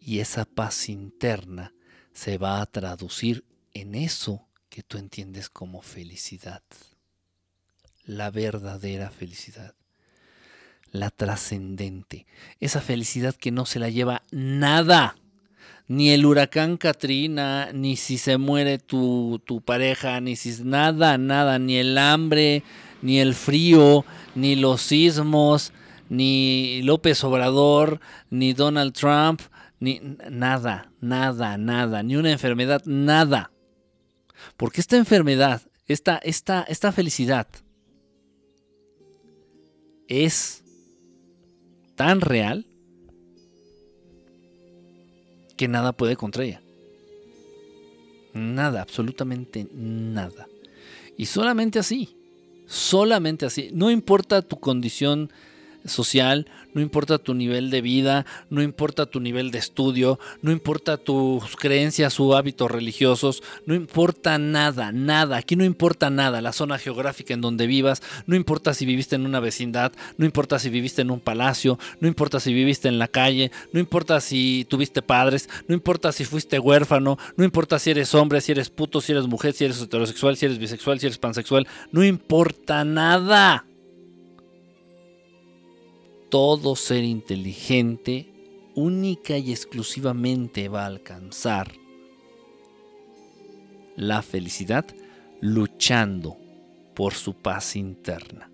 [0.02, 1.76] y esa paz interna
[2.12, 3.46] se va a traducir
[3.76, 6.64] en eso que tú entiendes como felicidad.
[8.04, 9.76] La verdadera felicidad.
[10.92, 12.26] La trascendente.
[12.60, 15.18] Esa felicidad que no se la lleva nada.
[15.88, 21.60] Ni el huracán Katrina, ni si se muere tu, tu pareja, ni si nada, nada,
[21.60, 22.64] ni el hambre,
[23.02, 24.06] ni el frío,
[24.36, 25.72] ni los sismos,
[26.10, 28.00] ni López Obrador,
[28.30, 29.42] ni Donald Trump,
[29.80, 33.52] ni nada, nada, nada, ni una enfermedad, nada.
[34.56, 37.48] Porque esta enfermedad, esta, esta, esta felicidad
[40.08, 40.64] es
[41.96, 42.66] tan real
[45.58, 46.62] que nada puede contra ella.
[48.34, 50.48] Nada, absolutamente nada.
[51.18, 52.17] Y solamente así,
[52.68, 53.70] solamente así.
[53.74, 55.32] No importa tu condición
[55.86, 56.48] social,
[56.78, 61.56] no importa tu nivel de vida, no importa tu nivel de estudio, no importa tus
[61.56, 67.34] creencias o hábitos religiosos, no importa nada, nada, aquí no importa nada, la zona geográfica
[67.34, 71.10] en donde vivas, no importa si viviste en una vecindad, no importa si viviste en
[71.10, 75.74] un palacio, no importa si viviste en la calle, no importa si tuviste padres, no
[75.74, 79.54] importa si fuiste huérfano, no importa si eres hombre, si eres puto, si eres mujer,
[79.54, 83.66] si eres heterosexual, si eres bisexual, si eres pansexual, no importa nada
[86.30, 88.28] todo ser inteligente
[88.76, 91.72] única y exclusivamente va a alcanzar
[93.96, 94.86] la felicidad
[95.42, 96.38] luchando
[96.94, 98.50] por su paz interna.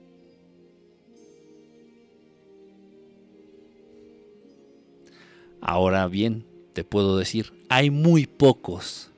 [5.62, 9.12] Ahora bien, te puedo decir, hay muy pocos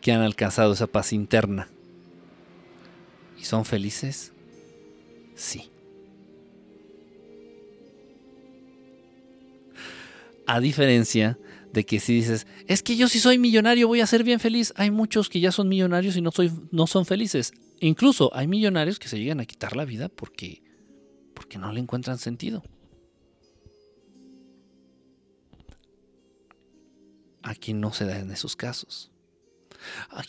[0.00, 1.68] que han alcanzado esa paz interna.
[3.38, 4.32] ¿Y son felices?
[5.34, 5.70] Sí.
[10.52, 11.38] A diferencia
[11.72, 14.72] de que si dices, es que yo si soy millonario voy a ser bien feliz,
[14.74, 17.52] hay muchos que ya son millonarios y no, soy, no son felices.
[17.78, 20.64] Incluso hay millonarios que se llegan a quitar la vida porque,
[21.34, 22.64] porque no le encuentran sentido.
[27.44, 29.12] Aquí no se da en esos casos.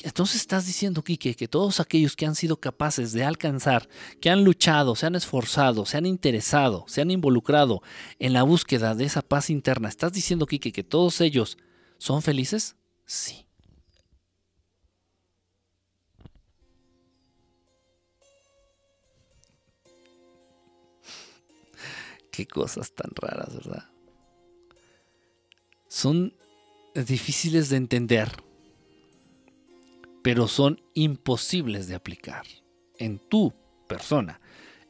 [0.04, 3.88] Entonces estás diciendo, Quique, que todos aquellos que han sido capaces de alcanzar,
[4.20, 7.82] que han luchado, se han esforzado, se han interesado, se han involucrado
[8.20, 11.58] en la búsqueda de esa paz interna, ¿estás diciendo, Quique, que todos ellos
[11.98, 12.76] son felices?
[13.06, 13.46] Sí.
[22.32, 23.90] Qué cosas tan raras, ¿verdad?
[25.88, 26.34] Son
[26.96, 28.32] difíciles de entender
[30.22, 32.46] pero son imposibles de aplicar
[32.98, 33.54] en tu
[33.88, 34.40] persona,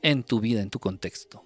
[0.01, 1.45] en tu vida, en tu contexto.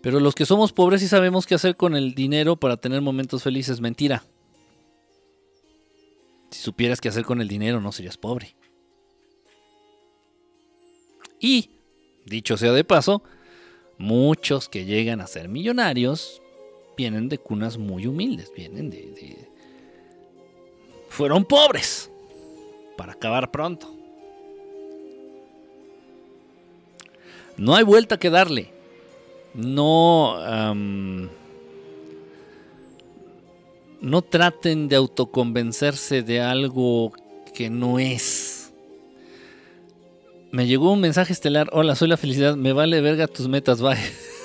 [0.00, 3.42] Pero los que somos pobres sí sabemos qué hacer con el dinero para tener momentos
[3.42, 3.80] felices.
[3.80, 4.24] Mentira.
[6.50, 8.54] Si supieras qué hacer con el dinero, no serías pobre.
[11.40, 11.70] Y,
[12.26, 13.22] dicho sea de paso,
[13.98, 16.40] muchos que llegan a ser millonarios
[16.98, 19.48] vienen de cunas muy humildes, vienen de,
[21.08, 22.10] fueron pobres
[22.96, 23.94] para acabar pronto.
[27.56, 28.72] No hay vuelta que darle.
[29.54, 30.74] No,
[34.00, 37.12] no traten de autoconvencerse de algo
[37.54, 38.72] que no es.
[40.50, 41.68] Me llegó un mensaje estelar.
[41.72, 42.56] Hola, soy la felicidad.
[42.56, 43.96] Me vale verga tus metas, bye.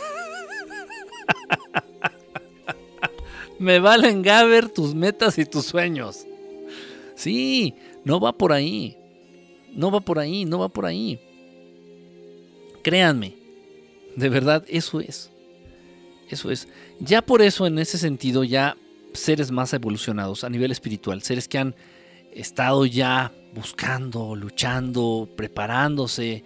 [3.60, 6.26] Me valen Gaber tus metas y tus sueños.
[7.16, 8.98] Sí, no va por ahí.
[9.74, 11.20] No va por ahí, no va por ahí.
[12.84, 13.36] Créanme,
[14.16, 15.32] de verdad, eso es.
[16.30, 16.68] Eso es.
[17.00, 18.78] Ya por eso, en ese sentido, ya
[19.14, 21.76] seres más evolucionados a nivel espiritual, seres que han
[22.34, 26.44] estado ya buscando, luchando, preparándose,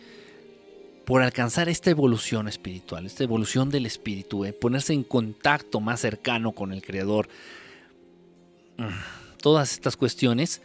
[1.07, 6.51] por alcanzar esta evolución espiritual, esta evolución del espíritu, eh, ponerse en contacto más cercano
[6.51, 7.29] con el Creador.
[8.75, 8.89] Mm,
[9.41, 10.61] todas estas cuestiones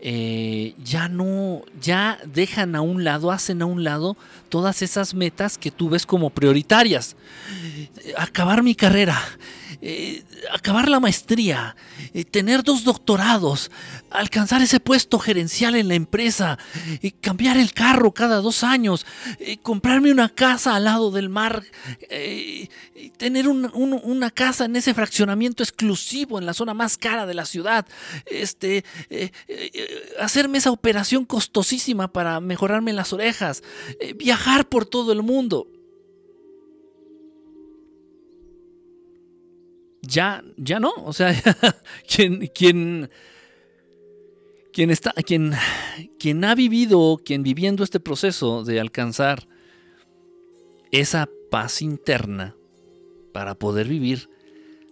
[0.00, 4.16] eh, ya no, ya dejan a un lado, hacen a un lado
[4.48, 7.14] todas esas metas que tú ves como prioritarias.
[8.16, 9.16] Acabar mi carrera,
[9.80, 11.76] eh, acabar la maestría,
[12.12, 13.70] eh, tener dos doctorados,
[14.10, 16.58] alcanzar ese puesto gerencial en la empresa,
[17.20, 19.06] cambiar el carro cada dos años,
[19.62, 21.62] comprarme una casa al lado del mar,
[23.18, 27.86] tener una casa en ese fraccionamiento exclusivo en la zona más cara de la ciudad,
[28.26, 28.84] este,
[30.18, 33.62] hacerme esa operación costosísima para mejorarme las orejas,
[34.16, 35.66] viajar por todo el mundo.
[40.08, 40.92] Ya, ya no.
[41.04, 41.34] O sea,
[42.08, 43.10] quien, quien,
[44.72, 45.52] quien, está, quien,
[46.18, 49.46] quien ha vivido, quien viviendo este proceso de alcanzar
[50.90, 52.56] esa paz interna
[53.32, 54.30] para poder vivir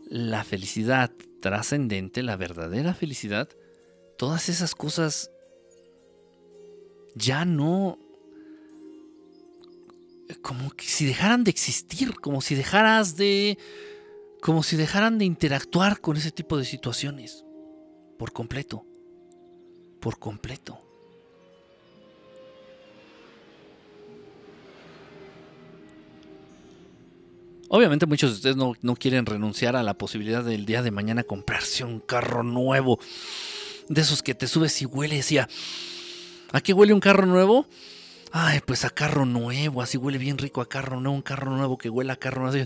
[0.08, 1.10] la felicidad
[1.40, 3.48] trascendente, la verdadera felicidad,
[4.18, 5.30] todas esas cosas
[7.14, 7.98] ya no
[10.42, 13.58] como que si dejaran de existir, como si dejaras de,
[14.46, 17.44] como si dejaran de interactuar con ese tipo de situaciones,
[18.16, 18.86] por completo,
[20.00, 20.80] por completo.
[27.68, 31.82] Obviamente muchos de ustedes no, quieren renunciar a la posibilidad del día de mañana comprarse
[31.82, 33.00] un carro nuevo.
[33.88, 35.48] De esos que te subes y huele así a...
[36.52, 37.66] ¿A qué huele un carro nuevo?
[38.30, 41.76] Ay, pues a carro nuevo, así huele bien rico a carro nuevo, un carro nuevo
[41.78, 42.64] que huele a carro nuevo.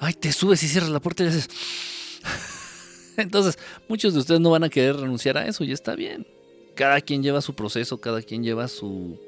[0.00, 1.48] Ay, te subes y cierras la puerta y dices...
[3.18, 6.26] Entonces, muchos de ustedes no van a querer renunciar a eso y está bien.
[6.74, 9.20] Cada quien lleva su proceso, cada quien lleva su...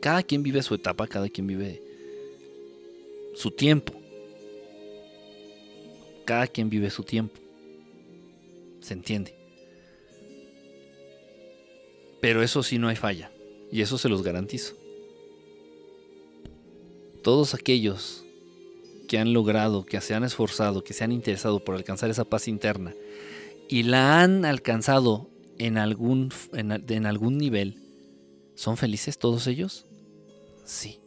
[0.00, 1.82] Cada quien vive su etapa, cada quien vive
[3.34, 3.92] su tiempo.
[6.24, 7.38] Cada quien vive su tiempo.
[8.80, 9.34] ¿Se entiende?
[12.22, 13.30] Pero eso sí no hay falla.
[13.70, 14.76] Y eso se los garantizo.
[17.24, 18.24] Todos aquellos
[19.08, 22.46] que han logrado, que se han esforzado, que se han interesado por alcanzar esa paz
[22.46, 22.94] interna
[23.68, 25.28] y la han alcanzado
[25.58, 27.82] en algún, en, algún nivel,
[28.54, 29.86] ¿son felices todos ellos?
[30.64, 31.00] Sí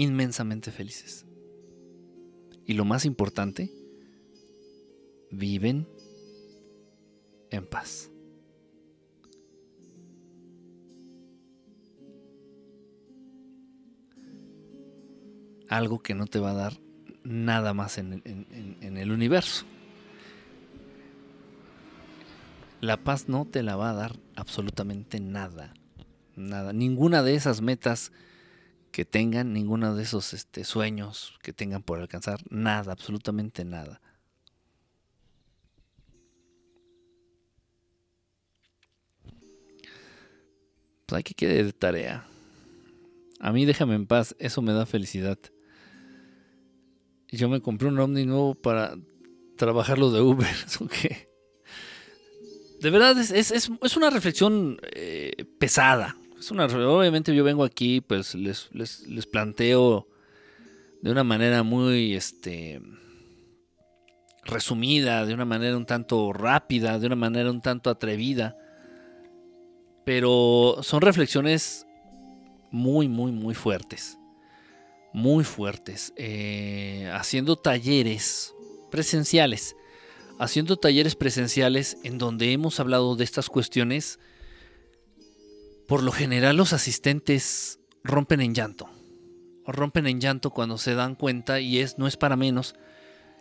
[0.00, 1.26] inmensamente felices.
[2.66, 3.70] Y lo más importante,
[5.30, 5.86] viven
[7.50, 8.09] en paz.
[15.70, 16.80] Algo que no te va a dar
[17.22, 18.22] nada más en,
[18.82, 19.64] el universo.
[22.80, 25.72] La paz no te la va a dar absolutamente nada.
[26.34, 26.72] Nada.
[26.72, 28.10] Ninguna de esas metas
[28.90, 34.00] que tengan ninguno de esos este, sueños que tengan por alcanzar, nada, absolutamente nada.
[41.06, 42.26] Pues hay que quede de tarea.
[43.38, 45.38] A mí déjame en paz, eso me da felicidad.
[47.32, 48.96] Yo me compré un Omni nuevo para
[49.56, 50.48] trabajar lo de Uber.
[52.80, 56.16] De verdad es, es, una reflexión eh, pesada
[56.50, 60.08] una, obviamente yo vengo aquí, pues les, les, planteo
[61.02, 62.80] de una manera muy este,
[64.44, 68.56] resumida, de una manera un tanto rápida, de una manera un tanto atrevida.
[70.06, 71.86] Pero son reflexiones
[72.70, 74.16] muy, muy, muy fuertes.
[75.12, 76.12] Muy fuertes.
[76.16, 78.54] Eh, haciendo talleres
[78.90, 79.76] presenciales.
[80.38, 84.18] Haciendo talleres presenciales en donde hemos hablado de estas cuestiones
[85.90, 88.88] por lo general los asistentes rompen en llanto.
[89.66, 92.76] Rompen en llanto cuando se dan cuenta y es no es para menos.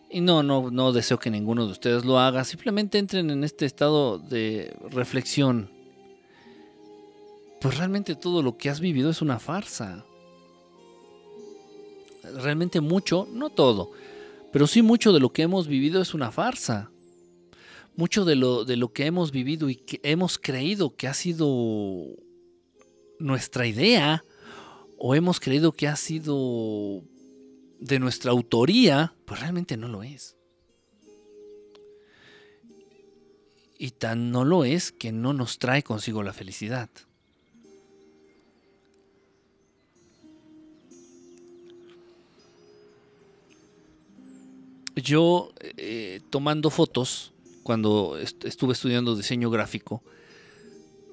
[0.09, 2.43] Y no, no, no deseo que ninguno de ustedes lo haga.
[2.45, 5.69] Simplemente entren en este estado de reflexión.
[7.61, 10.03] Pues realmente todo lo que has vivido es una farsa.
[12.35, 13.91] Realmente mucho, no todo,
[14.51, 16.89] pero sí mucho de lo que hemos vivido es una farsa.
[17.95, 22.05] Mucho de lo, de lo que hemos vivido y que hemos creído que ha sido
[23.19, 24.23] nuestra idea
[24.97, 27.03] o hemos creído que ha sido
[27.79, 30.35] de nuestra autoría, pues realmente no lo es.
[33.77, 36.89] Y tan no lo es que no nos trae consigo la felicidad.
[45.01, 50.03] Yo, eh, tomando fotos, cuando estuve estudiando diseño gráfico,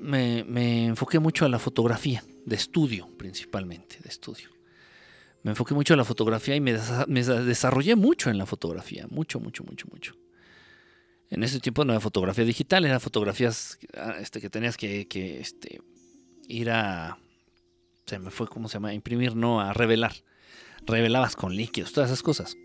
[0.01, 4.51] me, enfoqué mucho a la fotografía, de estudio principalmente, de estudio.
[5.43, 9.65] Me enfoqué mucho a la fotografía y me, desarrollé mucho en la fotografía, mucho, mucho,
[9.65, 10.17] mucho, mucho.
[11.31, 15.07] En ese tiempo no era fotografía digital, eran fotografías ah, este, que tenías que,
[15.41, 15.81] este,
[16.49, 17.19] ir a,
[18.07, 18.95] se me fue, ¿cómo se llama?
[18.95, 20.15] Imprimir, no, a revelar.
[20.87, 22.57] Revelabas con líquidos, todas esas cosas.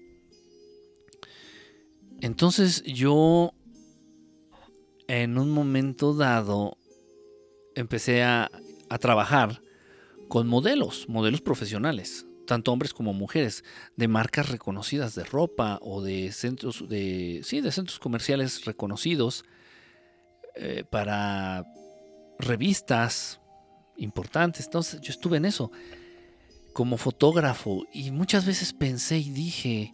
[2.21, 3.53] Entonces yo,
[5.07, 6.77] en un momento dado,
[7.75, 8.49] empecé a,
[8.99, 9.61] trabajar
[10.27, 13.63] con modelos, modelos profesionales, tanto hombres como mujeres,
[13.95, 19.45] de marcas reconocidas de ropa o de centros de sí, de centros comerciales reconocidos
[20.55, 21.65] eh, para
[22.37, 23.39] revistas
[23.95, 24.65] importantes.
[24.65, 25.71] Entonces, yo estuve en eso
[26.73, 29.93] como fotógrafo y muchas veces pensé y dije,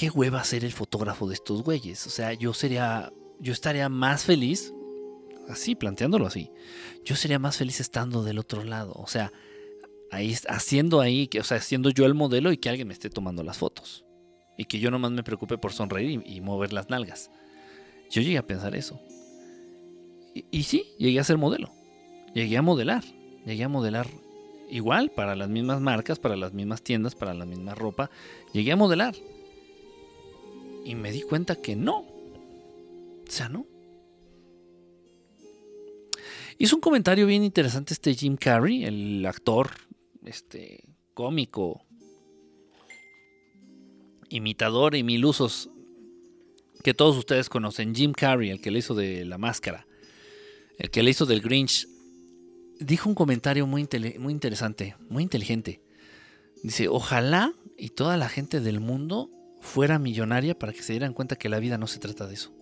[0.00, 2.06] qué hueva ser el fotógrafo de estos güeyes.
[2.06, 4.72] O sea, yo sería, yo estaría más feliz
[5.46, 6.50] así, planteándolo así,
[7.04, 8.94] yo sería más feliz estando del otro lado.
[8.94, 9.30] O sea,
[10.10, 13.42] ahí, haciendo ahí, o sea, siendo yo el modelo y que alguien me esté tomando
[13.42, 14.06] las fotos.
[14.56, 17.30] Y que yo nomás me preocupe por sonreír y, mover las nalgas.
[18.10, 18.98] Yo llegué a pensar eso.
[20.34, 21.74] Y, y, sí, llegué a ser modelo.
[22.34, 23.04] llegué a modelar.
[23.44, 24.06] Llegué a modelar
[24.70, 28.10] igual para las mismas marcas, para las mismas tiendas, para la misma ropa.
[28.54, 29.14] Llegué a modelar.
[30.84, 31.98] Y me di cuenta que no.
[31.98, 33.66] O sea, no.
[36.58, 39.70] Hizo un comentario bien interesante este Jim Carrey, el actor,
[40.24, 40.84] este
[41.14, 41.82] cómico,
[44.28, 45.70] imitador y mil usos
[46.82, 47.94] que todos ustedes conocen.
[47.94, 49.86] Jim Carrey, el que le hizo de la máscara,
[50.78, 51.86] el que le hizo del Grinch,
[52.78, 53.88] dijo un comentario muy,
[54.18, 55.80] muy interesante, muy inteligente.
[56.62, 61.36] Dice, ojalá y toda la gente del mundo fuera millonaria para que se dieran cuenta
[61.36, 62.52] que la vida no se trata de eso.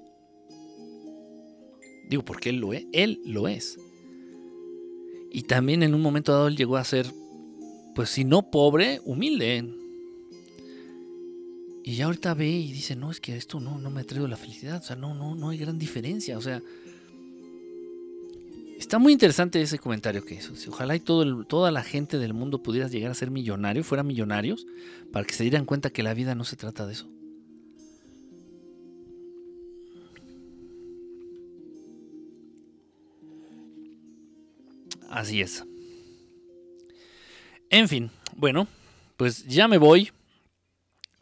[2.08, 2.86] Digo, porque él lo es.
[2.92, 3.78] Él lo es.
[5.30, 7.12] Y también en un momento dado él llegó a ser,
[7.94, 9.74] pues si no pobre, humilde.
[11.84, 14.26] Y ya ahorita ve y dice, no, es que esto no, no me ha traído
[14.28, 14.78] la felicidad.
[14.78, 16.36] O sea, no, no, no hay gran diferencia.
[16.38, 16.62] O sea,
[18.78, 20.52] Está muy interesante ese comentario que hizo.
[20.68, 24.66] Ojalá y toda la gente del mundo pudiera llegar a ser millonario, fuera millonarios,
[25.12, 27.08] para que se dieran cuenta que la vida no se trata de eso.
[35.10, 35.64] Así es.
[37.70, 38.68] En fin, bueno,
[39.16, 40.12] pues ya me voy.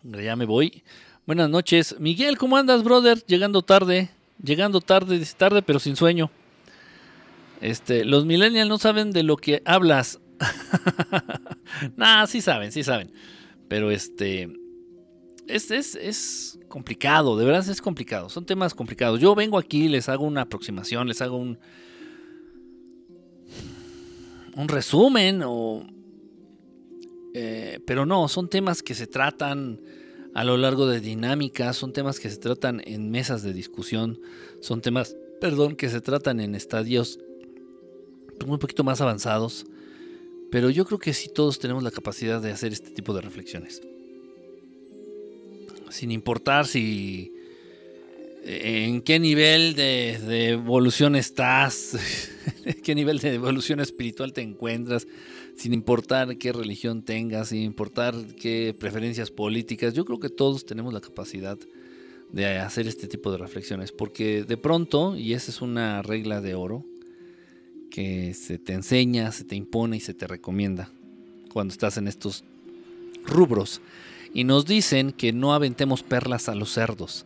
[0.02, 0.82] Ya me voy.
[1.26, 1.96] Buenas noches.
[1.98, 3.24] Miguel, ¿cómo andas, brother?
[3.26, 4.10] Llegando tarde.
[4.42, 6.30] Llegando tarde, tarde, pero sin sueño.
[7.60, 10.20] Este, los millennials no saben de lo que hablas.
[11.96, 13.12] nah, sí saben, sí saben.
[13.68, 14.48] Pero este.
[15.48, 18.28] Es, complicado, de verdad es complicado.
[18.28, 19.20] Son temas complicados.
[19.20, 21.58] Yo vengo aquí, les hago una aproximación, les hago un.
[24.54, 25.42] Un resumen.
[27.34, 29.80] Eh, pero no, son temas que se tratan
[30.34, 34.20] a lo largo de dinámicas, son temas que se tratan en mesas de discusión,
[34.60, 37.18] son temas, perdón, que se tratan en estadios
[38.44, 39.66] un poquito más avanzados,
[40.50, 43.82] pero yo creo que sí todos tenemos la capacidad de hacer este tipo de reflexiones.
[45.90, 47.32] Sin importar si
[48.46, 51.96] en qué nivel de, evolución estás,
[52.64, 55.06] en qué nivel de evolución espiritual te encuentras,
[55.56, 60.92] sin importar qué religión tengas, sin importar qué preferencias políticas, yo creo que todos tenemos
[60.92, 61.58] la capacidad
[62.30, 66.54] de hacer este tipo de reflexiones, porque de pronto, y esa es una regla de
[66.54, 66.84] oro,
[67.96, 70.90] que se te enseña, se te impone y se te recomienda
[71.50, 72.44] cuando estás en estos
[73.24, 73.80] rubros.
[74.34, 77.24] Y nos dicen que no aventemos perlas a los cerdos,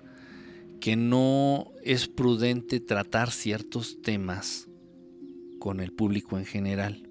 [0.79, 4.69] que no es prudente tratar ciertos temas
[5.59, 7.03] con el público en general.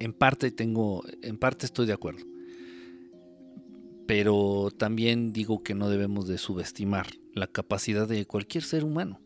[0.00, 2.26] En parte tengo, en parte estoy de acuerdo.
[4.08, 9.20] Pero también digo que no debemos de subestimar la capacidad de cualquier ser humano.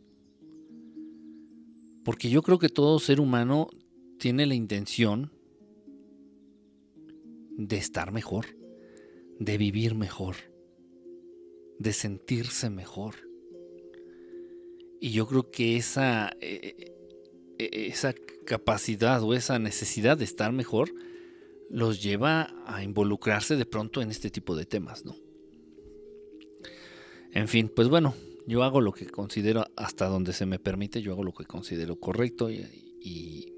[2.04, 3.68] Porque yo creo que todo ser humano
[4.18, 5.32] tiene la intención
[7.56, 8.46] de estar mejor,
[9.38, 10.36] de vivir mejor,
[11.78, 13.14] de sentirse mejor.
[15.00, 16.94] Y yo creo que esa, eh,
[17.58, 18.14] eh, esa
[18.46, 20.92] capacidad o esa necesidad de estar mejor
[21.70, 25.16] los lleva a involucrarse de pronto en este tipo de temas, ¿no?
[27.32, 28.14] En fin, pues bueno,
[28.46, 31.96] yo hago lo que considero hasta donde se me permite, yo hago lo que considero
[31.96, 33.52] correcto y,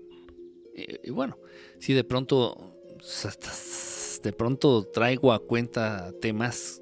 [1.10, 1.38] bueno,
[1.78, 2.72] si de pronto
[4.22, 6.80] de pronto traigo a cuenta temas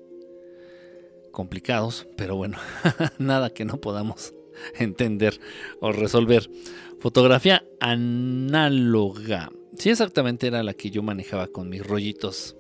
[1.33, 2.59] complicados, pero bueno,
[3.19, 4.35] nada que no podamos
[4.79, 5.41] entender
[5.81, 6.49] o resolver.
[7.01, 9.51] Fotografía análoga.
[9.77, 12.57] Sí, exactamente era la que yo manejaba con mis rollitos.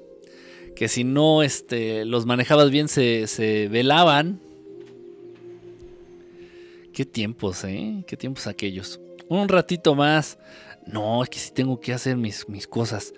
[0.74, 4.40] Que si no este, los manejabas bien se, se velaban
[6.92, 8.04] Qué tiempos, ¿eh?
[8.06, 9.00] Qué tiempos aquellos.
[9.28, 10.38] Un ratito más.
[10.86, 13.14] No, es que sí tengo que hacer mis, mis cosas.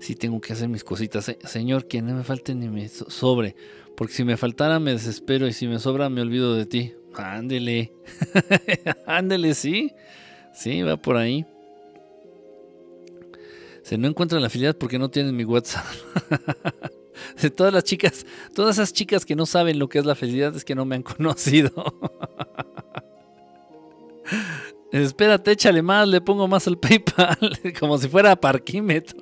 [0.00, 1.36] Sí tengo que hacer mis cositas.
[1.44, 3.54] Señor, que no me falte ni me sobre.
[3.96, 6.94] Porque si me faltara me desespero y si me sobra me olvido de ti.
[7.14, 7.92] Ándele.
[9.06, 9.92] Ándele, sí.
[10.54, 11.44] Sí, va por ahí.
[13.82, 15.84] Se no encuentra la afiliado porque no tienen mi WhatsApp.
[17.56, 20.64] todas las chicas, todas esas chicas que no saben lo que es la felicidad es
[20.64, 21.72] que no me han conocido.
[24.92, 27.38] Espérate, échale más, le pongo más al PayPal,
[27.78, 29.18] como si fuera parquímetro.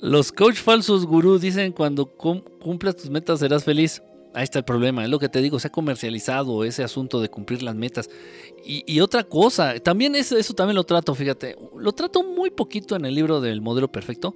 [0.00, 4.02] Los coach falsos gurú dicen cuando cumplas tus metas serás feliz.
[4.34, 7.28] Ahí está el problema, es lo que te digo, se ha comercializado ese asunto de
[7.28, 8.10] cumplir las metas.
[8.66, 13.04] Y, otra cosa, también eso, eso también lo trato, fíjate, lo trato muy poquito en
[13.04, 14.34] el libro del modelo perfecto,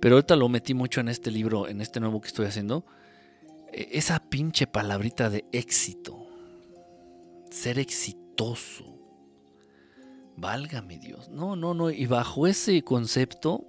[0.00, 2.84] pero ahorita lo metí mucho en este libro, en este nuevo que estoy haciendo.
[3.70, 6.23] E, esa pinche palabrita de éxito
[7.54, 8.84] ser exitoso.
[10.36, 11.28] Válgame Dios.
[11.28, 11.90] No, no, no.
[11.90, 13.64] Y bajo ese concepto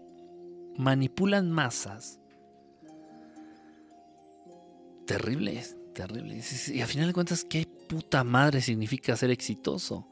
[0.78, 2.20] manipulan masas.
[5.06, 6.70] Terribles, terribles.
[6.70, 10.08] Y a final de cuentas, ¿qué puta madre significa ser exitoso?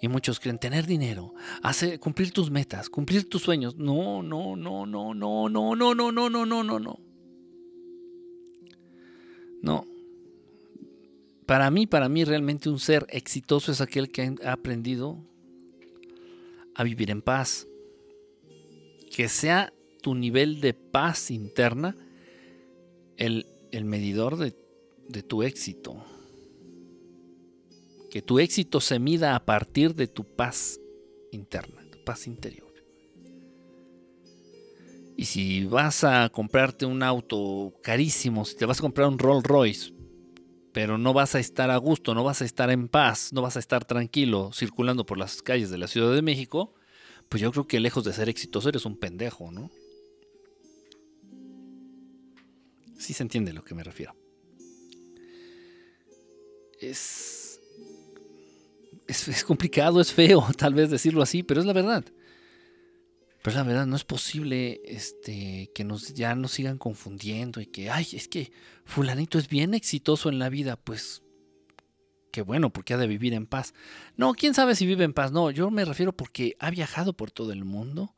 [0.00, 3.76] Y muchos creen tener dinero, hacer, cumplir tus metas, cumplir tus sueños.
[3.76, 7.00] No, no, no, no, no, no, no, no, no, no, no, no.
[9.60, 9.97] No.
[11.48, 15.16] Para mí, para mí realmente un ser exitoso es aquel que ha aprendido
[16.74, 17.66] a vivir en paz.
[19.10, 19.72] Que sea
[20.02, 21.96] tu nivel de paz interna
[23.16, 23.46] el,
[23.82, 24.54] medidor de,
[25.08, 26.04] de tu éxito.
[28.10, 30.78] Que tu éxito se mida a partir de tu paz
[31.32, 32.74] interna, tu paz interior.
[35.16, 39.44] Y si vas a comprarte un auto carísimo, si te vas a comprar un Rolls
[39.44, 39.97] Royce,
[40.78, 43.56] pero no vas a estar a gusto, no vas a estar en paz, no vas
[43.56, 46.72] a estar tranquilo circulando por las calles de la Ciudad de México,
[47.28, 49.72] pues yo creo que lejos de ser exitoso eres un pendejo, ¿no?
[52.96, 54.14] Sí se entiende a lo que me refiero.
[56.80, 57.60] Es,
[59.08, 62.04] es, complicado, es feo tal vez decirlo así, pero es la verdad.
[63.42, 67.90] Pero la verdad, no es posible este, que nos, ya nos sigan confundiendo y que,
[67.90, 68.50] ay, es que
[68.84, 70.76] fulanito es bien exitoso en la vida.
[70.76, 71.22] Pues,
[72.32, 73.74] qué bueno, porque ha de vivir en paz.
[74.16, 75.30] No, quién sabe si vive en paz.
[75.30, 78.16] No, yo me refiero porque ha viajado por todo el mundo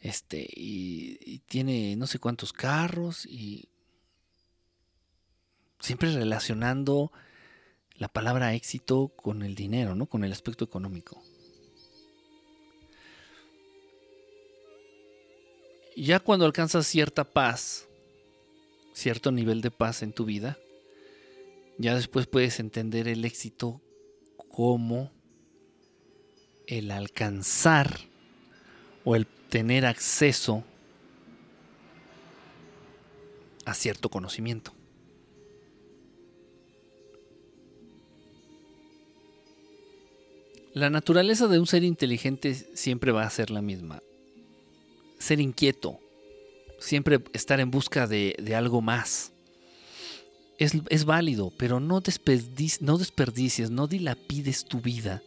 [0.00, 3.68] este, y, y tiene no sé cuántos carros y
[5.80, 7.12] siempre relacionando
[7.94, 10.06] la palabra éxito con el dinero, ¿no?
[10.06, 11.22] Con el aspecto económico.
[16.00, 17.88] Ya cuando alcanzas cierta paz,
[18.92, 20.56] cierto nivel de paz en tu vida,
[21.76, 23.80] ya después puedes entender el éxito
[24.36, 25.10] como
[26.68, 27.98] el alcanzar
[29.04, 30.62] o el tener acceso
[33.64, 34.72] a cierto conocimiento.
[40.74, 44.00] La naturaleza de un ser inteligente siempre va a ser la misma.
[45.18, 45.98] Ser inquieto,
[46.78, 49.32] siempre estar en busca de, algo más.
[50.58, 52.02] Es, válido, pero no,
[52.80, 55.22] no desperdicies, no dilapides tu vida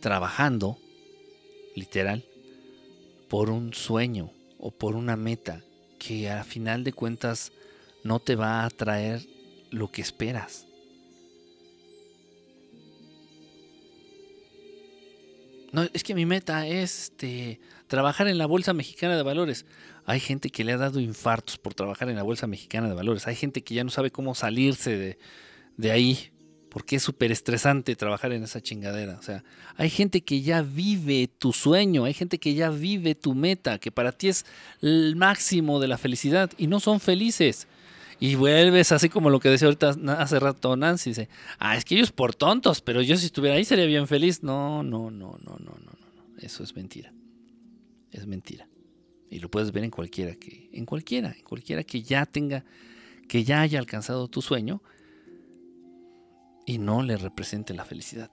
[0.00, 0.78] trabajando,
[1.74, 2.24] literal,
[3.28, 5.64] por un sueño o por una meta
[5.98, 7.50] que a final de cuentas
[8.04, 9.26] no te va a traer
[9.70, 10.65] lo que esperas.
[15.76, 19.66] No, es que mi meta es este, trabajar en la Bolsa Mexicana de Valores.
[20.06, 23.26] Hay gente que le ha dado infartos por trabajar en la Bolsa Mexicana de Valores.
[23.26, 25.18] Hay gente que ya no sabe cómo salirse de,
[25.76, 26.30] de ahí
[26.70, 29.18] porque es súper estresante trabajar en esa chingadera.
[29.18, 29.44] O sea,
[29.76, 33.92] hay gente que ya vive tu sueño, hay gente que ya vive tu meta, que
[33.92, 34.46] para ti es
[34.80, 37.68] el máximo de la felicidad y no son felices.
[38.18, 41.28] Y vuelves así como lo que decía ahorita hace rato Nancy, dice,
[41.58, 44.42] ah, es que ellos por tontos, pero yo si estuviera ahí sería bien feliz.
[44.42, 47.12] No, no, no, no, no, no, no, eso es mentira.
[48.10, 48.68] Es mentira.
[49.28, 52.64] Y lo puedes ver en cualquiera que, en cualquiera, en cualquiera que ya tenga,
[53.28, 54.82] que ya haya alcanzado tu sueño
[56.64, 58.30] y no le represente la felicidad.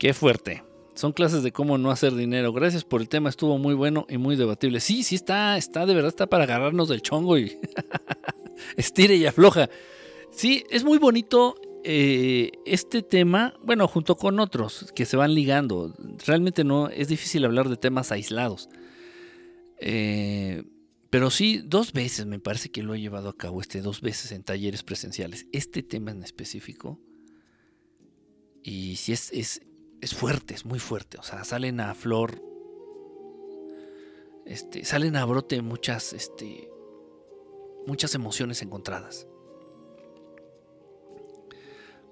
[0.00, 0.64] Qué fuerte.
[0.94, 2.52] Son clases de cómo no hacer dinero.
[2.52, 4.80] Gracias por el tema, estuvo muy bueno y muy debatible.
[4.80, 7.58] Sí, sí está, está, de verdad está para agarrarnos del chongo y
[8.76, 9.70] estire y afloja.
[10.30, 15.94] Sí, es muy bonito eh, este tema, bueno, junto con otros que se van ligando.
[16.26, 18.68] Realmente no, es difícil hablar de temas aislados.
[19.78, 20.64] Eh,
[21.08, 24.30] pero sí, dos veces me parece que lo he llevado a cabo, este dos veces
[24.32, 25.46] en talleres presenciales.
[25.52, 27.00] Este tema en específico.
[28.62, 29.62] Y si es, es,
[30.00, 31.18] es fuerte, es muy fuerte.
[31.18, 32.42] O sea, salen a flor.
[34.46, 36.70] Este, salen a brote muchas, este,
[37.86, 39.26] muchas emociones encontradas.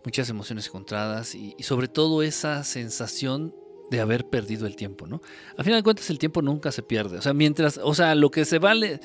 [0.04, 3.54] Muchas emociones encontradas y, sobre todo esa sensación
[3.90, 5.22] de haber perdido el tiempo, ¿no?
[5.56, 7.18] A final de cuentas el tiempo nunca se pierde.
[7.18, 9.00] O sea, mientras, o sea, lo que se vale,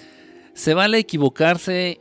[0.54, 2.00] se vale equivocarse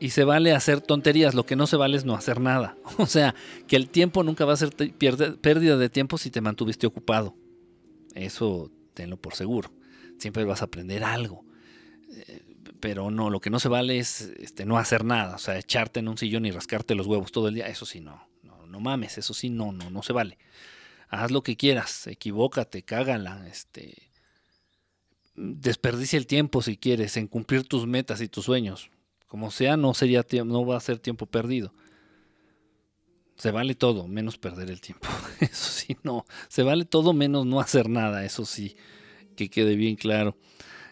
[0.00, 2.76] y se vale hacer tonterías, lo que no se vale es no hacer nada.
[2.98, 3.34] O sea,
[3.66, 7.34] que el tiempo nunca va a ser pérdida de tiempo si te mantuviste ocupado.
[8.14, 9.72] Eso tenlo por seguro.
[10.18, 11.44] Siempre vas a aprender algo.
[12.10, 12.42] Eh,
[12.80, 15.36] pero no, lo que no se vale es este, no hacer nada.
[15.36, 17.68] O sea, echarte en un sillón y rascarte los huevos todo el día.
[17.68, 18.28] Eso sí, no.
[18.42, 20.38] No, no mames, eso sí, no, no, no se vale.
[21.08, 24.10] Haz lo que quieras, equivócate, cágala, este,
[25.34, 28.90] desperdicia el tiempo si quieres en cumplir tus metas y tus sueños
[29.28, 31.72] Como sea, no, sería, no va a ser tiempo perdido.
[33.36, 35.06] Se vale todo, menos perder el tiempo.
[35.40, 36.24] Eso sí, no.
[36.48, 38.24] Se vale todo menos no hacer nada.
[38.24, 38.76] Eso sí,
[39.36, 40.36] que quede bien claro.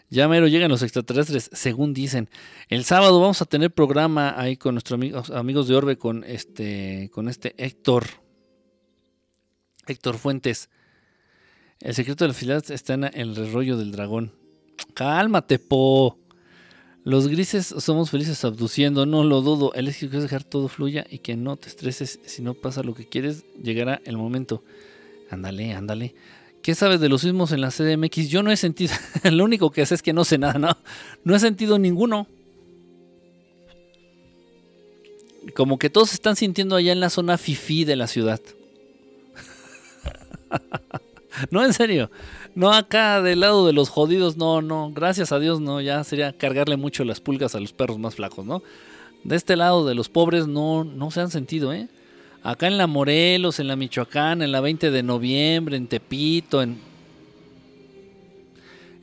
[0.09, 2.29] Ya mero llegan los extraterrestres, según dicen.
[2.69, 7.09] El sábado vamos a tener programa ahí con nuestros amigos, amigos de Orbe, con este,
[7.11, 8.05] con este Héctor.
[9.85, 10.69] Héctor Fuentes.
[11.79, 14.33] El secreto de la felicidad está en el rollo del dragón.
[14.93, 16.17] Cálmate, po.
[17.07, 19.71] Los grises somos felices abduciendo, no lo dudo.
[19.75, 22.19] El éxito es dejar todo fluya y que no te estreses.
[22.25, 24.61] Si no pasa lo que quieres, llegará el momento.
[25.29, 26.15] Ándale, ándale.
[26.61, 28.27] ¿Qué sabes de los sismos en la CDMX?
[28.27, 28.93] Yo no he sentido,
[29.31, 30.77] lo único que sé es que no sé nada, ¿no?
[31.23, 32.27] No he sentido ninguno.
[35.55, 38.41] Como que todos están sintiendo allá en la zona FIFI de la ciudad.
[41.51, 42.09] no, en serio.
[42.55, 44.91] No acá del lado de los jodidos, no, no.
[44.93, 45.81] Gracias a Dios, no.
[45.81, 48.63] Ya sería cargarle mucho las pulgas a los perros más flacos, ¿no?
[49.23, 51.87] De este lado de los pobres no, no se han sentido, ¿eh?
[52.43, 56.79] Acá en la Morelos, en la Michoacán, en la 20 de noviembre, en Tepito, en,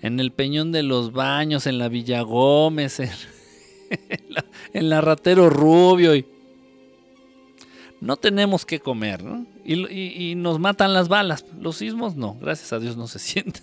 [0.00, 3.00] en el Peñón de los Baños, en la Villa Gómez,
[4.72, 6.14] en, la, Ratero Rubio.
[6.14, 6.24] Y,
[8.00, 9.44] no tenemos que comer, ¿no?
[9.64, 11.44] Y, y, nos matan las balas.
[11.58, 13.62] Los sismos no, gracias a Dios no se sienten.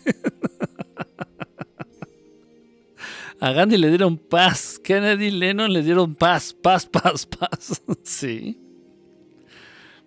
[3.39, 4.79] a Gandhi le dieron paz.
[4.83, 7.81] Kennedy y Lennon le dieron paz, paz, paz, paz.
[8.03, 8.57] sí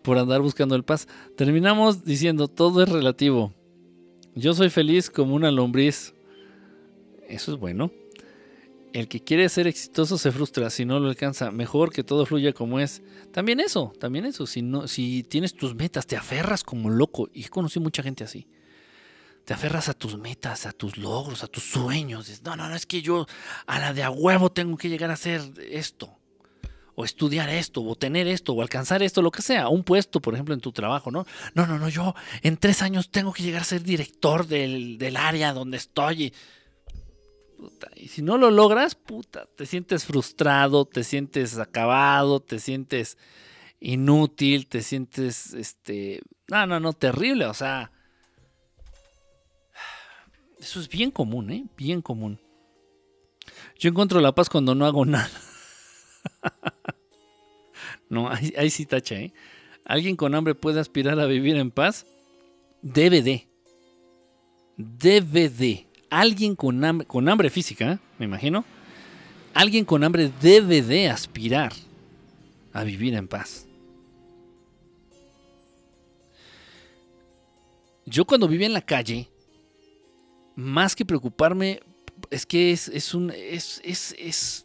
[0.04, 1.08] por andar buscando el paz.
[1.34, 3.54] Terminamos diciendo, todo es relativo.
[4.34, 6.14] Yo soy feliz como una lombriz.
[7.26, 7.90] Eso es bueno.
[8.94, 11.50] El que quiere ser exitoso se frustra si no lo alcanza.
[11.50, 13.02] Mejor que todo fluya como es.
[13.32, 14.46] También eso, también eso.
[14.46, 17.28] Si, no, si tienes tus metas, te aferras como loco.
[17.34, 18.46] Y conocí mucha gente así.
[19.44, 22.40] Te aferras a tus metas, a tus logros, a tus sueños.
[22.44, 23.26] No, no, no, es que yo
[23.66, 26.16] a la de a huevo tengo que llegar a hacer esto
[26.94, 30.34] o estudiar esto, o tener esto, o alcanzar esto, lo que sea, un puesto, por
[30.34, 31.26] ejemplo, en tu trabajo, ¿no?
[31.54, 35.52] No, no, no, yo en tres años tengo que llegar a ser director del, área
[35.52, 36.24] donde estoy.
[36.24, 36.32] Y,
[38.08, 43.18] si no lo logras, puta, te sientes frustrado, te sientes acabado, te sientes
[43.80, 47.92] inútil, te sientes, este, no, no, no, terrible, o sea,
[50.58, 51.66] eso es bien común, ¿eh?
[51.76, 52.40] Bien común.
[53.78, 55.30] Yo encuentro la paz cuando no hago nada.
[58.08, 59.34] no, ahí, sí tacha, ¿eh?
[59.84, 62.06] ¿Alguien con hambre puede aspirar a vivir en paz?
[62.80, 63.20] Debe
[65.50, 65.83] de.
[66.14, 68.64] Alguien con hambre, con hambre física, me imagino.
[69.52, 71.72] Alguien con hambre debe de aspirar
[72.72, 73.66] a vivir en paz.
[78.06, 79.28] Yo cuando vivía en la calle,
[80.54, 81.80] más que preocuparme,
[82.30, 83.32] es que es, es un.
[83.32, 84.64] Es, es,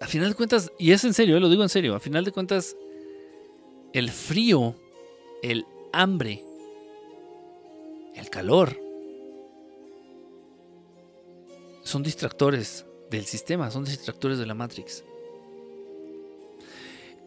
[0.00, 2.24] a final de cuentas, y es en serio, eh, lo digo en serio, a final
[2.24, 2.74] de cuentas,
[3.92, 4.74] el frío,
[5.42, 6.44] el hambre,
[8.14, 8.78] el calor,
[11.82, 15.04] son distractores del sistema, son distractores de la Matrix.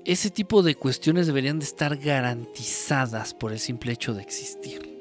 [0.05, 4.95] Ese tipo de cuestiones deberían de estar garantizadas por el simple hecho de existir.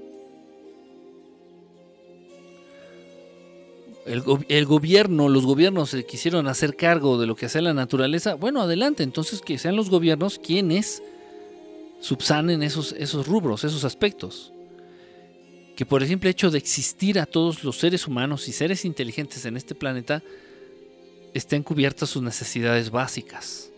[4.07, 8.61] el, gobierno, los gobiernos se quisieron hacer cargo de lo que hace la naturaleza, bueno,
[8.61, 11.03] adelante, entonces que sean los gobiernos quienes
[12.05, 14.53] subsanen esos, esos rubros, esos aspectos.
[15.75, 19.47] Que por el simple hecho de existir a todos los seres humanos y seres inteligentes
[19.47, 20.23] en este planeta,
[21.33, 23.71] estén cubiertas sus necesidades básicas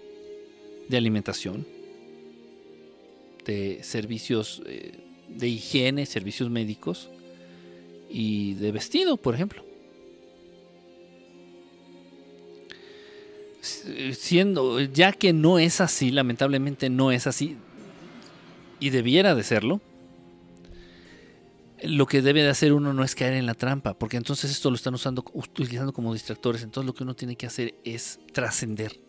[0.89, 1.65] de alimentación,
[3.45, 4.99] de servicios eh,
[5.29, 7.09] de higiene, servicios médicos
[8.11, 9.65] y de vestido, por ejemplo.
[14.13, 17.57] siendo, ya que no es así, lamentablemente no es así,
[18.87, 19.81] y debiera de serlo,
[21.83, 24.71] lo que debe de hacer uno no es caer en la trampa, porque entonces esto
[24.71, 29.01] lo están usando, utilizando como distractores, entonces lo que uno tiene que hacer es trascender.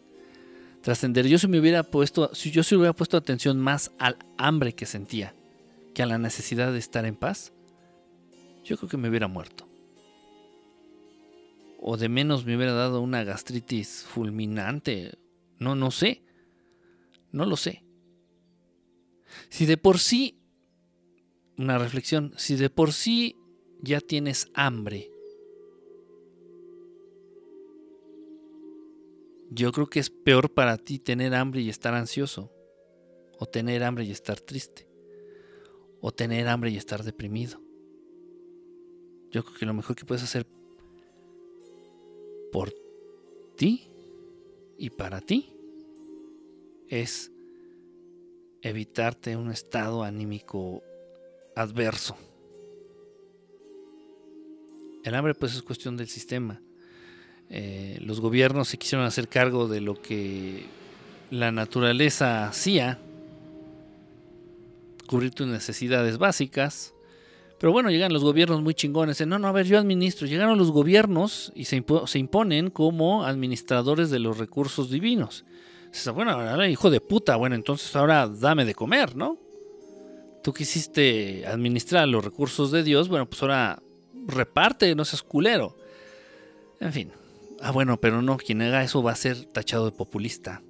[0.81, 1.27] Trascender.
[1.27, 4.85] Yo si me hubiera puesto, si yo se hubiera puesto atención más al hambre que
[4.85, 5.33] sentía,
[5.93, 7.51] que a la necesidad de estar en paz,
[8.63, 9.67] yo creo que me hubiera muerto
[11.79, 15.17] o de menos me hubiera dado una gastritis fulminante.
[15.59, 16.23] No, no sé.
[17.31, 17.86] No lo sé.
[19.49, 20.39] Si de por sí,
[21.57, 23.35] una reflexión, si de por sí
[23.81, 25.11] ya tienes hambre,
[29.49, 32.51] yo creo que es peor para ti tener hambre y estar ansioso,
[33.39, 34.87] o tener hambre y estar triste,
[36.01, 37.61] o tener hambre y estar deprimido.
[39.31, 40.47] Yo creo que lo mejor que puedes hacer
[42.51, 42.73] por
[43.55, 43.89] ti
[44.77, 45.53] y para ti
[46.87, 47.31] es
[48.69, 50.83] evitarte un estado anímico
[51.55, 52.17] adverso.
[55.03, 56.61] El hambre pues es cuestión del sistema.
[57.49, 60.65] Eh, los gobiernos se quisieron hacer cargo de lo que
[61.31, 62.99] la naturaleza hacía,
[65.07, 66.93] cubrir tus necesidades básicas.
[67.59, 69.25] Pero bueno, llegan los gobiernos muy chingones.
[69.25, 70.27] No, no, a ver, yo administro.
[70.27, 75.43] Llegaron los gobiernos y se, se imponen como administradores de los recursos divinos.
[76.13, 79.37] Bueno, ahora, hijo de puta, bueno, entonces ahora dame de comer, ¿no?
[80.43, 83.81] Tú quisiste administrar los recursos de Dios, bueno, pues ahora
[84.27, 85.75] reparte, no seas culero.
[86.79, 87.11] En fin.
[87.59, 90.61] Ah, bueno, pero no, quien haga eso va a ser tachado de populista.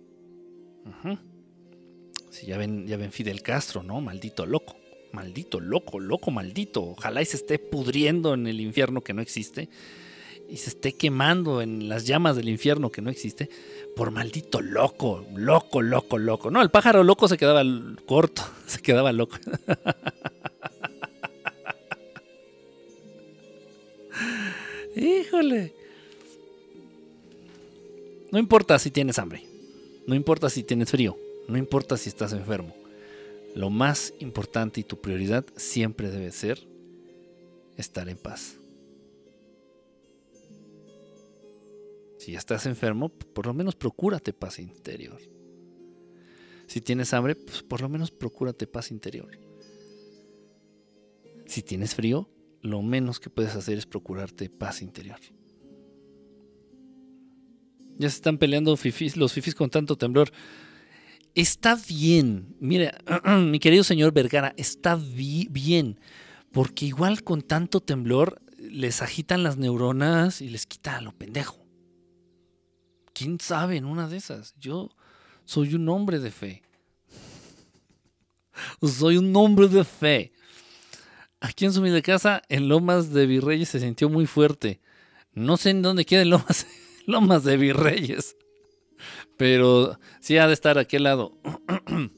[2.29, 3.99] Si ya ven, ya ven Fidel Castro, ¿no?
[3.99, 4.77] Maldito loco.
[5.11, 6.83] Maldito loco, loco, maldito.
[6.83, 9.69] Ojalá y se esté pudriendo en el infierno que no existe.
[10.49, 13.49] Y se esté quemando en las llamas del infierno que no existe.
[13.95, 16.51] Por maldito loco, loco, loco, loco.
[16.51, 17.63] No, el pájaro loco se quedaba
[18.05, 18.43] corto.
[18.67, 19.37] Se quedaba loco.
[24.95, 25.73] Híjole.
[28.31, 29.45] No importa si tienes hambre.
[30.05, 31.17] No importa si tienes frío.
[31.47, 32.75] No importa si estás enfermo.
[33.55, 36.59] Lo más importante y tu prioridad siempre debe ser
[37.77, 38.56] estar en paz.
[42.27, 45.21] Si ya estás enfermo, por lo menos procúrate paz interior.
[46.67, 49.39] Si tienes hambre, pues por lo menos procúrate paz interior.
[51.45, 52.29] Si tienes frío,
[52.61, 55.21] lo menos que puedes hacer es procurarte paz interior.
[57.97, 60.29] Ya se están peleando los fifis con tanto temblor.
[61.33, 62.91] Está bien, mire,
[63.49, 65.97] mi querido señor Vergara, está bien,
[66.51, 71.66] porque igual con tanto temblor les agitan las neuronas y les quita lo pendejo.
[73.17, 74.53] ¿Quién sabe en una de esas?
[74.59, 74.91] Yo
[75.43, 76.61] soy un hombre de fe.
[78.81, 80.31] Soy un hombre de fe.
[81.39, 84.81] Aquí en su de casa, en Lomas de Virreyes, se sintió muy fuerte.
[85.33, 86.67] No sé en dónde queda Lomas,
[87.07, 88.35] Lomas de Virreyes.
[89.35, 91.37] Pero sí ha de estar a aquel lado.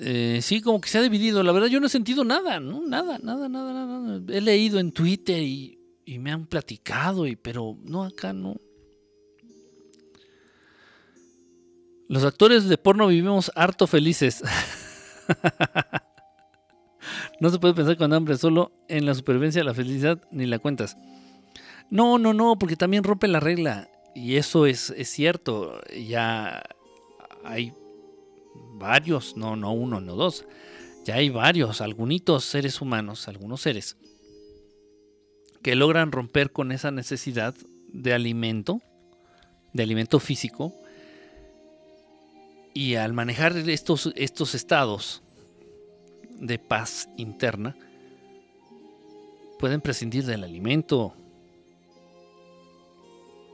[0.00, 1.42] Eh, sí, como que se ha dividido.
[1.42, 2.86] La verdad, yo no he sentido nada, ¿no?
[2.86, 4.22] Nada, nada, nada, nada.
[4.32, 5.77] He leído en Twitter y,
[6.08, 8.56] y me han platicado, y, pero no, acá no.
[12.08, 14.42] Los actores de porno vivimos harto felices.
[17.40, 20.96] no se puede pensar con hambre, solo en la supervivencia, la felicidad, ni la cuentas.
[21.90, 23.90] No, no, no, porque también rompe la regla.
[24.14, 26.62] Y eso es, cierto, ya
[27.44, 27.74] hay
[28.72, 30.46] varios, no, no uno, no dos,
[31.04, 33.98] ya hay varios, algunos seres humanos, algunos seres,
[35.62, 37.54] que logran romper con esa necesidad
[37.92, 38.80] de alimento,
[39.72, 40.74] de alimento físico,
[42.74, 45.22] y al manejar estos, estos estados
[46.38, 47.76] de paz interna,
[49.58, 51.14] pueden prescindir del alimento,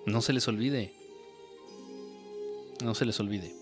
[0.06, 0.93] no se les olvide.
[2.82, 3.55] No se les olvide.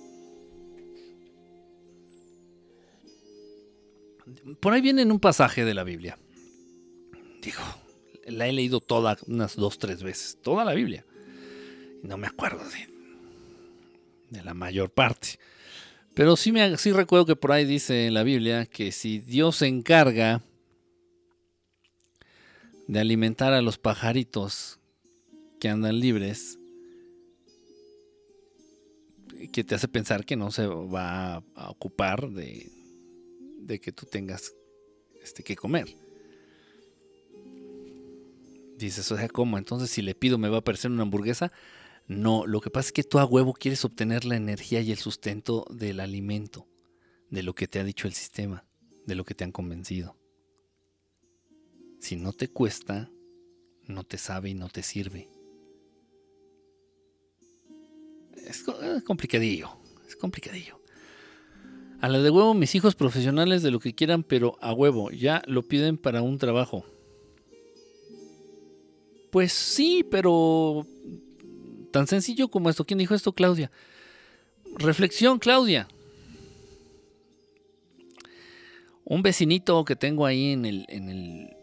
[4.60, 6.18] Por ahí viene en un pasaje de la Biblia.
[7.42, 7.60] Digo,
[8.26, 10.38] la he leído toda, unas dos, tres veces.
[10.42, 11.04] Toda la Biblia.
[12.02, 12.88] No me acuerdo de,
[14.30, 15.38] de la mayor parte.
[16.14, 19.56] Pero sí, me, sí recuerdo que por ahí dice en la Biblia que si Dios
[19.56, 20.42] se encarga
[22.86, 24.78] de alimentar a los pajaritos
[25.60, 26.58] que andan libres
[29.52, 32.70] que te hace pensar que no se va a ocupar de,
[33.58, 34.52] de que tú tengas
[35.22, 36.01] este, que comer.
[38.86, 39.58] Dices, o sea, ¿cómo?
[39.58, 41.52] Entonces, si le pido, ¿me va a aparecer una hamburguesa?
[42.06, 44.98] No, lo que pasa es que tú a huevo quieres obtener la energía y el
[44.98, 46.66] sustento del alimento,
[47.30, 48.64] de lo que te ha dicho el sistema,
[49.06, 50.16] de lo que te han convencido.
[52.00, 53.10] Si no te cuesta,
[53.86, 55.28] no te sabe y no te sirve.
[58.46, 58.64] es,
[59.04, 59.70] complicadillo,
[60.06, 60.80] es complicadillo.
[62.00, 65.42] A la de huevo, mis hijos profesionales de lo que quieran, pero a huevo, ya
[65.46, 66.84] lo piden para un trabajo.
[69.32, 70.86] Pues sí, pero
[71.90, 72.84] tan sencillo como esto.
[72.84, 73.70] ¿Quién dijo esto, Claudia?
[74.76, 75.88] Reflexión, Claudia.
[79.06, 81.56] Un vecinito que tengo ahí en el, en el,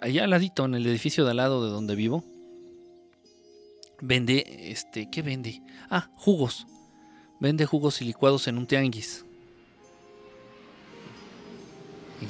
[0.00, 2.22] allá al ladito, en el edificio de al lado de donde vivo,
[4.00, 5.60] vende, este, ¿qué vende?
[5.90, 6.68] Ah, jugos.
[7.40, 9.24] Vende jugos y licuados en un tianguis.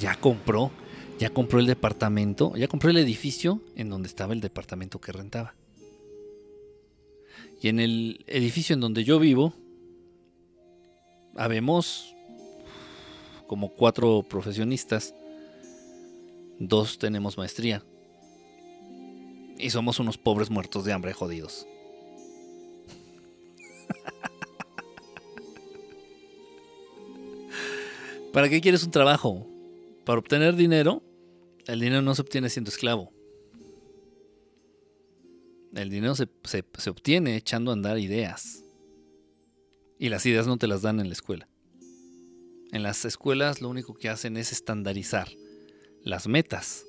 [0.00, 0.70] Ya compró,
[1.18, 5.54] ya compró el departamento, ya compró el edificio en donde estaba el departamento que rentaba.
[7.62, 9.54] Y en el edificio en donde yo vivo,
[11.36, 12.14] habemos
[13.46, 15.14] como cuatro profesionistas,
[16.58, 17.82] dos tenemos maestría.
[19.56, 21.64] Y somos unos pobres muertos de hambre jodidos.
[28.32, 29.46] ¿Para qué quieres un trabajo?
[30.04, 31.03] Para obtener dinero.
[31.66, 33.12] El dinero no se obtiene siendo esclavo.
[35.74, 38.62] El dinero se, se obtiene echando a andar ideas.
[39.98, 41.48] Y las ideas no te las dan en la escuela.
[42.72, 45.28] En las escuelas lo único que hacen es estandarizar
[46.02, 46.84] las metas.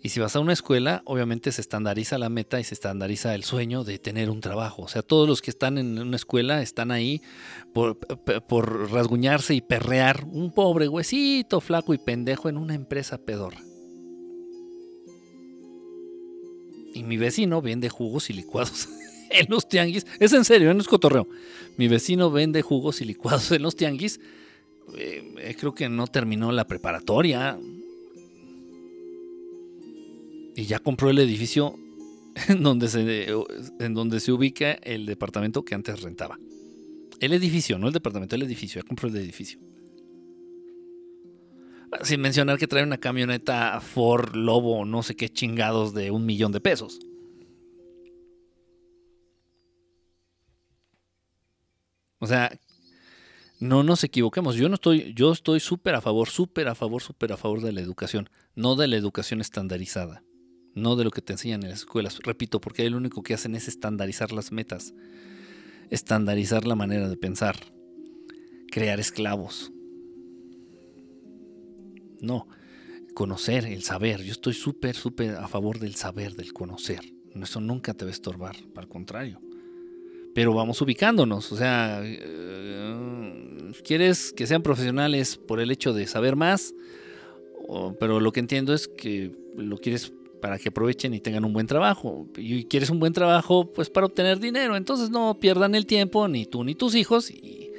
[0.00, 3.42] Y si vas a una escuela, obviamente se estandariza la meta y se estandariza el
[3.42, 4.82] sueño de tener un trabajo.
[4.82, 7.20] O sea, todos los que están en una escuela están ahí
[7.74, 7.98] por,
[8.92, 13.60] rasguñarse y perrear un pobre huesito flaco y pendejo en una empresa pedorra.
[16.98, 18.88] Y mi vecino vende jugos y licuados
[19.30, 20.04] en los tianguis.
[20.18, 21.28] Es en serio, no es cotorreo.
[21.76, 24.18] Mi vecino vende jugos y licuados en los tianguis.
[24.96, 27.58] Eh, creo que no terminó la preparatoria
[30.56, 31.78] y ya compró el edificio
[32.48, 33.28] en donde, se,
[33.78, 36.36] en donde se ubica el departamento que antes rentaba.
[37.20, 38.80] El edificio, no el departamento, el edificio.
[38.80, 39.60] Ya compró el edificio.
[42.02, 46.52] Sin mencionar que trae una camioneta Ford Lobo, no sé qué chingados de un millón
[46.52, 47.00] de pesos.
[52.20, 52.50] O sea,
[53.60, 54.56] no nos equivoquemos.
[54.56, 57.72] Yo no estoy, yo estoy súper a favor, súper a favor, súper a favor de
[57.72, 60.22] la educación, no de la educación estandarizada
[60.78, 62.18] no de lo que te enseñan en las escuelas.
[62.22, 64.94] Repito, porque ahí lo único que hacen es estandarizar las metas,
[65.90, 67.56] estandarizar la manera de pensar,
[68.70, 69.72] crear esclavos.
[72.20, 72.48] No,
[73.14, 74.22] conocer, el saber.
[74.22, 77.00] Yo estoy súper, súper a favor del saber, del conocer.
[77.34, 79.40] Eso nunca te va a estorbar, al contrario.
[80.34, 86.36] Pero vamos ubicándonos, o sea, eh, ¿quieres que sean profesionales por el hecho de saber
[86.36, 86.74] más?
[88.00, 91.66] pero lo que entiendo es que lo quieres para que aprovechen y tengan un buen
[91.66, 92.26] trabajo.
[92.36, 94.76] Y quieres un buen trabajo, pues para obtener dinero.
[94.76, 97.70] Entonces no pierdan el tiempo, ni tú ni tus hijos, y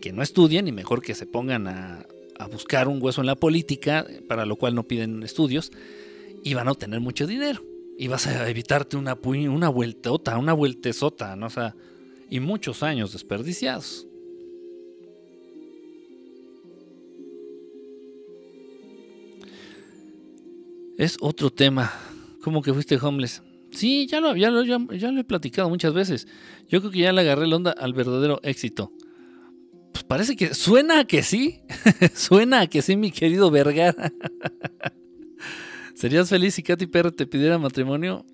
[0.00, 2.06] que no estudien, y mejor que se pongan a,
[2.50, 5.72] buscar un hueso en la política, para lo cual no piden estudios,
[6.42, 7.62] y van a obtener mucho dinero.
[7.98, 11.46] Y vas a evitarte una, una vueltota, una vueltezota, ¿no?
[11.46, 11.74] O sea,
[12.28, 14.06] y muchos años desperdiciados.
[20.96, 21.92] Es otro tema.
[22.42, 23.42] ¿Cómo que fuiste homeless?
[23.72, 26.28] Sí, ya lo, ya, lo, ya, lo he platicado muchas veces.
[26.68, 28.92] Yo creo que ya le agarré la onda al verdadero éxito.
[29.94, 31.62] Pues parece que suena que sí.
[32.14, 34.12] suena que sí, mi querido Vergara.
[35.94, 38.26] ¿Serías feliz si Katy Perry te pidiera matrimonio?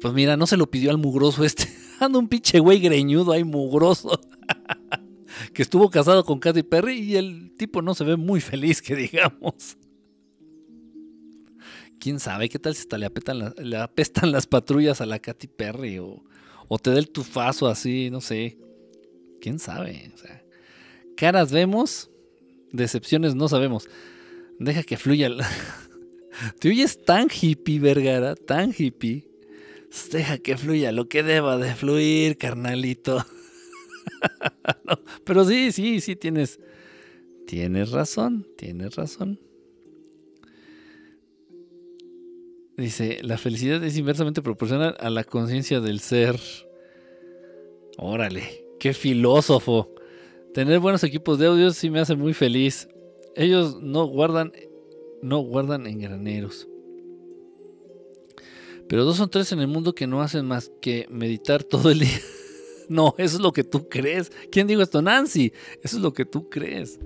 [0.00, 1.68] pues mira, no se lo pidió al mugroso este.
[2.00, 4.20] Anda un pinche güey greñudo ahí mugroso.
[5.52, 8.94] que estuvo casado con Katy Perry y el tipo no se ve muy feliz, que
[8.94, 9.76] digamos
[12.04, 13.10] quién sabe, qué tal si hasta le,
[13.62, 16.22] le apestan las patrullas a la Katy Perry o,
[16.82, 18.58] te da el tufazo así, no sé.
[19.44, 20.10] Quién sabe.
[20.14, 20.42] O sea,
[21.18, 22.08] caras vemos,
[22.72, 23.90] decepciones no sabemos.
[24.58, 25.28] Deja que fluya.
[26.60, 29.28] Te oyes tan hippie, Vergara, tan hippie.
[30.10, 33.22] Deja que fluya lo que deba de fluir, carnalito.
[35.24, 36.58] pero sí, sí, sí, tienes,
[37.46, 39.38] tienes razón, tienes razón.
[42.78, 46.40] Dice, la felicidad es inversamente proporcional a la conciencia del ser.
[47.98, 49.94] Órale, qué filósofo.
[50.52, 52.88] Tener buenos equipos de audio sí me hace muy feliz.
[53.34, 54.52] Ellos no guardan,
[55.22, 56.68] no guardan en graneros.
[58.88, 62.00] Pero dos son tres en el mundo que no hacen más que meditar todo el
[62.00, 62.20] día.
[62.88, 64.30] no, eso es lo que tú crees.
[64.52, 65.02] ¿Quién dijo esto?
[65.02, 65.52] Nancy.
[65.82, 67.00] Eso es lo que tú crees.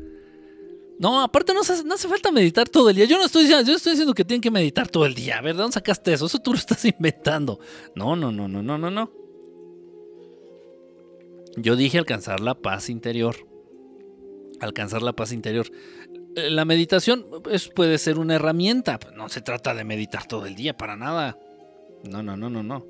[0.99, 3.05] No, aparte no, hace falta meditar todo el día.
[3.05, 5.39] Yo no estoy diciendo, yo estoy diciendo que tienen que meditar todo el día.
[5.39, 6.27] A ver, ¿de dónde sacaste eso?
[6.27, 7.61] Eso tú lo estás inventando.
[7.95, 9.13] No, no, no, no, no, no, no.
[11.63, 13.37] Yo dije alcanzar la paz interior.
[14.61, 15.71] Alcanzar la paz interior.
[16.37, 18.99] Eh, la meditación pues, puede ser una herramienta.
[19.17, 21.39] No se trata de meditar todo el día, para nada.
[22.05, 22.87] No, no, no, no, no.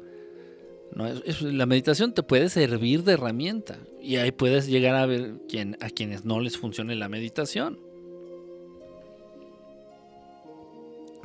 [0.92, 1.06] no
[1.42, 3.78] la meditación te puede servir de herramienta.
[4.00, 5.34] Y ahí puedes llegar a ver
[5.80, 7.87] a quienes no les funcione la meditación.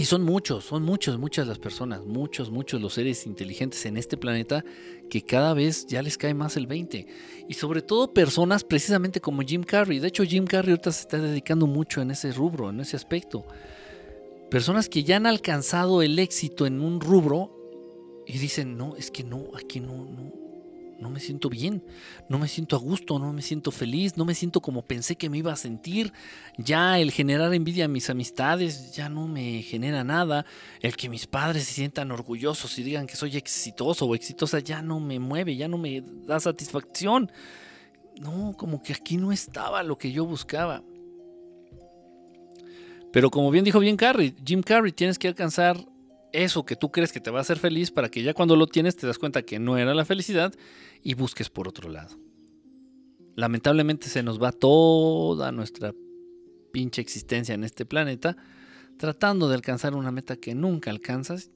[0.03, 4.17] Y son muchos, son muchos, muchas las personas, muchos, muchos los seres inteligentes en este
[4.17, 4.65] planeta
[5.09, 7.07] que cada vez ya les cae más el 20.
[7.47, 9.99] Y sobre todo personas precisamente como Jim Carrey.
[9.99, 13.45] De hecho, Jim Carrey ahorita se está dedicando mucho en ese rubro, en ese aspecto.
[14.51, 19.23] Personas que ya han alcanzado el éxito en un rubro y dicen, no, es que
[19.23, 20.33] no, aquí no, no,
[20.99, 21.83] no me siento bien,
[22.29, 25.29] no me siento a gusto, no me siento feliz, no me siento como pensé que
[25.29, 26.13] me iba a sentir.
[26.57, 30.45] Ya el generar envidia a mis amistades ya no me genera nada.
[30.81, 34.81] El que mis padres se sientan orgullosos y digan que soy exitoso o exitosa ya
[34.81, 37.31] no me mueve, ya no me da satisfacción.
[38.19, 40.83] No, como que aquí no estaba lo que yo buscaba.
[43.11, 45.77] Pero como bien dijo bien Carrey, Jim Carrey, tienes que alcanzar
[46.33, 48.67] eso que tú crees que te va a hacer feliz para que ya cuando lo
[48.67, 50.53] tienes te das cuenta que no era la felicidad
[51.01, 52.17] y busques por otro lado.
[53.35, 55.93] Lamentablemente se nos va toda nuestra
[56.71, 58.35] pinche existencia en este planeta
[58.97, 61.51] tratando de alcanzar una meta que nunca alcanzas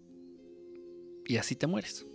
[1.25, 2.05] y así te mueres.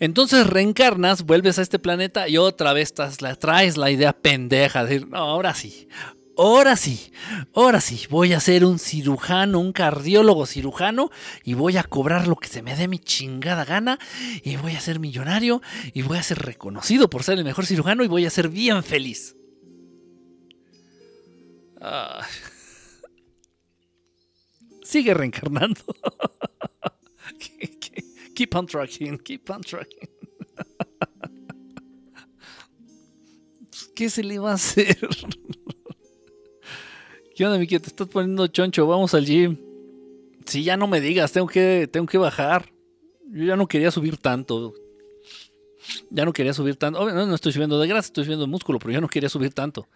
[0.00, 5.08] Entonces reencarnas, vuelves a este planeta y otra vez traes la idea pendeja de decir,
[5.08, 5.88] no, ahora sí,
[6.36, 7.12] ahora sí,
[7.54, 11.10] ahora sí, voy a ser un cirujano, un cardiólogo cirujano
[11.44, 13.98] y voy a cobrar lo que se me dé mi chingada gana
[14.42, 15.62] y voy a ser millonario
[15.92, 18.82] y voy a ser reconocido por ser el mejor cirujano y voy a ser bien
[18.82, 19.36] feliz.
[24.84, 25.80] Sigue reencarnando.
[28.34, 30.08] keep on tracking, keep on tracking.
[33.94, 34.96] ¿Qué se le va a hacer?
[37.34, 37.80] ¿Qué onda, Miki?
[37.80, 39.58] Te estás poniendo choncho, vamos al gym.
[40.46, 42.72] Sí, ya no me digas, tengo que, tengo que bajar.
[43.28, 44.72] Yo ya no quería subir tanto.
[46.10, 47.10] Ya no quería subir tanto.
[47.10, 49.52] no, no estoy subiendo de grasa, estoy subiendo de músculo, pero yo no quería subir
[49.52, 49.88] tanto.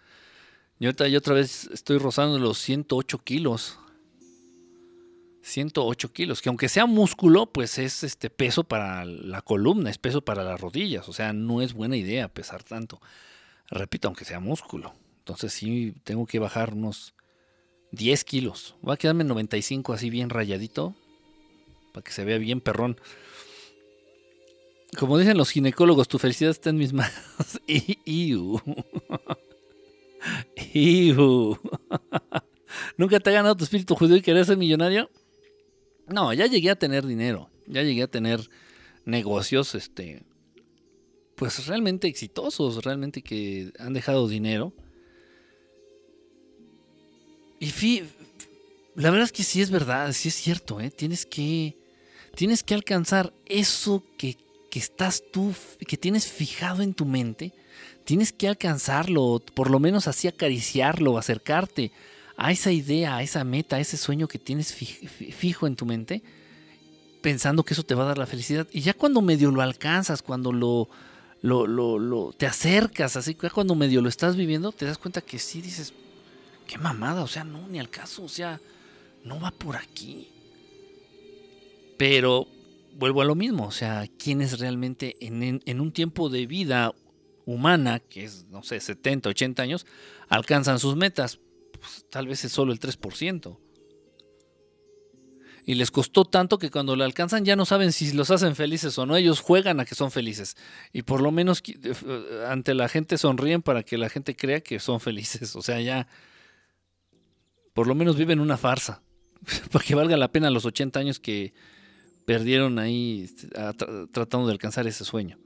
[0.79, 3.79] Yo otra vez estoy rozando los 108 kilos.
[5.41, 10.21] 108 kilos, que aunque sea músculo, pues es este peso para la columna, es peso
[10.21, 11.07] para las rodillas.
[11.07, 13.01] O sea, no es buena idea pesar tanto.
[13.69, 14.93] Repito, aunque sea músculo.
[15.19, 17.13] Entonces sí tengo que bajar unos
[17.91, 18.75] 10 kilos.
[18.81, 20.95] Voy a quedarme en 95 así bien rayadito.
[21.93, 22.99] Para que se vea bien perrón.
[24.97, 27.61] Como dicen los ginecólogos, tu felicidad está en mis manos.
[28.05, 28.59] Iu.
[30.73, 31.59] Iu.
[32.97, 35.09] ¿Nunca te ha ganado tu espíritu judío y querer ser millonario?
[36.07, 37.49] No, ya llegué a tener dinero.
[37.67, 38.49] Ya llegué a tener
[39.05, 40.23] negocios, este,
[41.35, 44.73] pues realmente exitosos, realmente que han dejado dinero.
[47.59, 48.03] Y
[48.95, 50.91] la verdad es que sí es verdad, sí es cierto, ¿eh?
[50.91, 51.77] Tienes que,
[52.35, 54.37] tienes que alcanzar eso que,
[54.69, 55.53] que estás tú,
[55.87, 57.53] que tienes fijado en tu mente.
[58.05, 61.91] Tienes que alcanzarlo, por lo menos así acariciarlo, acercarte
[62.37, 66.23] a esa idea, a esa meta, a ese sueño que tienes fijo en tu mente,
[67.21, 68.67] pensando que eso te va a dar la felicidad.
[68.71, 70.89] Y ya cuando medio lo alcanzas, cuando lo,
[71.41, 75.21] lo, lo, lo te acercas, así que cuando medio lo estás viviendo, te das cuenta
[75.21, 75.93] que sí dices,
[76.69, 78.61] qué mamada, o sea, no, ni al caso, o sea,
[79.23, 80.27] no va por aquí.
[81.97, 82.47] Pero
[82.93, 86.93] vuelvo a lo mismo, o sea, quienes realmente en, un tiempo de vida
[87.47, 89.87] humana, que es, no sé, 70, 80 años,
[90.27, 91.39] alcanzan sus metas?
[91.71, 93.57] Pues, tal vez es solo el 3%.
[95.65, 98.97] Y les costó tanto que cuando lo alcanzan ya no saben si los hacen felices
[98.99, 99.15] o no.
[99.15, 100.55] Ellos juegan a que son felices.
[100.93, 104.79] Y por lo menos eh, ante la gente sonríen para que la gente crea que
[104.79, 105.55] son felices.
[105.55, 106.07] O sea, ya
[107.79, 109.01] por lo menos viven una farsa.
[109.71, 111.53] Para que valga la pena los 80 años que
[112.25, 113.47] perdieron ahí este,
[114.11, 115.39] tratando de alcanzar ese sueño.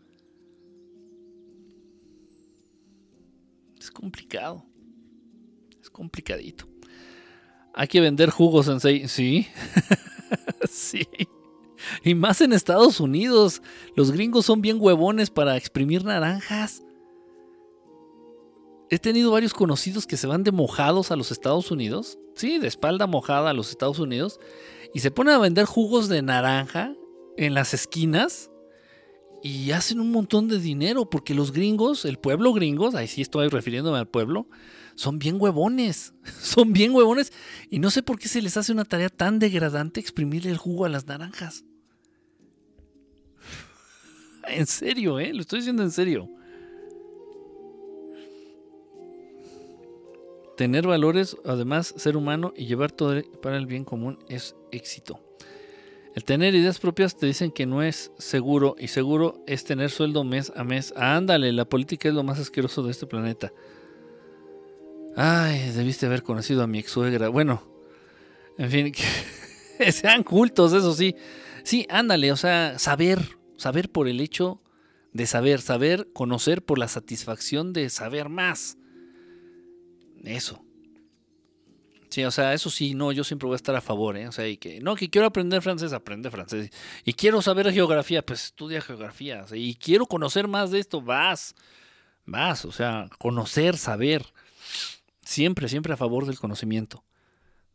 [3.80, 4.65] Es complicado.
[5.80, 6.68] Es complicadito.
[7.72, 9.45] Hay que vender jugos en Sí.
[10.68, 11.07] sí.
[12.03, 13.61] Y más en Estados Unidos.
[13.95, 16.81] Los gringos son bien huevones para exprimir naranjas
[18.89, 22.68] he tenido varios conocidos que se van de mojados a los Estados Unidos, sí, de
[22.68, 24.39] espalda mojada a los Estados Unidos,
[24.93, 26.95] y se ponen a vender jugos de naranja
[27.38, 28.51] en las esquinas
[29.41, 33.49] y hacen un montón de dinero porque los gringos, el pueblo gringos, ahí sí estoy
[33.49, 34.47] refiriéndome al pueblo,
[34.95, 37.34] son bien huevones, son bien huevones
[37.69, 40.85] y no sé por qué se les hace una tarea tan degradante exprimirle el jugo
[40.85, 41.65] a las naranjas.
[44.45, 45.34] En serio, ¿eh?
[45.34, 46.30] Lo estoy diciendo en serio.
[50.57, 55.19] Tener valores, además, ser humano y llevar todo para el bien común es éxito.
[56.15, 60.23] El tener ideas propias te dicen que no es seguro y seguro es tener sueldo
[60.23, 60.93] mes a mes.
[60.95, 63.51] ándale, la política es lo más asqueroso de este planeta.
[65.15, 67.30] Ay, debiste haber conocido a mi ex suegra.
[67.30, 67.63] Bueno,
[68.57, 68.91] En fin,
[69.77, 71.15] que sean cultos, eso sí.
[71.63, 73.19] Sí, ándale, o sea, saber,
[73.57, 74.61] saber por el hecho
[75.13, 78.77] de saber, saber, conocer por la satisfacción de saber más.
[80.23, 80.63] Eso.
[82.13, 84.27] Sí, o sea, eso sí, no, yo siempre voy a estar a favor, ¿eh?
[84.27, 86.69] O sea, y que, no, que quiero aprender francés, aprende francés.
[87.03, 89.45] Y quiero saber geografía, pues estudia geografía.
[89.51, 91.55] y quiero conocer más de esto, vas,
[92.25, 94.25] vas, o sea, conocer, saber.
[95.25, 97.03] Siempre, siempre a favor del conocimiento.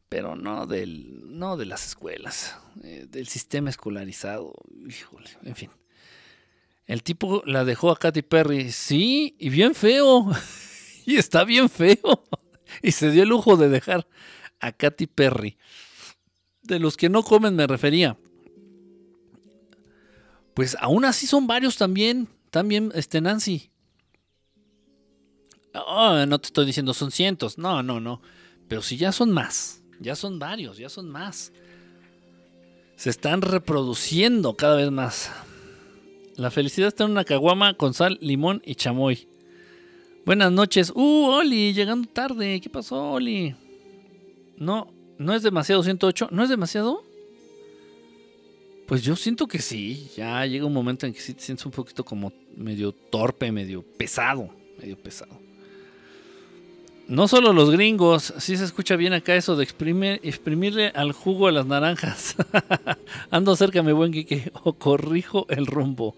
[0.09, 4.55] Pero no del, no de las escuelas, eh, del sistema escolarizado,
[4.89, 5.71] híjole, en fin.
[6.87, 10.31] El tipo la dejó a Katy Perry, sí, y bien feo.
[11.09, 12.23] y está bien feo.
[12.83, 14.07] y se dio el lujo de dejar
[14.61, 15.57] a Katy Perry.
[16.61, 18.19] De los que no comen me refería.
[20.53, 22.29] Pues aún así son varios también.
[22.51, 23.71] También, este Nancy.
[25.73, 27.57] Oh, no te estoy diciendo son cientos.
[27.57, 28.21] No, no, no.
[28.69, 29.83] Pero si ya son más.
[30.01, 31.53] Ya son varios, ya son más.
[32.97, 35.33] Se están reproduciendo cada vez más.
[36.37, 39.27] La felicidad está en una caguama con sal, limón y chamoy.
[40.29, 40.93] Buenas noches.
[40.95, 42.61] Uh, Oli, llegando tarde.
[42.61, 43.55] ¿Qué pasó, Oli?
[44.59, 46.29] No, no es demasiado 108.
[46.31, 47.03] ¿No es demasiado?
[48.87, 50.11] Pues yo siento que sí.
[50.19, 53.81] Ya llega un momento en que sí te sientes un poquito como medio torpe, medio
[53.81, 54.51] pesado.
[54.79, 55.41] Medio pesado.
[57.07, 61.53] No solo los gringos, sí se escucha bien acá eso de exprimirle al jugo a
[61.53, 62.37] las naranjas.
[63.31, 66.17] Ando cerca, mi buen Kike, o corrijo el rumbo.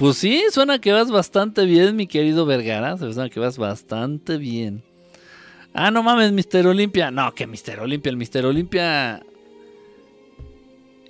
[0.00, 2.96] Pues sí, suena que vas bastante bien, mi querido Vergara.
[2.96, 4.82] Suena que vas bastante bien.
[5.74, 7.10] Ah, no mames, Mister Olimpia.
[7.10, 8.08] No, que Mister Olimpia.
[8.08, 9.22] El Mister Olimpia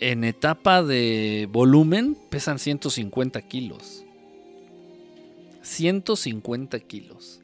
[0.00, 4.04] en etapa de volumen pesan 150 kilos.
[5.62, 7.42] 150 kilos.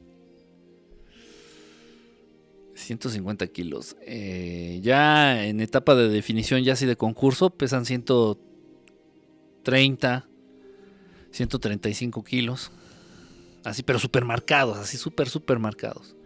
[2.74, 3.96] 150 kilos.
[4.04, 10.26] Eh, ya en etapa de definición, ya así de concurso, pesan 130
[11.36, 12.72] 135 kilos.
[13.64, 16.16] Así, pero supermercados, así super marcados.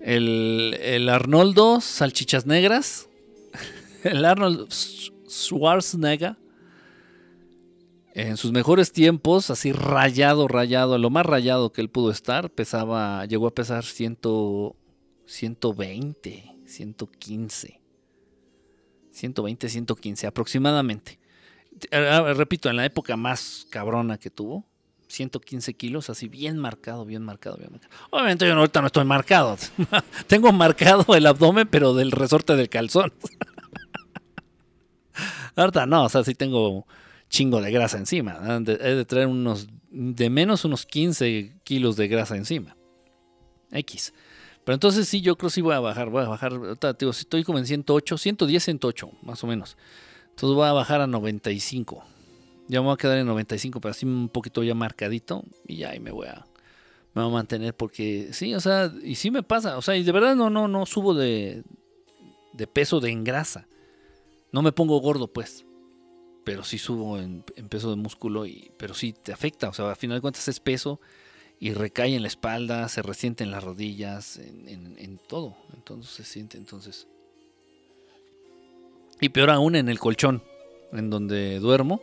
[0.00, 3.08] El, el Arnoldo, salchichas negras.
[4.04, 6.36] El Arnold Schwarzenegger.
[8.12, 13.26] En sus mejores tiempos, así rayado, rayado, lo más rayado que él pudo estar, pesaba,
[13.26, 14.18] llegó a pesar 100,
[15.26, 17.80] 120, 115.
[19.10, 21.18] 120, 115 aproximadamente.
[21.90, 24.64] Eh, repito, en la época más cabrona que tuvo,
[25.08, 27.58] 115 kilos, así bien marcado, bien marcado.
[28.10, 29.56] Obviamente yo ahorita no estoy marcado.
[30.26, 33.12] Tengo marcado el abdomen, pero del resorte del calzón.
[35.56, 36.86] ahorita no, o sea, sí tengo
[37.28, 38.38] chingo de grasa encima.
[38.66, 42.76] He de traer unos, de menos unos 15 kilos de grasa encima.
[43.70, 44.12] X.
[44.64, 46.52] Pero entonces sí, yo creo que sí voy a bajar, voy a bajar.
[46.98, 49.76] Digo, si estoy como en 108, 110, 108, más o menos.
[50.34, 52.04] Entonces voy a bajar a 95.
[52.66, 55.44] Ya me voy a quedar en 95, pero así un poquito ya marcadito.
[55.66, 56.46] Y ya ahí me voy a,
[57.14, 59.78] me voy a mantener porque sí, o sea, y sí me pasa.
[59.78, 61.62] O sea, y de verdad no, no, no subo de,
[62.52, 63.68] de peso de engrasa.
[64.50, 65.64] No me pongo gordo, pues.
[66.44, 69.68] Pero sí subo en, peso de músculo, y, pero sí te afecta.
[69.68, 71.00] O sea, al final de cuentas es peso
[71.58, 75.56] y recae en la espalda, se resiente en las rodillas, en, todo.
[75.74, 77.08] Entonces se siente, entonces
[79.20, 80.42] y peor aún en el colchón
[80.92, 82.00] en donde duermo.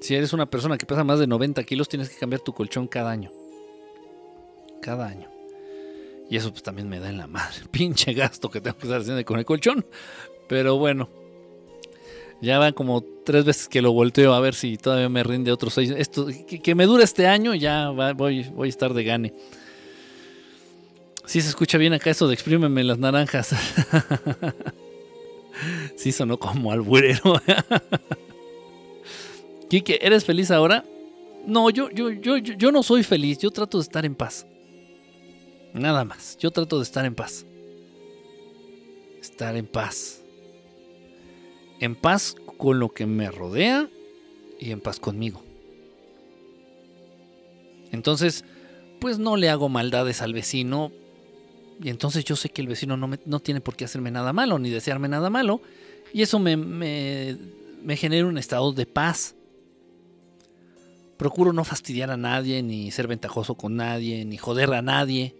[0.00, 2.86] Si eres una persona que pesa más de 90 kilos, tienes que cambiar tu colchón
[2.86, 3.32] cada año.
[4.80, 5.28] Cada año.
[6.30, 7.56] Y eso pues también me da en la madre.
[7.70, 9.84] Pinche gasto que tengo que estar haciendo con el colchón.
[10.48, 11.08] Pero bueno.
[12.40, 15.74] Ya van como tres veces que lo volteo a ver si todavía me rinde otros
[15.74, 15.90] seis.
[15.90, 19.34] Esto, que, me dure este año, ya voy, voy a estar de gane.
[21.28, 23.48] Sí se escucha bien acá eso de exprímeme las naranjas.
[25.96, 27.34] sí sonó como alburero.
[29.68, 30.86] Quique, ¿eres feliz ahora?
[31.44, 33.36] No, yo, yo, yo, yo no soy feliz.
[33.40, 34.46] Yo trato de estar en paz.
[35.74, 36.38] Nada más.
[36.38, 37.44] Yo trato de estar en paz.
[39.20, 40.22] Estar en paz.
[41.78, 43.86] En paz con lo que me rodea
[44.58, 45.42] y en paz conmigo.
[47.92, 48.46] Entonces,
[48.98, 50.90] pues no le hago maldades al vecino
[51.80, 54.58] y entonces yo sé que el vecino no, no tiene por qué hacerme nada malo,
[54.58, 55.60] ni desearme nada malo.
[56.12, 57.36] Y eso me, me,
[57.82, 59.34] me genera un estado de paz.
[61.16, 65.34] Procuro no fastidiar a nadie, ni ser ventajoso con nadie, ni joder a nadie.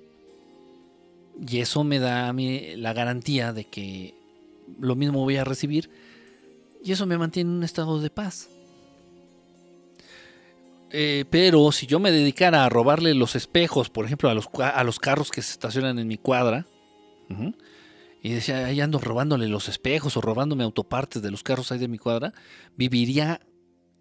[1.46, 4.14] Y eso me da a mí la garantía de que
[4.80, 5.90] lo mismo voy a recibir.
[6.84, 8.48] Y eso me mantiene en un estado de paz.
[10.90, 14.84] Eh, pero si yo me dedicara a robarle los espejos, por ejemplo, a los, a
[14.84, 16.66] los carros que se estacionan en mi cuadra,
[18.20, 21.88] Y decía, ahí ando robándole los espejos o robándome autopartes de los carros ahí de
[21.88, 22.32] mi cuadra,
[22.76, 23.40] viviría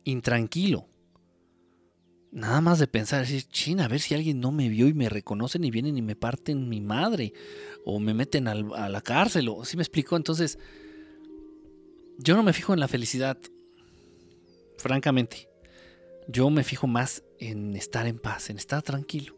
[0.06, 0.88] intranquilo.
[2.32, 5.10] Nada más de pensar, decir, china, a ver si alguien no me vio y me
[5.10, 7.34] reconocen y vienen y me parten mi madre,
[7.86, 10.18] o me meten a la cárcel, o así me explicó.
[10.18, 10.58] Entonces,
[12.18, 13.38] yo no me fijo en la felicidad,
[14.78, 15.48] francamente.
[16.28, 19.36] Yo me fijo más en estar en paz, en estar tranquilo.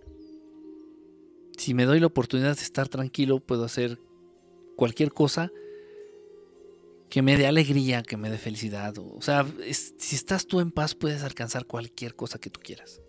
[1.58, 4.00] Si me doy la oportunidad de estar tranquilo, puedo hacer
[4.76, 5.52] cualquier cosa
[7.10, 8.98] que me dé alegría, que me dé felicidad.
[8.98, 13.02] O sea, si estás tú en paz, puedes alcanzar cualquier cosa que tú quieras.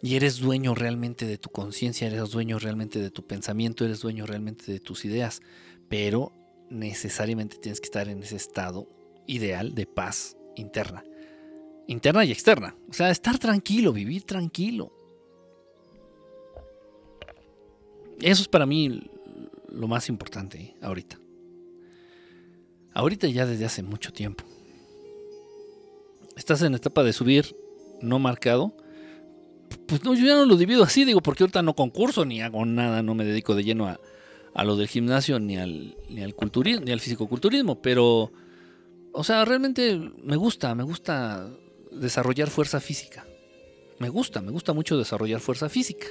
[0.00, 4.26] Y eres dueño realmente de tu conciencia, eres dueño realmente de tu pensamiento, eres dueño
[4.26, 5.40] realmente de tus ideas.
[5.88, 6.32] Pero
[6.70, 8.88] necesariamente tienes que estar en ese estado
[9.26, 11.04] ideal de paz interna.
[11.88, 12.76] Interna y externa.
[12.88, 14.92] O sea, estar tranquilo, vivir tranquilo.
[18.20, 19.10] Eso es para mí
[19.72, 21.18] lo más importante ahorita.
[22.92, 24.44] Ahorita ya desde hace mucho tiempo.
[26.36, 27.56] Estás en etapa de subir
[28.02, 28.76] no marcado.
[29.86, 32.66] Pues no, yo ya no lo divido así, digo, porque ahorita no concurso ni hago
[32.66, 33.98] nada, no me dedico de lleno a,
[34.54, 38.32] a lo del gimnasio ni al, ni al culturismo, ni al fisicoculturismo, pero,
[39.12, 41.48] o sea, realmente me gusta, me gusta
[41.90, 43.26] desarrollar fuerza física.
[43.98, 46.06] Me gusta, me gusta mucho desarrollar fuerza física.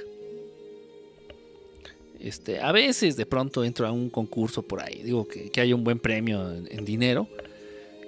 [2.20, 5.72] Este, a veces de pronto entro a un concurso por ahí, digo que, que hay
[5.72, 7.28] un buen premio en, dinero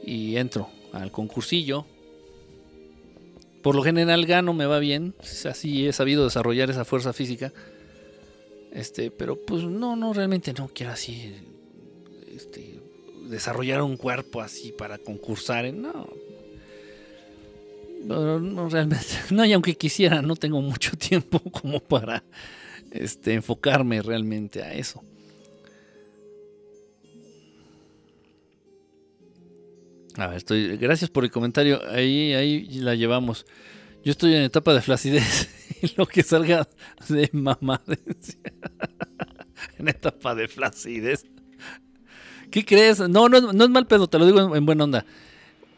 [0.04, 1.86] y entro al concursillo.
[3.62, 7.52] Por lo general gano, me va bien, así he sabido desarrollar esa fuerza física.
[8.72, 11.34] Este, pero pues no, no, realmente no quiero así
[12.34, 12.80] este,
[13.28, 16.08] desarrollar un cuerpo así para concursar en, no.
[18.00, 22.24] No, no, realmente, no, y aunque quisiera, no tengo mucho tiempo como para
[22.90, 25.02] este, enfocarme realmente a eso.
[30.16, 30.76] A ver, estoy.
[30.76, 31.80] Gracias por el comentario.
[31.88, 33.46] Ahí, ahí la llevamos.
[34.04, 35.48] Yo estoy en etapa de flacidez
[35.82, 36.68] y lo que salga
[37.08, 37.80] de mamá
[39.78, 41.26] en etapa de flacidez.
[42.50, 42.98] ¿Qué crees?
[43.08, 45.06] No, no, no es mal pedo, te lo digo en buena onda.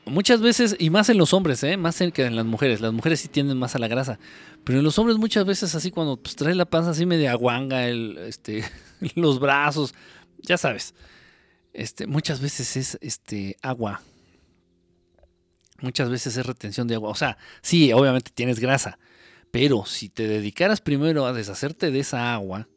[0.05, 1.77] Muchas veces, y más en los hombres, ¿eh?
[1.77, 4.19] más que en las mujeres, las mujeres sí tienden más a la grasa,
[4.65, 7.87] pero en los hombres muchas veces así cuando pues, trae la panza así media guanga,
[7.87, 8.65] el, este,
[9.15, 9.95] los brazos,
[10.41, 10.95] ya sabes,
[11.73, 14.03] este, muchas veces es este, agua,
[15.81, 18.99] muchas veces es retención de agua, o sea, sí, obviamente tienes grasa,
[19.53, 22.69] pero si te dedicaras primero a deshacerte de esa agua,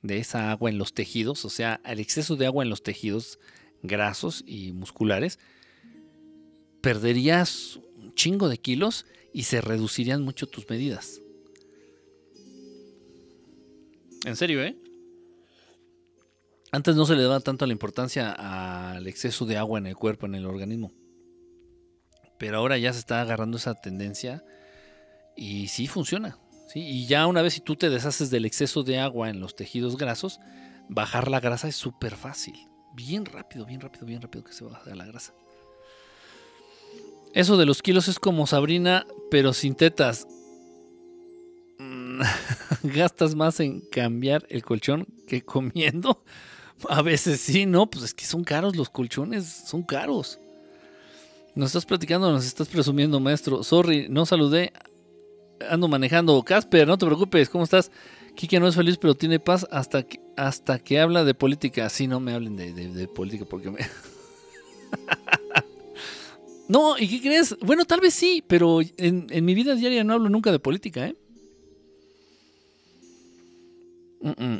[0.00, 3.38] de esa agua en los tejidos, o sea, el exceso de agua en los tejidos
[3.82, 5.38] grasos y musculares,
[6.80, 11.20] perderías un chingo de kilos y se reducirían mucho tus medidas.
[14.24, 14.76] En serio, ¿eh?
[16.72, 18.30] Antes no se le daba tanto la importancia
[18.92, 20.92] al exceso de agua en el cuerpo, en el organismo.
[22.38, 24.44] Pero ahora ya se está agarrando esa tendencia
[25.36, 26.38] y sí funciona.
[26.68, 26.80] ¿sí?
[26.80, 29.96] Y ya una vez si tú te deshaces del exceso de agua en los tejidos
[29.96, 30.38] grasos,
[30.88, 32.54] bajar la grasa es súper fácil.
[32.94, 35.34] Bien rápido, bien rápido, bien rápido que se baja la grasa.
[37.32, 40.26] Eso de los kilos es como Sabrina, pero sin tetas.
[41.78, 42.20] Mm,
[42.82, 46.24] gastas más en cambiar el colchón que comiendo.
[46.88, 50.38] A veces sí, no, pues es que son caros los colchones, son caros.
[51.54, 53.62] Nos estás platicando, nos estás presumiendo, maestro.
[53.62, 54.72] Sorry, no saludé.
[55.68, 56.42] Ando manejando.
[56.42, 57.90] Casper, no te preocupes, ¿cómo estás?
[58.34, 61.88] Kike no es feliz, pero tiene paz hasta que, hasta que habla de política.
[61.90, 63.80] Sí, no me hablen de, de política porque me...
[66.70, 67.56] No, ¿y qué crees?
[67.62, 71.16] Bueno, tal vez sí, pero en, mi vida diaria no hablo nunca de política, ¿eh?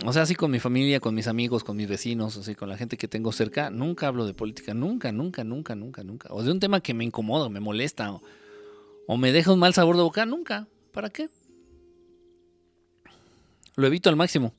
[0.04, 2.76] O sea, así con mi familia, con mis amigos, con mis vecinos, así con la
[2.76, 6.28] gente que tengo cerca, nunca hablo de política, nunca, nunca, nunca, nunca, nunca.
[6.32, 8.22] O de un tema que me incomoda, me molesta, o,
[9.06, 10.66] o me deja un mal sabor de boca, nunca.
[10.92, 11.28] ¿Para qué?
[13.76, 14.52] Lo evito al máximo.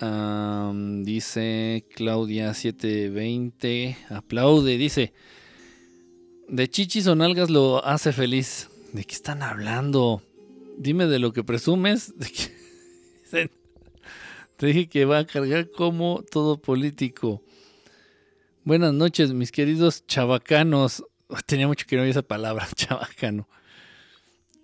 [0.00, 3.96] Dice Claudia 720.
[4.10, 4.78] Aplaude.
[4.78, 5.12] Dice:
[6.48, 8.68] De chichis o nalgas lo hace feliz.
[8.92, 10.22] ¿De qué están hablando?
[10.76, 12.14] Dime de lo que presumes.
[14.58, 17.42] Te dije que va a cargar como todo político.
[18.64, 21.04] Buenas noches, mis queridos chavacanos.
[21.46, 23.48] Tenía mucho que no oír esa palabra, chabacano.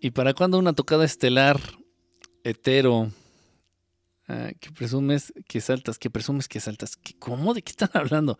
[0.00, 1.60] ¿Y para cuándo una tocada estelar
[2.42, 3.10] hetero?
[4.28, 6.98] Ah, que presumes que saltas, que presumes que saltas.
[7.18, 7.54] ¿Cómo?
[7.54, 8.38] ¿De qué están hablando?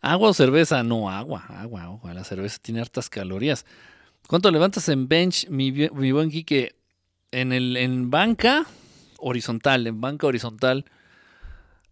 [0.00, 0.82] ¿Agua o cerveza?
[0.82, 2.14] No, agua, agua, agua.
[2.14, 3.64] La cerveza tiene hartas calorías.
[4.28, 6.76] ¿Cuánto levantas en bench, mi, buen Quique?
[7.30, 8.66] en, el, en banca
[9.18, 10.84] horizontal, en banca horizontal.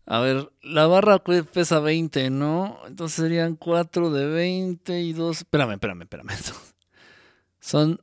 [0.06, 2.78] A ver, la barra pesa 20, ¿no?
[2.86, 5.38] Entonces serían 4 de 20 y 2.
[5.38, 6.30] Espérame, espérame, espérame.
[7.60, 8.00] Son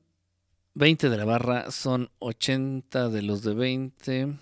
[0.73, 4.33] 20 de la barra, son 80 de los de 20.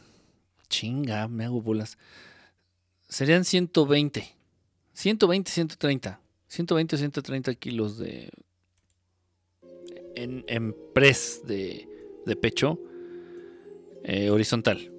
[0.70, 1.98] Chinga, me hago bolas.
[3.08, 4.36] Serían 120.
[4.94, 6.22] 120, 130.
[6.48, 8.30] 120 o 130 kilos de.
[10.16, 11.88] En, en press de,
[12.26, 12.80] de pecho
[14.04, 14.92] eh, horizontal.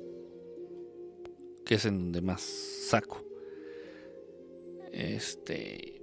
[1.64, 3.24] Que es en donde más saco.
[4.92, 6.02] Este.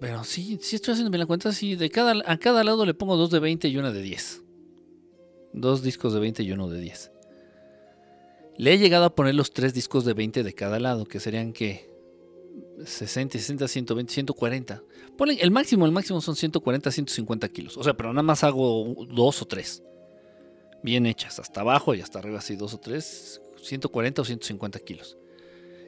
[0.00, 1.52] Pero sí, sí estoy haciendo bien la cuenta.
[1.52, 4.42] Sí, de cada, a cada lado le pongo dos de 20 y una de 10.
[5.52, 7.10] Dos discos de 20 y uno de 10.
[8.56, 11.52] Le he llegado a poner los tres discos de 20 de cada lado, que serían
[11.52, 11.90] que
[12.84, 14.82] 60, 60, 120, 140.
[15.16, 17.76] Ponen, el máximo, el máximo son 140, 150 kilos.
[17.76, 19.82] O sea, pero nada más hago dos o tres.
[20.82, 25.16] Bien hechas, hasta abajo y hasta arriba, así dos o tres, 140 o 150 kilos.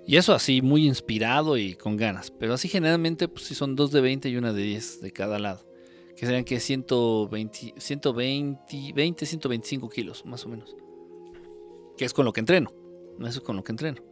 [0.07, 2.31] Y eso así, muy inspirado y con ganas.
[2.31, 5.39] Pero así generalmente, pues sí son dos de 20 y una de 10 de cada
[5.39, 5.67] lado.
[6.17, 10.77] Que serían que 120, 120, 20, 125 kilos, más o menos
[12.03, 12.73] que es con lo que entreno.
[13.21, 14.03] Eso es con lo que entreno.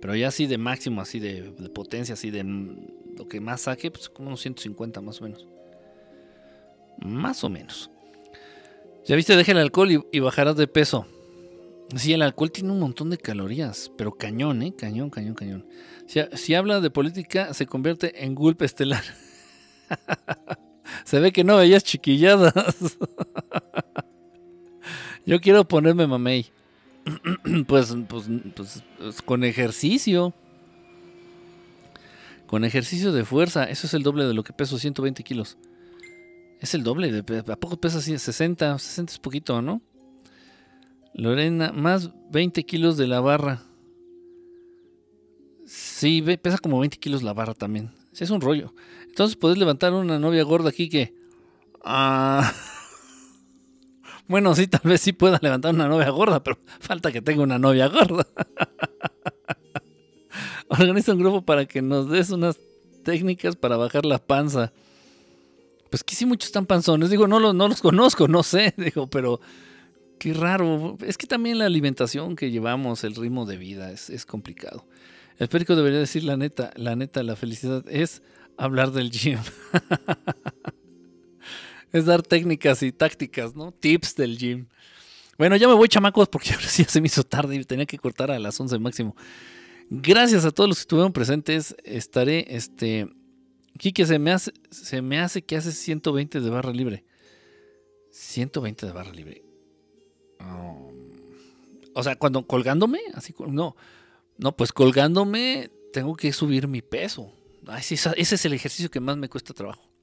[0.00, 1.42] Pero ya así de máximo, así de,
[1.74, 5.46] potencia, así de lo que más saque, pues como unos 150 más o menos.
[7.04, 7.90] Más o menos.
[9.04, 11.06] Ya viste, deja el alcohol y, bajarás de peso.
[11.94, 14.74] Sí, el alcohol tiene un montón de calorías, pero cañón, ¿eh?
[14.74, 15.66] Cañón, cañón, cañón.
[16.06, 19.04] Si, habla de política, se convierte en gulp estelar.
[21.04, 22.54] se ve que no veías chiquilladas.
[25.26, 26.46] Yo quiero ponerme mamey.
[27.66, 30.34] Pues, pues, pues, con ejercicio.
[32.46, 33.64] Con ejercicio de fuerza.
[33.64, 35.56] Eso es el doble de lo que peso, 120 kilos.
[36.60, 37.10] Es el doble.
[37.10, 38.16] De, ¿A poco pesa así?
[38.16, 38.78] 60.
[38.78, 39.82] 60 es poquito, ¿no?
[41.14, 43.62] Lorena, más 20 kilos de la barra.
[45.66, 47.92] Sí, pesa como 20 kilos la barra también.
[48.12, 48.74] es un rollo.
[49.06, 51.14] Entonces puedes levantar una novia gorda aquí que...
[51.84, 52.52] Ah...
[54.26, 57.58] Bueno, sí, tal vez sí pueda levantar una novia gorda, pero falta que tenga una
[57.58, 58.26] novia gorda.
[60.68, 62.58] Organiza un grupo para que nos des unas
[63.04, 64.72] técnicas para bajar la panza.
[65.90, 67.10] Pues que sí, muchos están panzones.
[67.10, 68.74] Digo, no los, no los conozco, no sé.
[68.76, 69.40] Digo, pero
[70.18, 70.96] qué raro.
[71.06, 74.86] Es que también la alimentación que llevamos, el ritmo de vida, es, es complicado.
[75.38, 78.22] El perico debería decir la neta, la neta, la felicidad es
[78.56, 79.38] hablar del gym.
[81.94, 83.70] es dar técnicas y tácticas, ¿no?
[83.70, 84.66] Tips del gym.
[85.38, 87.98] Bueno, ya me voy, chamacos, porque ahora sí se me hizo tarde y tenía que
[87.98, 89.16] cortar a las 11 máximo.
[89.90, 91.76] Gracias a todos los que estuvieron presentes.
[91.84, 93.06] Estaré, este.
[93.78, 97.04] Quique, se me hace, se me hace que hace 120 de barra libre.
[98.10, 99.44] 120 de barra libre.
[100.40, 100.88] Um,
[101.94, 103.76] o sea, cuando colgándome, así, no.
[104.36, 107.32] No, pues colgándome tengo que subir mi peso.
[107.78, 109.93] ese es el ejercicio que más me cuesta trabajo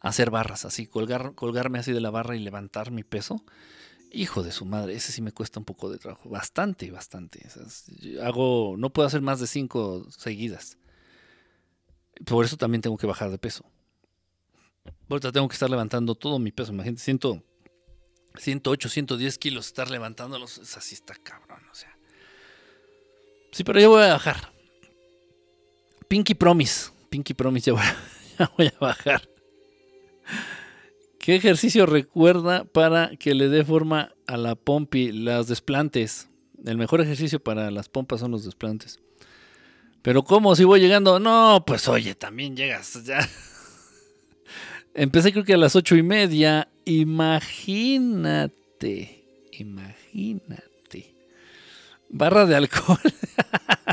[0.00, 3.44] hacer barras así, colgar, colgarme así de la barra y levantar mi peso.
[4.12, 7.46] Hijo de su madre, ese sí me cuesta un poco de trabajo, bastante, bastante.
[8.22, 10.78] hago, no puedo hacer más de cinco seguidas.
[12.24, 13.64] Por eso también tengo que bajar de peso.
[15.08, 16.72] Ahorita tengo que estar levantando todo mi peso.
[16.72, 21.96] Imagínate, 108, 110 kilos, estar levantándolos, así está cabrón, o sea.
[23.52, 24.52] Sí, pero yo voy a bajar.
[26.08, 27.72] Pinky Promise, Pinky Promise,
[28.38, 29.35] ya voy a bajar.
[31.18, 35.10] ¿Qué ejercicio recuerda para que le dé forma a la pompi?
[35.12, 36.28] Las desplantes.
[36.64, 39.00] El mejor ejercicio para las pompas son los desplantes.
[40.02, 40.54] Pero ¿cómo?
[40.54, 41.18] Si voy llegando.
[41.18, 43.28] No, pues oye, también llegas ya.
[44.94, 46.68] Empecé creo que a las ocho y media.
[46.84, 48.46] Imagínate.
[49.50, 51.14] Imagínate.
[52.08, 53.00] Barra de alcohol.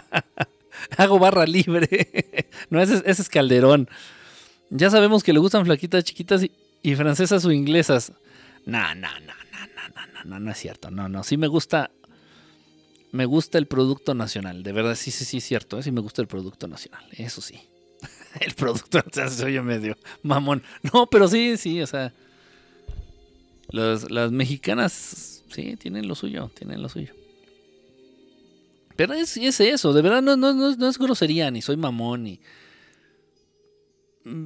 [0.98, 2.48] Hago barra libre.
[2.70, 3.90] no, ese, ese es calderón.
[4.76, 6.42] Ya sabemos que le gustan flaquitas chiquitas
[6.82, 8.12] y, francesas o inglesas.
[8.66, 10.90] No, no, no, no, no, no, no, no es cierto.
[10.90, 11.92] No, no, sí me gusta.
[13.12, 14.64] Me gusta el producto nacional.
[14.64, 15.78] De verdad, sí, sí, sí, es cierto.
[15.78, 15.84] ¿eh?
[15.84, 17.06] Sí me gusta el producto nacional.
[17.12, 17.60] Eso sí.
[18.42, 20.64] el producto nacional se oye medio mamón.
[20.92, 22.12] No, pero sí, sí, o sea.
[23.70, 27.14] las mexicanas, sí, tienen lo suyo, tienen lo suyo.
[28.96, 32.24] Pero es, es eso, de verdad no, no, no, no es grosería, ni soy mamón,
[32.24, 32.40] ni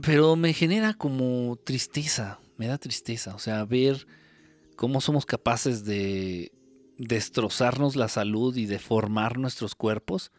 [0.02, 4.08] pero me genera como tristeza, me da tristeza, o sea, ver
[4.76, 6.52] cómo somos capaces de
[6.98, 10.32] destrozarnos la salud y deformar nuestros cuerpos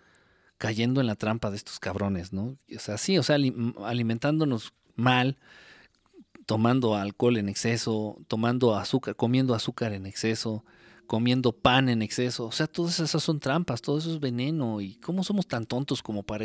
[0.59, 2.59] cayendo en la trampa de estos cabrones, ¿no?
[2.75, 3.37] O sea, sí, o sea,
[3.85, 5.39] alimentándonos mal,
[6.47, 10.65] tomando alcohol en exceso, tomando azúcar, comiendo azúcar en exceso,
[11.09, 12.45] comiendo pan en exceso.
[12.45, 14.81] O sea, todas esas son trampas, todo eso es veneno.
[14.83, 16.45] ¿Y cómo somos tan tontos como para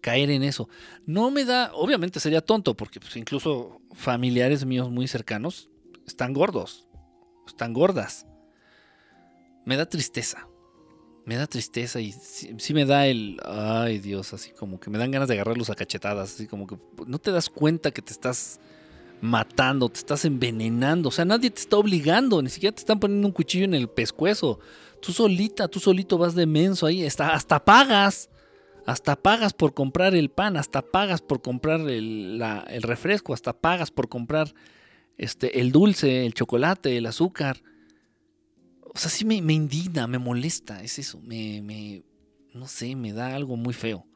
[0.00, 0.68] caer en eso?
[1.04, 5.68] No me da, obviamente sería tonto, porque pues, incluso familiares míos muy cercanos
[6.06, 6.86] están gordos,
[7.48, 8.26] están gordas.
[9.66, 10.48] Me da tristeza.
[11.24, 15.10] Me da tristeza y sí, me da el, ay Dios, así como que me dan
[15.10, 16.78] ganas de agarrarlos a cachetadas, así como que
[17.08, 18.60] no te das cuenta que te estás
[19.20, 21.08] matando, te estás envenenando.
[21.08, 23.88] O sea, nadie te está obligando, ni siquiera te están poniendo un cuchillo en el
[23.88, 24.58] pescuezo.
[25.00, 28.30] Tú solita, tú solito vas de menso ahí, hasta, hasta pagas.
[28.86, 32.40] Hasta pagas por comprar el pan, hasta pagas por comprar el,
[32.82, 34.54] refresco, hasta pagas por comprar
[35.18, 37.62] este, el dulce, el chocolate, el azúcar.
[38.94, 41.20] O sea, sí me, me indigna, me molesta, es eso.
[41.20, 42.04] Me, me,
[42.54, 44.06] no sé, me da algo muy feo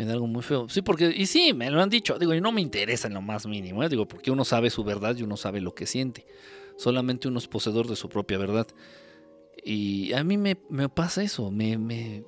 [0.00, 0.66] me da algo muy feo.
[0.70, 3.20] Sí, porque, y sí, me lo han dicho, digo, y no me interesa en lo
[3.20, 3.88] más mínimo, ¿eh?
[3.90, 6.24] digo, porque uno sabe su verdad y uno sabe lo que siente.
[6.78, 8.66] Solamente uno es poseedor de su propia verdad.
[9.62, 10.56] Y a mí me,
[10.88, 12.24] pasa eso, me, me,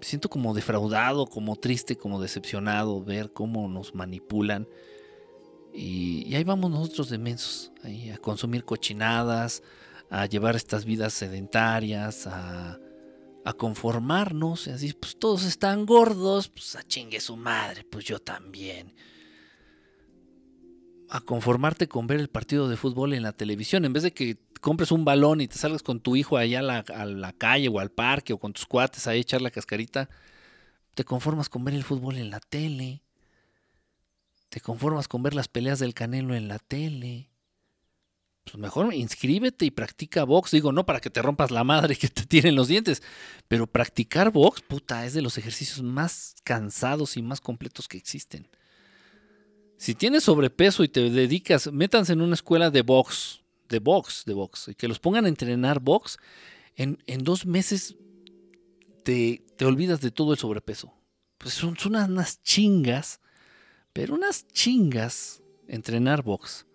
[0.00, 4.66] siento como defraudado, como triste, como decepcionado, ver cómo nos manipulan.
[5.74, 9.62] Y, ahí vamos nosotros de mensos, ahí a consumir cochinadas,
[10.08, 12.80] a llevar estas vidas sedentarias, a
[13.44, 18.20] a conformarnos, y así, pues todos están gordos, pues a chingue su madre, pues yo
[18.20, 18.94] también.
[21.08, 24.38] A conformarte con ver el partido de fútbol en la televisión, en vez de que
[24.60, 27.90] compres un balón y te salgas con tu hijo allá a la, calle o al
[27.90, 30.08] parque o con tus cuates a echar la cascarita,
[30.94, 33.02] te conformas con ver el fútbol en la tele.
[34.50, 37.31] Te conformas con ver las peleas del Canelo en la tele
[38.44, 40.50] pues mejor inscríbete y practica box.
[40.50, 43.02] Digo, no para que te rompas la madre que te tiren los dientes,
[43.48, 48.48] pero practicar box, puta, es de los ejercicios más cansados y más completos que existen.
[49.76, 54.34] Si tienes sobrepeso y te dedicas, métanse en una escuela de box, de box, de
[54.34, 56.18] box, y que los pongan a entrenar box,
[56.76, 57.96] en, dos meses
[59.04, 60.94] te, te, olvidas de todo el sobrepeso.
[61.38, 63.20] Pues son, son unas chingas,
[63.92, 66.66] pero unas chingas entrenar box.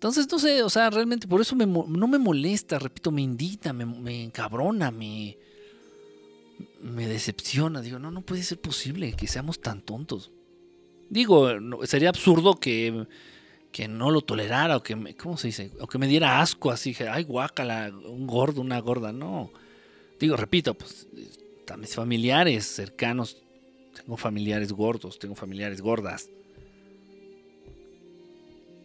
[0.00, 4.24] Entonces, no sé, o sea, realmente por eso no me molesta, repito, me indigna, me,
[4.24, 5.36] encabrona, me,
[6.80, 7.82] me decepciona.
[7.82, 10.30] Digo, no, no puede ser posible que seamos tan tontos.
[11.10, 11.50] Digo,
[11.84, 13.06] sería absurdo que,
[13.72, 15.70] que no lo tolerara o que, me, ¿cómo se dice?
[15.80, 19.52] O que me diera asco así, ay, guácala, un gordo, una gorda, no.
[20.18, 21.08] Digo, repito, pues,
[21.76, 23.36] mis familiares cercanos,
[23.94, 26.30] tengo familiares gordos, tengo familiares gordas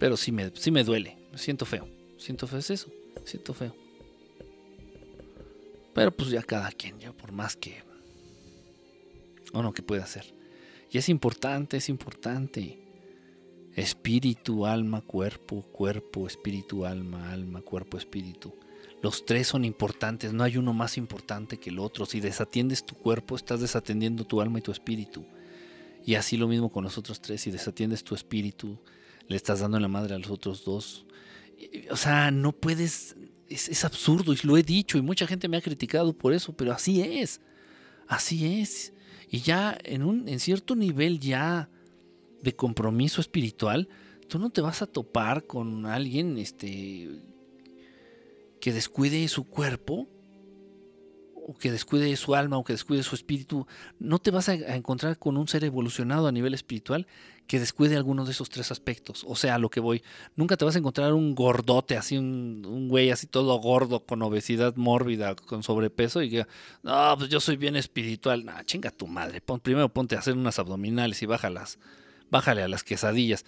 [0.05, 1.89] pero sí me, sí me duele, me siento feo.
[2.19, 2.91] Siento feo, es eso,
[3.25, 3.75] siento feo.
[5.95, 7.81] Pero pues ya cada quien, ya por más que...
[9.51, 10.31] O no, que puede hacer.
[10.91, 12.77] Y es importante, es importante.
[13.73, 18.53] Espíritu, alma, cuerpo, cuerpo, espíritu, alma, alma, cuerpo, espíritu.
[19.01, 22.05] Los tres son importantes, no hay uno más importante que el otro.
[22.05, 25.25] Si desatiendes tu cuerpo, estás desatendiendo tu alma y tu espíritu.
[26.05, 27.41] Y así lo mismo con los otros tres.
[27.41, 28.77] Si desatiendes tu espíritu,
[29.27, 31.05] le estás dando la madre a los otros dos.
[31.91, 33.15] O sea, no puedes,
[33.47, 36.71] es, absurdo y lo he dicho y mucha gente me ha criticado por eso, pero
[36.71, 37.41] así es,
[38.07, 38.93] así es.
[39.29, 41.69] Y ya en un en cierto nivel ya
[42.41, 43.89] de compromiso espiritual,
[44.27, 47.09] tú no te vas a topar con alguien este
[48.59, 50.07] que descuide su cuerpo
[51.47, 53.67] o que descuide su alma o que descuide su espíritu,
[53.99, 57.05] no te vas a, encontrar con un ser evolucionado a nivel espiritual
[57.45, 59.23] que descuide alguno de esos tres aspectos.
[59.27, 60.01] O sea, a lo que voy,
[60.35, 64.23] nunca te vas a encontrar un gordote, así un, un güey así todo gordo, con
[64.23, 66.47] obesidad mórbida, con sobrepeso y que,
[66.81, 68.43] no, pues yo soy bien espiritual.
[68.43, 69.39] Nah, chinga tu madre.
[69.61, 71.77] primero ponte a hacer unas abdominales y bájalas,
[72.31, 73.45] bájale a las quesadillas.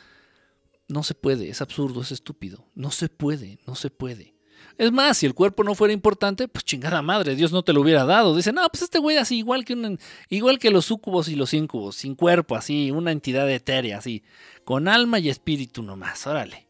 [0.88, 2.68] No se puede, es absurdo, es estúpido.
[2.76, 4.37] No se puede, no se puede.
[4.78, 7.82] Es más, si el cuerpo no fuera importante, pues chingada madre, Dios no te lo
[7.82, 8.36] hubiera dado.
[8.36, 9.98] Dice, no, pues este güey así, igual que,
[10.30, 14.24] igual que los sucubos y los incubos, sin cuerpo, así, una entidad etérea, así,
[14.64, 16.68] con alma y espíritu nomás, órale.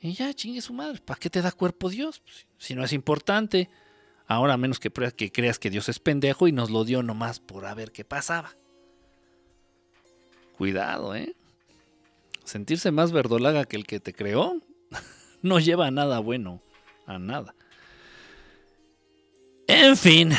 [0.00, 2.20] Y ya, chingue su madre, ¿para qué te da cuerpo Dios?
[2.24, 3.70] Pues, si no es importante.
[4.26, 7.74] Ahora menos que, creas que Dios es pendejo y nos lo dio nomás por a
[7.74, 8.56] ver qué pasaba.
[10.56, 11.36] Cuidado, ¿eh?
[12.44, 14.60] Sentirse más verdolaga que el que te creó
[15.42, 16.60] no lleva nada bueno
[17.06, 17.54] a nada.
[19.66, 20.32] En fin,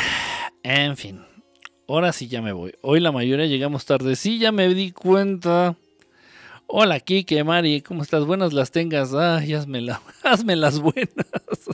[0.64, 1.22] en fin.
[1.88, 2.74] Ahora sí ya me voy.
[2.82, 4.16] Hoy la mayoría llegamos tarde.
[4.16, 5.76] Sí, ya me di cuenta.
[6.68, 8.26] Hola, Kike, Mari, ¿cómo estás?
[8.26, 9.14] Buenas las tengas.
[9.14, 9.82] Ay, hazme,
[10.56, 11.10] las buenas.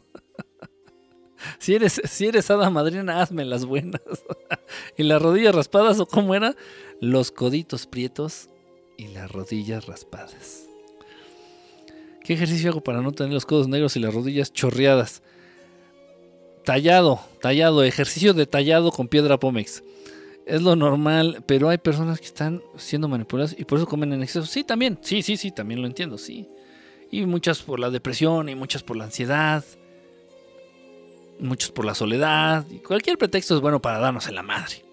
[1.59, 4.01] si, eres, si eres hada madrina, hazme las buenas.
[4.97, 6.55] ¿Y las rodillas raspadas o cómo era?
[7.01, 8.49] Los coditos prietos
[8.97, 10.68] y las rodillas raspadas.
[12.29, 15.23] ¿Qué ejercicio hago para no tener los codos negros y las rodillas chorreadas?
[16.63, 19.81] Tallado, tallado, ejercicio de tallado con piedra Pómex.
[20.45, 24.21] Es lo normal, pero hay personas que están siendo manipuladas y por eso comen en
[24.21, 24.45] exceso.
[24.45, 26.47] Sí, también, sí, sí, sí, también lo entiendo, sí.
[27.09, 29.65] Y muchas por la depresión y muchas por la ansiedad.
[31.39, 32.63] Muchos por la soledad.
[32.69, 34.85] Y cualquier pretexto es bueno para darnos en la madre.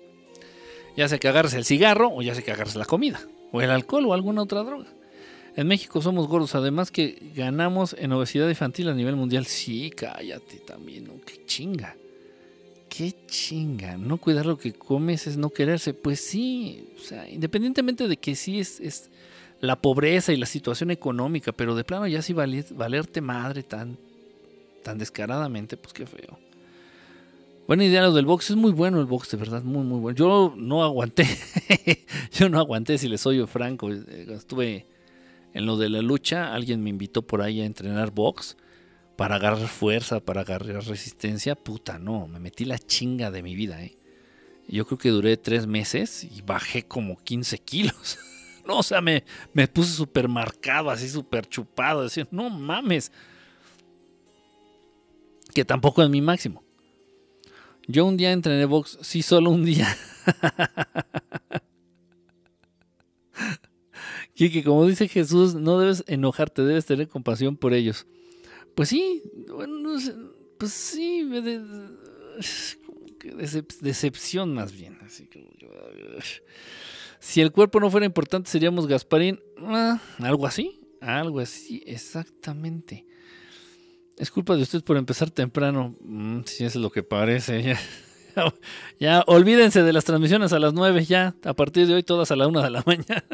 [0.96, 3.20] Ya sea que agarres el cigarro o ya sea que agarres la comida.
[3.52, 4.95] O el alcohol o alguna otra droga.
[5.56, 9.46] En México somos gordos, además que ganamos en obesidad infantil a nivel mundial.
[9.46, 11.14] Sí, cállate también, ¿no?
[11.24, 11.96] Qué chinga.
[12.90, 13.96] Qué chinga.
[13.96, 15.94] No cuidar lo que comes es no quererse.
[15.94, 19.10] Pues sí, o sea, independientemente de que sí es, es
[19.62, 23.96] la pobreza y la situación económica, pero de plano ya sí valerte madre tan,
[24.82, 26.38] tan descaradamente, pues qué feo.
[27.66, 30.16] Buena idea lo del box, es muy bueno el box, de verdad, muy, muy bueno.
[30.16, 31.26] Yo no aguanté,
[32.32, 33.90] yo no aguanté, si les soy franco.
[33.90, 34.86] Eh, estuve
[35.54, 38.56] en lo de la lucha, alguien me invitó por ahí a entrenar box
[39.16, 41.54] para agarrar fuerza, para agarrar resistencia.
[41.54, 43.96] Puta, no, me metí la chinga de mi vida, ¿eh?
[44.68, 48.18] Yo creo que duré tres meses y bajé como 15 kilos.
[48.66, 52.02] no, o sea, me, me puse súper marcado, así súper chupado.
[52.02, 53.12] Decir, no mames.
[55.54, 56.64] Que tampoco es mi máximo.
[57.86, 59.96] Yo un día entrené box, sí, solo un día.
[64.36, 68.06] Kiki, como dice Jesús, no debes enojarte, debes tener compasión por ellos.
[68.74, 69.98] Pues sí, bueno,
[70.58, 71.26] pues sí,
[73.80, 74.98] decepción más bien.
[75.06, 75.26] Así
[77.18, 79.40] si el cuerpo no fuera importante, seríamos Gasparín.
[79.58, 83.06] Ah, algo así, algo así, exactamente.
[84.18, 85.96] Es culpa de usted por empezar temprano.
[86.00, 87.76] Mm, si es lo que parece.
[88.98, 91.06] Ya, olvídense de las transmisiones a las 9.
[91.06, 93.24] Ya, a partir de hoy, todas a la 1 de la mañana.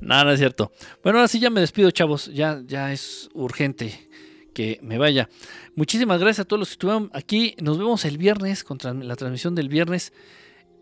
[0.00, 0.72] Nada, no es cierto.
[1.02, 2.26] Bueno, ahora sí ya me despido, chavos.
[2.32, 4.08] Ya, ya es urgente
[4.52, 5.28] que me vaya.
[5.74, 7.56] Muchísimas gracias a todos los que estuvieron aquí.
[7.60, 10.12] Nos vemos el viernes contra la transmisión del viernes.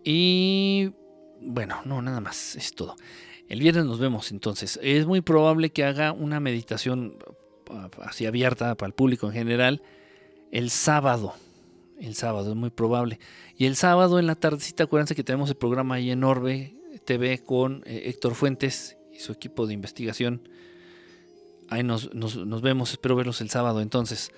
[0.04, 0.90] Y
[1.40, 2.56] bueno, no, nada más.
[2.56, 2.96] Es todo.
[3.48, 4.78] El viernes nos vemos entonces.
[4.82, 7.16] Es muy probable que haga una meditación
[8.02, 9.82] así abierta para el público en general,
[10.50, 11.34] el sábado.
[12.00, 13.18] El sábado es muy probable.
[13.56, 16.74] Y el sábado en la tardecita, acuérdense que tenemos el programa ahí en Orbe
[17.04, 20.48] TV con eh, Héctor Fuentes y su equipo de investigación.
[21.68, 24.30] Ahí nos, nos, vemos, espero verlos el sábado entonces.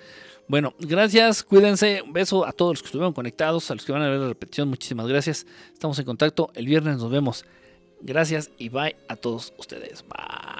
[0.47, 2.01] Bueno, gracias, cuídense.
[2.01, 4.27] Un beso a todos los que estuvieron conectados, a los que van a ver la
[4.27, 5.45] repetición, muchísimas gracias.
[5.73, 6.51] Estamos en contacto.
[6.53, 7.45] El viernes nos vemos.
[8.01, 10.03] Gracias y bye a todos ustedes.
[10.07, 10.54] Bye.